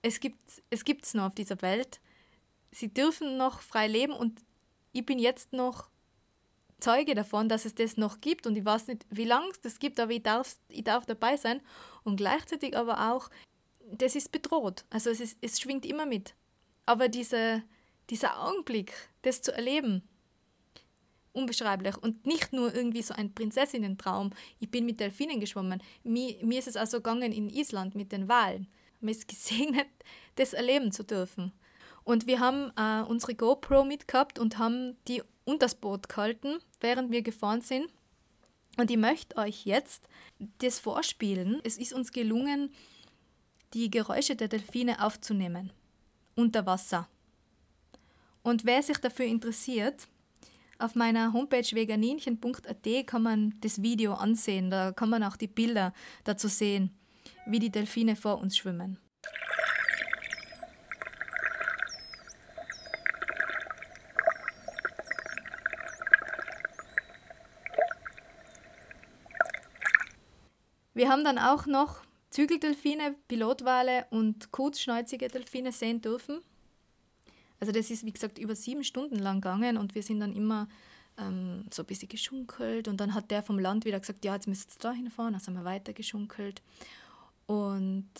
es 0.03 0.20
gibt 0.20 0.38
es 0.68 0.84
gibt's 0.84 1.14
noch 1.14 1.26
auf 1.26 1.34
dieser 1.34 1.61
Welt. 1.62 2.01
Sie 2.70 2.92
dürfen 2.92 3.36
noch 3.36 3.61
frei 3.61 3.86
leben 3.86 4.12
und 4.12 4.44
ich 4.92 5.07
bin 5.07 5.18
jetzt 5.18 5.53
noch 5.53 5.88
Zeuge 6.80 7.14
davon, 7.14 7.48
dass 7.48 7.64
es 7.64 7.74
das 7.74 7.96
noch 7.96 8.20
gibt 8.20 8.46
und 8.46 8.56
ich 8.56 8.64
weiß 8.64 8.88
nicht, 8.88 9.06
wie 9.10 9.24
lange 9.24 9.50
es 9.50 9.60
das 9.60 9.78
gibt, 9.78 10.00
aber 10.00 10.12
ich 10.12 10.22
darf, 10.22 10.56
ich 10.68 10.84
darf 10.84 11.06
dabei 11.06 11.36
sein 11.36 11.60
und 12.04 12.16
gleichzeitig 12.16 12.76
aber 12.76 13.12
auch, 13.12 13.30
das 13.92 14.14
ist 14.14 14.32
bedroht. 14.32 14.84
Also 14.90 15.10
es, 15.10 15.20
ist, 15.20 15.38
es 15.40 15.60
schwingt 15.60 15.84
immer 15.84 16.06
mit. 16.06 16.34
Aber 16.86 17.08
diese, 17.08 17.62
dieser 18.08 18.42
Augenblick, 18.46 18.92
das 19.22 19.42
zu 19.42 19.52
erleben, 19.52 20.08
unbeschreiblich 21.32 21.96
und 21.96 22.26
nicht 22.26 22.52
nur 22.52 22.74
irgendwie 22.74 23.02
so 23.02 23.14
ein 23.14 23.34
Prinzessinnentraum. 23.34 24.30
Ich 24.58 24.70
bin 24.70 24.86
mit 24.86 25.00
Delfinen 25.00 25.40
geschwommen. 25.40 25.82
Mir, 26.02 26.44
mir 26.44 26.58
ist 26.58 26.68
es 26.68 26.76
also 26.76 26.98
gegangen 26.98 27.32
in 27.32 27.48
Island 27.48 27.94
mit 27.94 28.12
den 28.12 28.28
Walen. 28.28 28.66
Man 29.00 29.10
ist 29.10 29.28
gesegnet, 29.28 29.86
das 30.36 30.52
erleben 30.52 30.92
zu 30.92 31.04
dürfen. 31.04 31.52
Und 32.05 32.26
wir 32.26 32.40
haben 32.40 32.72
äh, 32.76 33.03
unsere 33.09 33.34
GoPro 33.34 33.84
mitgehabt 33.84 34.38
und 34.38 34.59
haben 34.59 34.96
die 35.07 35.22
unter 35.44 35.66
das 35.66 35.74
Boot 35.74 36.09
gehalten, 36.09 36.59
während 36.80 37.11
wir 37.11 37.22
gefahren 37.22 37.61
sind. 37.61 37.86
Und 38.76 38.90
ich 38.90 38.96
möchte 38.96 39.36
euch 39.36 39.66
jetzt 39.66 40.09
das 40.59 40.78
vorspielen. 40.78 41.61
Es 41.64 41.76
ist 41.76 41.92
uns 41.92 42.12
gelungen, 42.12 42.70
die 43.74 43.90
Geräusche 43.90 44.36
der 44.36 44.48
Delfine 44.48 45.05
aufzunehmen. 45.05 45.72
Unter 46.34 46.66
Wasser. 46.66 47.09
Und 48.42 48.64
wer 48.64 48.82
sich 48.82 48.98
dafür 48.98 49.26
interessiert, 49.26 50.09
auf 50.78 50.94
meiner 50.94 51.34
Homepage 51.34 51.70
veganinchen.at 51.70 53.07
kann 53.07 53.22
man 53.22 53.55
das 53.61 53.82
Video 53.82 54.14
ansehen. 54.14 54.70
Da 54.70 54.92
kann 54.92 55.11
man 55.11 55.22
auch 55.22 55.36
die 55.36 55.48
Bilder 55.48 55.92
dazu 56.24 56.48
sehen, 56.48 56.90
wie 57.46 57.59
die 57.59 57.70
Delfine 57.70 58.16
vor 58.16 58.38
uns 58.38 58.57
schwimmen. 58.57 58.98
Wir 71.01 71.09
haben 71.09 71.24
dann 71.24 71.38
auch 71.38 71.64
noch 71.64 72.03
Zügeldelfine, 72.28 73.14
Pilotwale 73.26 74.05
und 74.11 74.53
kurzschnäuzige 74.53 75.28
Delfine 75.28 75.72
sehen 75.72 76.03
dürfen. 76.03 76.42
Also 77.59 77.72
das 77.72 77.90
ist, 77.90 78.05
wie 78.05 78.12
gesagt, 78.12 78.36
über 78.36 78.55
sieben 78.55 78.84
Stunden 78.84 79.18
lang 79.18 79.40
gegangen 79.40 79.78
und 79.78 79.94
wir 79.94 80.03
sind 80.03 80.20
dann 80.20 80.34
immer 80.34 80.68
ähm, 81.16 81.64
so 81.72 81.84
ein 81.84 81.86
bisschen 81.86 82.11
geschunkelt 82.11 82.86
und 82.86 82.98
dann 83.01 83.14
hat 83.14 83.30
der 83.30 83.42
vom 83.42 83.59
Land 83.59 83.86
wieder 83.86 83.98
gesagt, 83.98 84.26
ja, 84.26 84.34
jetzt 84.34 84.46
müsst 84.46 84.72
ihr 84.74 84.80
da 84.80 84.92
hinfahren, 84.92 85.32
also 85.32 85.46
haben 85.46 85.55
wir 85.55 85.64
weiter 85.64 85.94
geschunkelt. 85.94 86.61
Und 87.46 88.11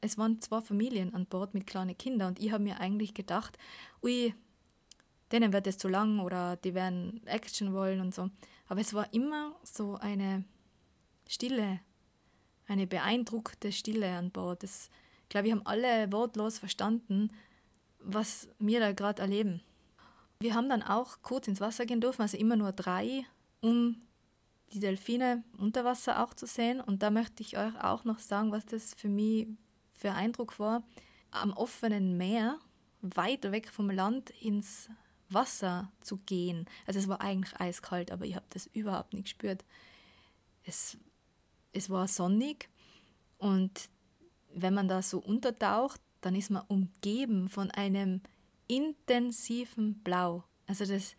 es 0.00 0.18
waren 0.18 0.40
zwei 0.40 0.60
Familien 0.62 1.14
an 1.14 1.26
Bord 1.26 1.54
mit 1.54 1.64
kleinen 1.64 1.96
Kindern 1.96 2.30
und 2.30 2.40
ich 2.40 2.50
habe 2.50 2.64
mir 2.64 2.80
eigentlich 2.80 3.14
gedacht, 3.14 3.56
ui, 4.02 4.34
denen 5.30 5.52
wird 5.52 5.68
es 5.68 5.78
zu 5.78 5.86
lang 5.86 6.18
oder 6.18 6.56
die 6.56 6.74
werden 6.74 7.24
Action 7.28 7.72
wollen 7.72 8.00
und 8.00 8.12
so. 8.12 8.30
Aber 8.66 8.80
es 8.80 8.94
war 8.94 9.14
immer 9.14 9.54
so 9.62 9.94
eine 9.94 10.42
Stille, 11.28 11.78
eine 12.66 12.86
beeindruckte 12.86 13.72
Stille 13.72 14.16
an 14.16 14.30
Bord. 14.30 14.62
Das, 14.62 14.90
ich 15.22 15.28
glaube, 15.28 15.46
wir 15.46 15.52
haben 15.52 15.66
alle 15.66 16.10
wortlos 16.12 16.58
verstanden, 16.58 17.30
was 18.00 18.48
wir 18.58 18.80
da 18.80 18.92
gerade 18.92 19.22
erleben. 19.22 19.62
Wir 20.38 20.54
haben 20.54 20.68
dann 20.68 20.82
auch 20.82 21.22
kurz 21.22 21.48
ins 21.48 21.60
Wasser 21.60 21.86
gehen 21.86 22.00
dürfen, 22.00 22.22
also 22.22 22.36
immer 22.36 22.56
nur 22.56 22.72
drei, 22.72 23.24
um 23.60 24.02
die 24.72 24.80
Delfine 24.80 25.44
unter 25.58 25.84
Wasser 25.84 26.22
auch 26.22 26.34
zu 26.34 26.46
sehen. 26.46 26.80
Und 26.80 27.02
da 27.02 27.10
möchte 27.10 27.42
ich 27.42 27.56
euch 27.56 27.80
auch 27.82 28.04
noch 28.04 28.18
sagen, 28.18 28.52
was 28.52 28.66
das 28.66 28.94
für 28.94 29.08
mich 29.08 29.48
für 29.94 30.12
Eindruck 30.12 30.58
war. 30.58 30.82
Am 31.30 31.52
offenen 31.52 32.16
Meer, 32.16 32.58
weit 33.00 33.50
weg 33.50 33.70
vom 33.70 33.90
Land, 33.90 34.30
ins 34.30 34.90
Wasser 35.28 35.90
zu 36.00 36.18
gehen. 36.18 36.66
Also 36.86 36.98
es 36.98 37.08
war 37.08 37.20
eigentlich 37.20 37.58
eiskalt, 37.58 38.10
aber 38.10 38.24
ich 38.26 38.36
habe 38.36 38.46
das 38.50 38.66
überhaupt 38.66 39.12
nicht 39.12 39.24
gespürt. 39.24 39.64
Es, 40.64 40.98
es 41.76 41.90
war 41.90 42.08
sonnig 42.08 42.68
und 43.38 43.88
wenn 44.54 44.74
man 44.74 44.88
da 44.88 45.02
so 45.02 45.18
untertaucht, 45.18 46.00
dann 46.22 46.34
ist 46.34 46.50
man 46.50 46.64
umgeben 46.68 47.48
von 47.48 47.70
einem 47.70 48.22
intensiven 48.68 50.02
Blau. 50.02 50.44
Also 50.66 50.86
das 50.86 51.14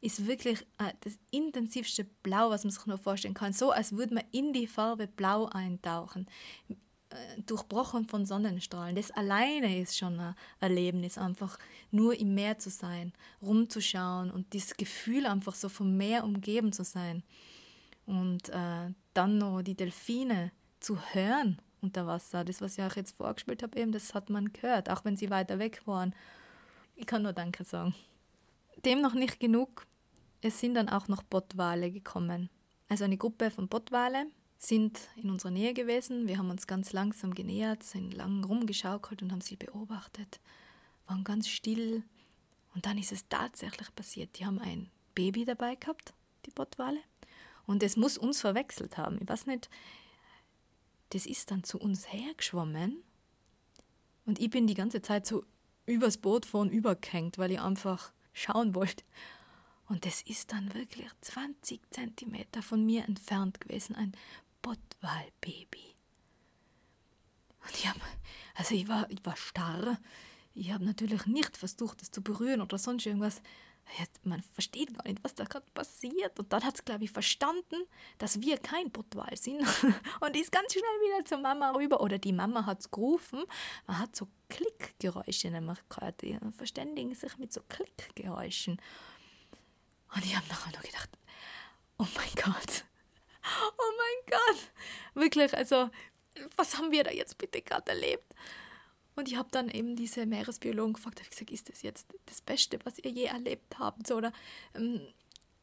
ist 0.00 0.26
wirklich 0.26 0.62
äh, 0.78 0.92
das 1.00 1.18
intensivste 1.30 2.04
Blau, 2.22 2.50
was 2.50 2.64
man 2.64 2.70
sich 2.70 2.86
nur 2.86 2.98
vorstellen 2.98 3.34
kann. 3.34 3.52
So, 3.52 3.70
als 3.70 3.92
würde 3.92 4.14
man 4.14 4.24
in 4.32 4.52
die 4.52 4.66
Farbe 4.66 5.06
Blau 5.06 5.46
eintauchen, 5.46 6.26
äh, 6.68 7.42
durchbrochen 7.42 8.08
von 8.08 8.26
Sonnenstrahlen. 8.26 8.96
Das 8.96 9.10
alleine 9.10 9.78
ist 9.80 9.98
schon 9.98 10.18
ein 10.18 10.34
Erlebnis, 10.60 11.18
einfach 11.18 11.58
nur 11.90 12.18
im 12.18 12.34
Meer 12.34 12.58
zu 12.58 12.70
sein, 12.70 13.12
rumzuschauen 13.42 14.30
und 14.30 14.52
dieses 14.52 14.76
Gefühl 14.76 15.26
einfach 15.26 15.54
so 15.54 15.68
vom 15.68 15.96
Meer 15.96 16.24
umgeben 16.24 16.72
zu 16.72 16.84
sein. 16.84 17.22
Und 18.06 18.48
äh, 18.48 18.90
dann 19.14 19.38
noch 19.38 19.62
die 19.62 19.74
Delfine 19.74 20.52
zu 20.80 20.98
hören 21.14 21.60
unter 21.80 22.06
Wasser. 22.06 22.44
Das, 22.44 22.60
was 22.60 22.78
ich 22.78 22.84
euch 22.84 22.96
jetzt 22.96 23.16
vorgespielt 23.16 23.62
habe, 23.62 23.78
eben, 23.78 23.92
das 23.92 24.14
hat 24.14 24.30
man 24.30 24.52
gehört, 24.52 24.88
auch 24.88 25.04
wenn 25.04 25.16
sie 25.16 25.30
weiter 25.30 25.58
weg 25.58 25.82
waren. 25.86 26.14
Ich 26.94 27.06
kann 27.06 27.22
nur 27.22 27.32
Danke 27.32 27.64
sagen. 27.64 27.94
Dem 28.84 29.00
noch 29.00 29.14
nicht 29.14 29.40
genug. 29.40 29.86
Es 30.40 30.60
sind 30.60 30.74
dann 30.74 30.88
auch 30.88 31.08
noch 31.08 31.22
Bottwale 31.22 31.90
gekommen. 31.90 32.50
Also 32.88 33.04
eine 33.04 33.16
Gruppe 33.16 33.50
von 33.50 33.68
Bottwale 33.68 34.26
sind 34.58 35.00
in 35.16 35.30
unserer 35.30 35.50
Nähe 35.50 35.74
gewesen. 35.74 36.26
Wir 36.26 36.38
haben 36.38 36.50
uns 36.50 36.66
ganz 36.66 36.92
langsam 36.92 37.34
genähert, 37.34 37.82
sind 37.82 38.14
lang 38.14 38.44
rumgeschaukelt 38.44 39.22
und 39.22 39.32
haben 39.32 39.40
sie 39.40 39.56
beobachtet, 39.56 40.40
waren 41.06 41.24
ganz 41.24 41.48
still. 41.48 42.02
Und 42.74 42.86
dann 42.86 42.98
ist 42.98 43.12
es 43.12 43.28
tatsächlich 43.28 43.94
passiert. 43.94 44.38
Die 44.38 44.46
haben 44.46 44.58
ein 44.60 44.90
Baby 45.14 45.44
dabei 45.44 45.74
gehabt, 45.74 46.14
die 46.46 46.50
Bottwale. 46.50 46.98
Und 47.66 47.82
es 47.82 47.96
muss 47.96 48.18
uns 48.18 48.40
verwechselt 48.40 48.96
haben. 48.96 49.18
Ich 49.20 49.28
weiß 49.28 49.46
nicht, 49.46 49.70
das 51.10 51.26
ist 51.26 51.50
dann 51.50 51.64
zu 51.64 51.78
uns 51.78 52.12
hergeschwommen. 52.12 53.02
Und 54.24 54.40
ich 54.40 54.50
bin 54.50 54.66
die 54.66 54.74
ganze 54.74 55.02
Zeit 55.02 55.26
so 55.26 55.44
übers 55.86 56.18
Boot 56.18 56.46
vorn 56.46 56.70
übergehängt, 56.70 57.38
weil 57.38 57.52
ich 57.52 57.60
einfach 57.60 58.12
schauen 58.32 58.74
wollte. 58.74 59.04
Und 59.88 60.06
das 60.06 60.22
ist 60.22 60.52
dann 60.52 60.72
wirklich 60.74 61.08
20 61.20 61.80
Zentimeter 61.90 62.62
von 62.62 62.84
mir 62.84 63.04
entfernt 63.04 63.60
gewesen, 63.60 63.94
ein 63.94 64.12
Bottwalbaby. 64.62 65.94
Und 67.64 67.74
ich 67.74 67.86
habe, 67.88 68.00
also 68.54 68.74
ich 68.74 68.88
war, 68.88 69.10
ich 69.10 69.24
war 69.24 69.36
starr. 69.36 69.98
Ich 70.54 70.72
habe 70.72 70.84
natürlich 70.84 71.26
nicht 71.26 71.56
versucht, 71.56 72.02
es 72.02 72.10
zu 72.10 72.22
berühren 72.22 72.60
oder 72.60 72.78
sonst 72.78 73.06
irgendwas. 73.06 73.42
Man 74.24 74.42
versteht 74.42 74.94
gar 74.94 75.06
nicht, 75.06 75.22
was 75.22 75.34
da 75.34 75.44
gerade 75.44 75.66
passiert. 75.74 76.38
Und 76.38 76.52
dann 76.52 76.64
hat 76.64 76.76
es, 76.76 76.84
glaube 76.84 77.04
ich, 77.04 77.10
verstanden, 77.10 77.84
dass 78.18 78.40
wir 78.40 78.56
kein 78.58 78.90
Pottwal 78.90 79.36
sind. 79.36 79.60
Und 80.20 80.36
ist 80.36 80.52
ganz 80.52 80.72
schnell 80.72 80.82
wieder 80.82 81.24
zur 81.24 81.38
Mama 81.38 81.72
rüber. 81.72 82.00
Oder 82.00 82.18
die 82.18 82.32
Mama 82.32 82.64
hat 82.64 82.80
es 82.80 82.90
gerufen. 82.90 83.44
Man 83.86 83.98
hat 83.98 84.16
so 84.16 84.28
Klickgeräusche 84.48 85.50
nämlich 85.50 85.78
gehört. 85.88 86.22
Die 86.22 86.38
verständigen 86.56 87.14
sich 87.14 87.36
mit 87.38 87.52
so 87.52 87.60
Klickgeräuschen. 87.68 88.80
Und 90.14 90.24
ich 90.24 90.36
habe 90.36 90.46
nachher 90.48 90.72
noch 90.72 90.82
gedacht, 90.82 91.10
oh 91.98 92.06
mein 92.14 92.34
Gott, 92.36 92.84
oh 93.78 93.92
mein 93.98 94.38
Gott. 94.38 94.70
Wirklich, 95.14 95.54
also, 95.56 95.90
was 96.56 96.76
haben 96.76 96.90
wir 96.90 97.04
da 97.04 97.10
jetzt 97.10 97.38
bitte 97.38 97.62
gerade 97.62 97.90
erlebt? 97.90 98.34
Und 99.14 99.28
ich 99.28 99.36
habe 99.36 99.48
dann 99.50 99.68
eben 99.68 99.96
diese 99.96 100.26
Meeresbiologen 100.26 100.94
gefragt, 100.94 101.20
habe 101.20 101.28
gesagt, 101.28 101.50
ist 101.50 101.68
das 101.68 101.82
jetzt 101.82 102.06
das 102.26 102.40
Beste, 102.40 102.78
was 102.84 102.98
ihr 102.98 103.10
je 103.10 103.24
erlebt 103.24 103.78
habt? 103.78 104.06
So, 104.06 104.16
oder, 104.16 104.32
ähm, 104.74 105.00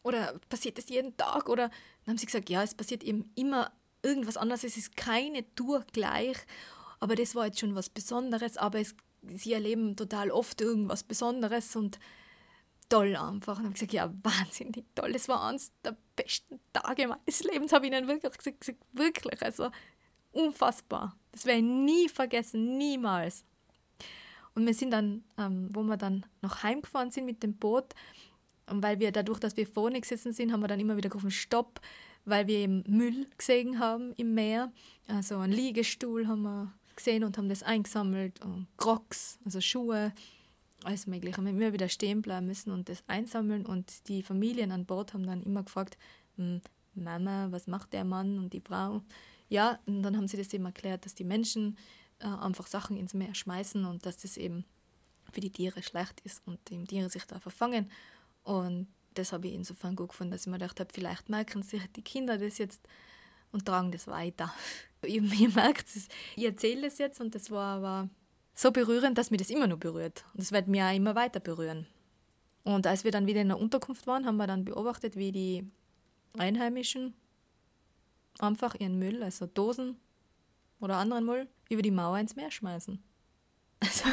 oder 0.04 0.40
passiert 0.50 0.78
das 0.78 0.90
jeden 0.90 1.18
Tag? 1.18 1.50
Oder 1.50 1.70
dann 2.06 2.14
haben 2.14 2.18
sie 2.18 2.28
gesagt, 2.28 2.50
ja, 2.50 2.64
es 2.64 2.76
passiert 2.76 3.04
eben 3.04 3.32
immer 3.36 3.72
irgendwas 4.04 4.38
anderes. 4.38 4.64
Es 4.64 4.78
ist 4.78 4.96
keine 4.96 5.44
Tour 5.56 5.86
gleich. 5.92 6.38
Aber 7.00 7.16
das 7.16 7.36
war 7.36 7.48
jetzt 7.48 7.60
schon 7.60 7.76
was 7.76 7.90
Besonderes. 7.90 8.58
Aber 8.58 8.80
es, 8.80 8.96
sie 9.28 9.54
erleben 9.54 9.96
total 9.96 10.32
oft 10.32 10.62
irgendwas 10.62 11.04
Besonderes 11.04 11.76
und 11.76 12.00
toll 12.90 13.16
einfach. 13.16 13.58
Und 13.58 13.66
habe 13.66 13.74
gesagt, 13.74 13.94
ja, 13.94 14.14
wahnsinnig 14.24 14.86
toll. 14.96 15.14
Das 15.14 15.28
war 15.28 15.48
eines 15.48 15.72
der 15.84 15.98
besten 16.16 16.60
Tage 16.74 17.08
meines 17.08 17.44
Lebens, 17.44 17.74
habe 17.74 17.88
ich 17.88 17.92
ihnen 17.94 18.08
wirklich 18.08 18.38
gesagt, 18.38 18.76
wirklich. 18.94 19.42
Also 19.42 19.72
unfassbar. 20.32 21.16
Das 21.32 21.46
werde 21.46 21.60
ich 21.60 21.66
nie 21.66 22.10
vergessen, 22.10 22.78
niemals. 22.78 23.44
Und 24.56 24.66
wir 24.66 24.74
sind 24.74 24.92
dann, 24.92 25.24
ähm, 25.38 25.70
wo 25.72 25.84
wir 25.84 25.98
dann 25.98 26.26
noch 26.42 26.64
heimgefahren 26.64 27.12
sind 27.12 27.26
mit 27.26 27.44
dem 27.44 27.56
Boot, 27.56 27.94
weil 28.68 29.00
wir 29.00 29.12
dadurch, 29.12 29.40
dass 29.40 29.58
wir 29.58 29.68
vorne 29.68 30.02
gesessen 30.02 30.34
sind, 30.34 30.52
haben 30.52 30.62
wir 30.62 30.68
dann 30.68 30.80
immer 30.80 30.98
wieder 30.98 31.10
gerufen, 31.10 31.32
Stopp, 31.32 31.80
weil 32.26 32.48
wir 32.48 32.58
eben 32.58 32.84
Müll 32.88 33.28
gesehen 33.38 33.80
haben 33.80 34.14
im 34.18 34.34
Meer. 34.34 34.72
Also 35.08 35.38
einen 35.38 35.54
Liegestuhl 35.54 36.28
haben 36.28 36.44
wir 36.44 36.74
gesehen 36.96 37.24
und 37.24 37.38
haben 37.38 37.50
das 37.50 37.64
eingesammelt 37.64 38.44
und 38.44 38.68
Crocs, 38.78 39.40
also 39.46 39.62
Schuhe, 39.62 40.14
alles 40.84 41.08
Mögliche. 41.08 41.42
Wir 41.42 41.50
haben 41.50 41.58
immer 41.58 41.74
wieder 41.74 41.90
stehen 41.90 42.22
bleiben 42.22 42.48
müssen 42.48 42.72
und 42.72 42.90
das 42.90 43.04
einsammeln 43.08 43.66
und 43.66 44.08
die 44.08 44.24
Familien 44.24 44.72
an 44.72 44.86
Bord 44.86 45.14
haben 45.14 45.26
dann 45.26 45.44
immer 45.44 45.64
gefragt, 45.64 45.98
hm, 46.36 46.62
Mama, 46.94 47.48
was 47.52 47.68
macht 47.68 47.94
der 47.94 48.04
Mann 48.04 48.38
und 48.38 48.54
die 48.54 48.62
Frau? 48.62 49.02
Ja, 49.50 49.80
und 49.86 50.04
dann 50.04 50.16
haben 50.16 50.28
sie 50.28 50.38
das 50.38 50.54
eben 50.54 50.66
erklärt, 50.66 51.06
dass 51.06 51.16
die 51.16 51.24
Menschen 51.24 51.78
äh, 52.20 52.28
einfach 52.28 52.68
Sachen 52.68 52.98
ins 52.98 53.14
Meer 53.14 53.36
schmeißen 53.36 53.84
und 53.86 54.06
dass 54.06 54.18
das 54.18 54.38
eben 54.38 54.64
für 55.32 55.42
die 55.42 55.52
Tiere 55.52 55.84
schlecht 55.84 56.22
ist 56.22 56.42
und 56.46 56.60
die 56.70 56.84
Tiere 56.86 57.10
sich 57.10 57.26
da 57.26 57.40
verfangen. 57.40 57.92
Und 58.44 58.88
das 59.16 59.34
habe 59.34 59.48
ich 59.48 59.54
insofern 59.54 59.96
gut 59.96 60.10
gefunden, 60.10 60.32
dass 60.32 60.42
ich 60.42 60.48
mir 60.48 60.58
gedacht 60.58 60.80
habe, 60.80 60.94
vielleicht 60.94 61.30
merken 61.30 61.64
sich 61.64 61.82
die 61.96 62.02
Kinder 62.02 62.38
das 62.38 62.58
jetzt 62.58 62.82
und 63.52 63.66
tragen 63.66 63.92
das 63.92 64.08
weiter. 64.08 64.54
Ihr, 65.06 65.22
merkt 65.22 65.88
es, 65.96 66.08
ich 66.36 66.46
erzähle 66.46 66.88
es 66.88 66.98
jetzt 66.98 67.20
und 67.20 67.34
das 67.36 67.52
war 67.52 67.78
aber 67.78 68.10
so 68.54 68.72
berührend, 68.72 69.18
dass 69.18 69.32
mich 69.32 69.40
das 69.40 69.50
immer 69.50 69.68
noch 69.68 69.78
berührt. 69.78 70.26
Und 70.34 70.42
es 70.42 70.52
wird 70.52 70.68
mich 70.68 70.82
auch 70.82 70.94
immer 70.94 71.16
weiter 71.16 71.40
berühren. 71.40 71.88
Und 72.64 72.86
als 72.86 73.04
wir 73.04 73.12
dann 73.12 73.26
wieder 73.26 73.42
in 73.42 73.48
der 73.48 73.60
Unterkunft 73.60 74.06
waren, 74.06 74.26
haben 74.26 74.38
wir 74.38 74.48
dann 74.48 74.66
beobachtet, 74.66 75.16
wie 75.16 75.32
die 75.32 75.66
Einheimischen 76.38 77.14
einfach 78.40 78.76
ihren 78.76 79.00
Müll, 79.00 79.24
also 79.24 79.46
Dosen 79.46 79.98
oder 80.80 80.98
anderen 80.98 81.26
Müll, 81.26 81.48
über 81.70 81.82
die 81.82 81.92
Mauer 81.92 82.20
ins 82.20 82.36
Meer 82.36 82.52
schmeißen. 82.52 83.02
Also, 83.82 84.10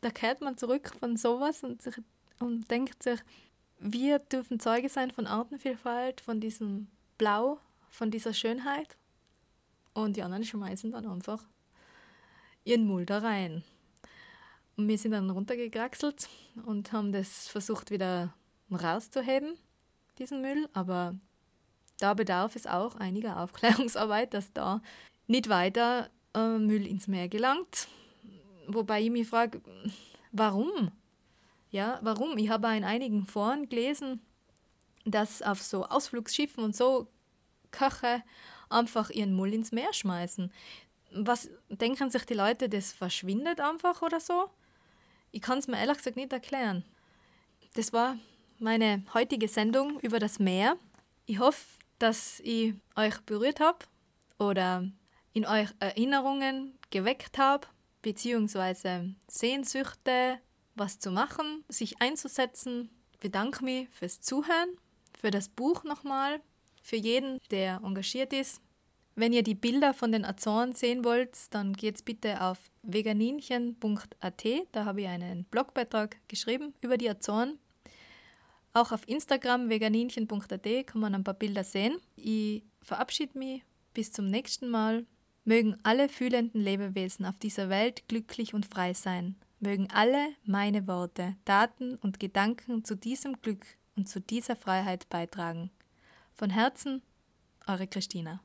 da 0.00 0.10
kehrt 0.10 0.40
man 0.40 0.58
zurück 0.58 0.92
von 0.98 1.16
sowas 1.16 1.62
und, 1.62 1.80
sich, 1.80 1.94
und 2.40 2.68
denkt 2.68 3.02
sich, 3.02 3.20
wir 3.78 4.18
dürfen 4.18 4.58
Zeuge 4.58 4.88
sein 4.88 5.10
von 5.12 5.26
Artenvielfalt, 5.26 6.20
von 6.20 6.40
diesem 6.40 6.88
Blau, 7.16 7.60
von 7.90 8.10
dieser 8.10 8.34
Schönheit. 8.34 8.96
Und 9.94 10.16
die 10.16 10.22
anderen 10.22 10.44
schmeißen 10.44 10.90
dann 10.90 11.06
einfach 11.06 11.44
ihren 12.64 12.86
Müll 12.86 13.06
da 13.06 13.18
rein. 13.18 13.62
Und 14.76 14.88
wir 14.88 14.98
sind 14.98 15.12
dann 15.12 15.30
runtergekraxelt 15.30 16.28
und 16.64 16.92
haben 16.92 17.12
das 17.12 17.48
versucht 17.48 17.90
wieder 17.90 18.34
rauszuheben, 18.70 19.56
diesen 20.18 20.42
Müll. 20.42 20.68
Aber 20.74 21.14
da 21.98 22.14
bedarf 22.14 22.56
es 22.56 22.66
auch 22.66 22.96
einiger 22.96 23.40
Aufklärungsarbeit, 23.40 24.34
dass 24.34 24.52
da 24.52 24.82
nicht 25.26 25.48
weiter 25.48 26.10
äh, 26.34 26.58
Müll 26.58 26.86
ins 26.86 27.08
Meer 27.08 27.28
gelangt. 27.28 27.88
Wobei 28.68 29.02
ich 29.02 29.10
mich 29.10 29.28
frage, 29.28 29.60
warum? 30.32 30.90
Ja, 31.70 31.98
warum? 32.02 32.36
Ich 32.38 32.48
habe 32.48 32.76
in 32.76 32.84
einigen 32.84 33.26
Foren 33.26 33.68
gelesen, 33.68 34.20
dass 35.04 35.42
auf 35.42 35.62
so 35.62 35.84
Ausflugsschiffen 35.84 36.64
und 36.64 36.74
so 36.74 37.08
Köche 37.70 38.22
einfach 38.68 39.10
ihren 39.10 39.36
Müll 39.36 39.54
ins 39.54 39.72
Meer 39.72 39.92
schmeißen. 39.92 40.52
Was 41.12 41.48
denken 41.68 42.10
sich 42.10 42.24
die 42.24 42.34
Leute, 42.34 42.68
das 42.68 42.92
verschwindet 42.92 43.60
einfach 43.60 44.02
oder 44.02 44.20
so? 44.20 44.50
Ich 45.30 45.40
kann 45.40 45.58
es 45.58 45.68
mir 45.68 45.78
ehrlich 45.78 45.98
gesagt 45.98 46.16
nicht 46.16 46.32
erklären. 46.32 46.84
Das 47.74 47.92
war 47.92 48.16
meine 48.58 49.04
heutige 49.14 49.48
Sendung 49.48 50.00
über 50.00 50.18
das 50.18 50.38
Meer. 50.38 50.76
Ich 51.26 51.38
hoffe, 51.38 51.64
dass 51.98 52.40
ich 52.40 52.74
euch 52.94 53.20
berührt 53.20 53.60
habe 53.60 53.78
oder 54.38 54.88
in 55.32 55.46
euch 55.46 55.68
Erinnerungen 55.80 56.78
geweckt 56.90 57.38
habe, 57.38 57.66
beziehungsweise 58.02 59.14
Sehnsüchte, 59.28 60.38
was 60.74 60.98
zu 60.98 61.10
machen, 61.10 61.64
sich 61.68 62.00
einzusetzen. 62.00 62.90
Ich 63.12 63.18
bedanke 63.18 63.64
mich 63.64 63.88
fürs 63.90 64.20
Zuhören, 64.20 64.76
für 65.18 65.30
das 65.30 65.48
Buch 65.48 65.84
nochmal, 65.84 66.40
für 66.82 66.96
jeden, 66.96 67.38
der 67.50 67.80
engagiert 67.82 68.32
ist. 68.32 68.60
Wenn 69.14 69.32
ihr 69.32 69.42
die 69.42 69.54
Bilder 69.54 69.94
von 69.94 70.12
den 70.12 70.26
Azoren 70.26 70.74
sehen 70.74 71.02
wollt, 71.02 71.52
dann 71.54 71.72
geht's 71.72 72.02
bitte 72.02 72.42
auf 72.42 72.58
veganinchen.at. 72.82 74.44
Da 74.72 74.84
habe 74.84 75.00
ich 75.00 75.08
einen 75.08 75.44
Blogbeitrag 75.44 76.16
geschrieben 76.28 76.74
über 76.82 76.98
die 76.98 77.08
Azoren. 77.08 77.58
Auch 78.76 78.92
auf 78.92 79.08
Instagram 79.08 79.70
veganinchen.at 79.70 80.86
kann 80.86 81.00
man 81.00 81.14
ein 81.14 81.24
paar 81.24 81.32
Bilder 81.32 81.64
sehen. 81.64 81.96
Ich 82.14 82.62
verabschiede 82.82 83.38
mich 83.38 83.62
bis 83.94 84.12
zum 84.12 84.28
nächsten 84.28 84.68
Mal. 84.68 85.06
Mögen 85.46 85.78
alle 85.82 86.10
fühlenden 86.10 86.60
Lebewesen 86.60 87.24
auf 87.24 87.38
dieser 87.38 87.70
Welt 87.70 88.06
glücklich 88.06 88.52
und 88.52 88.66
frei 88.66 88.92
sein. 88.92 89.36
Mögen 89.60 89.88
alle 89.94 90.28
meine 90.44 90.86
Worte, 90.86 91.36
Taten 91.46 91.94
und 91.94 92.20
Gedanken 92.20 92.84
zu 92.84 92.96
diesem 92.96 93.40
Glück 93.40 93.64
und 93.96 94.10
zu 94.10 94.20
dieser 94.20 94.56
Freiheit 94.56 95.08
beitragen. 95.08 95.70
Von 96.34 96.50
Herzen, 96.50 97.00
eure 97.66 97.86
Christina. 97.86 98.42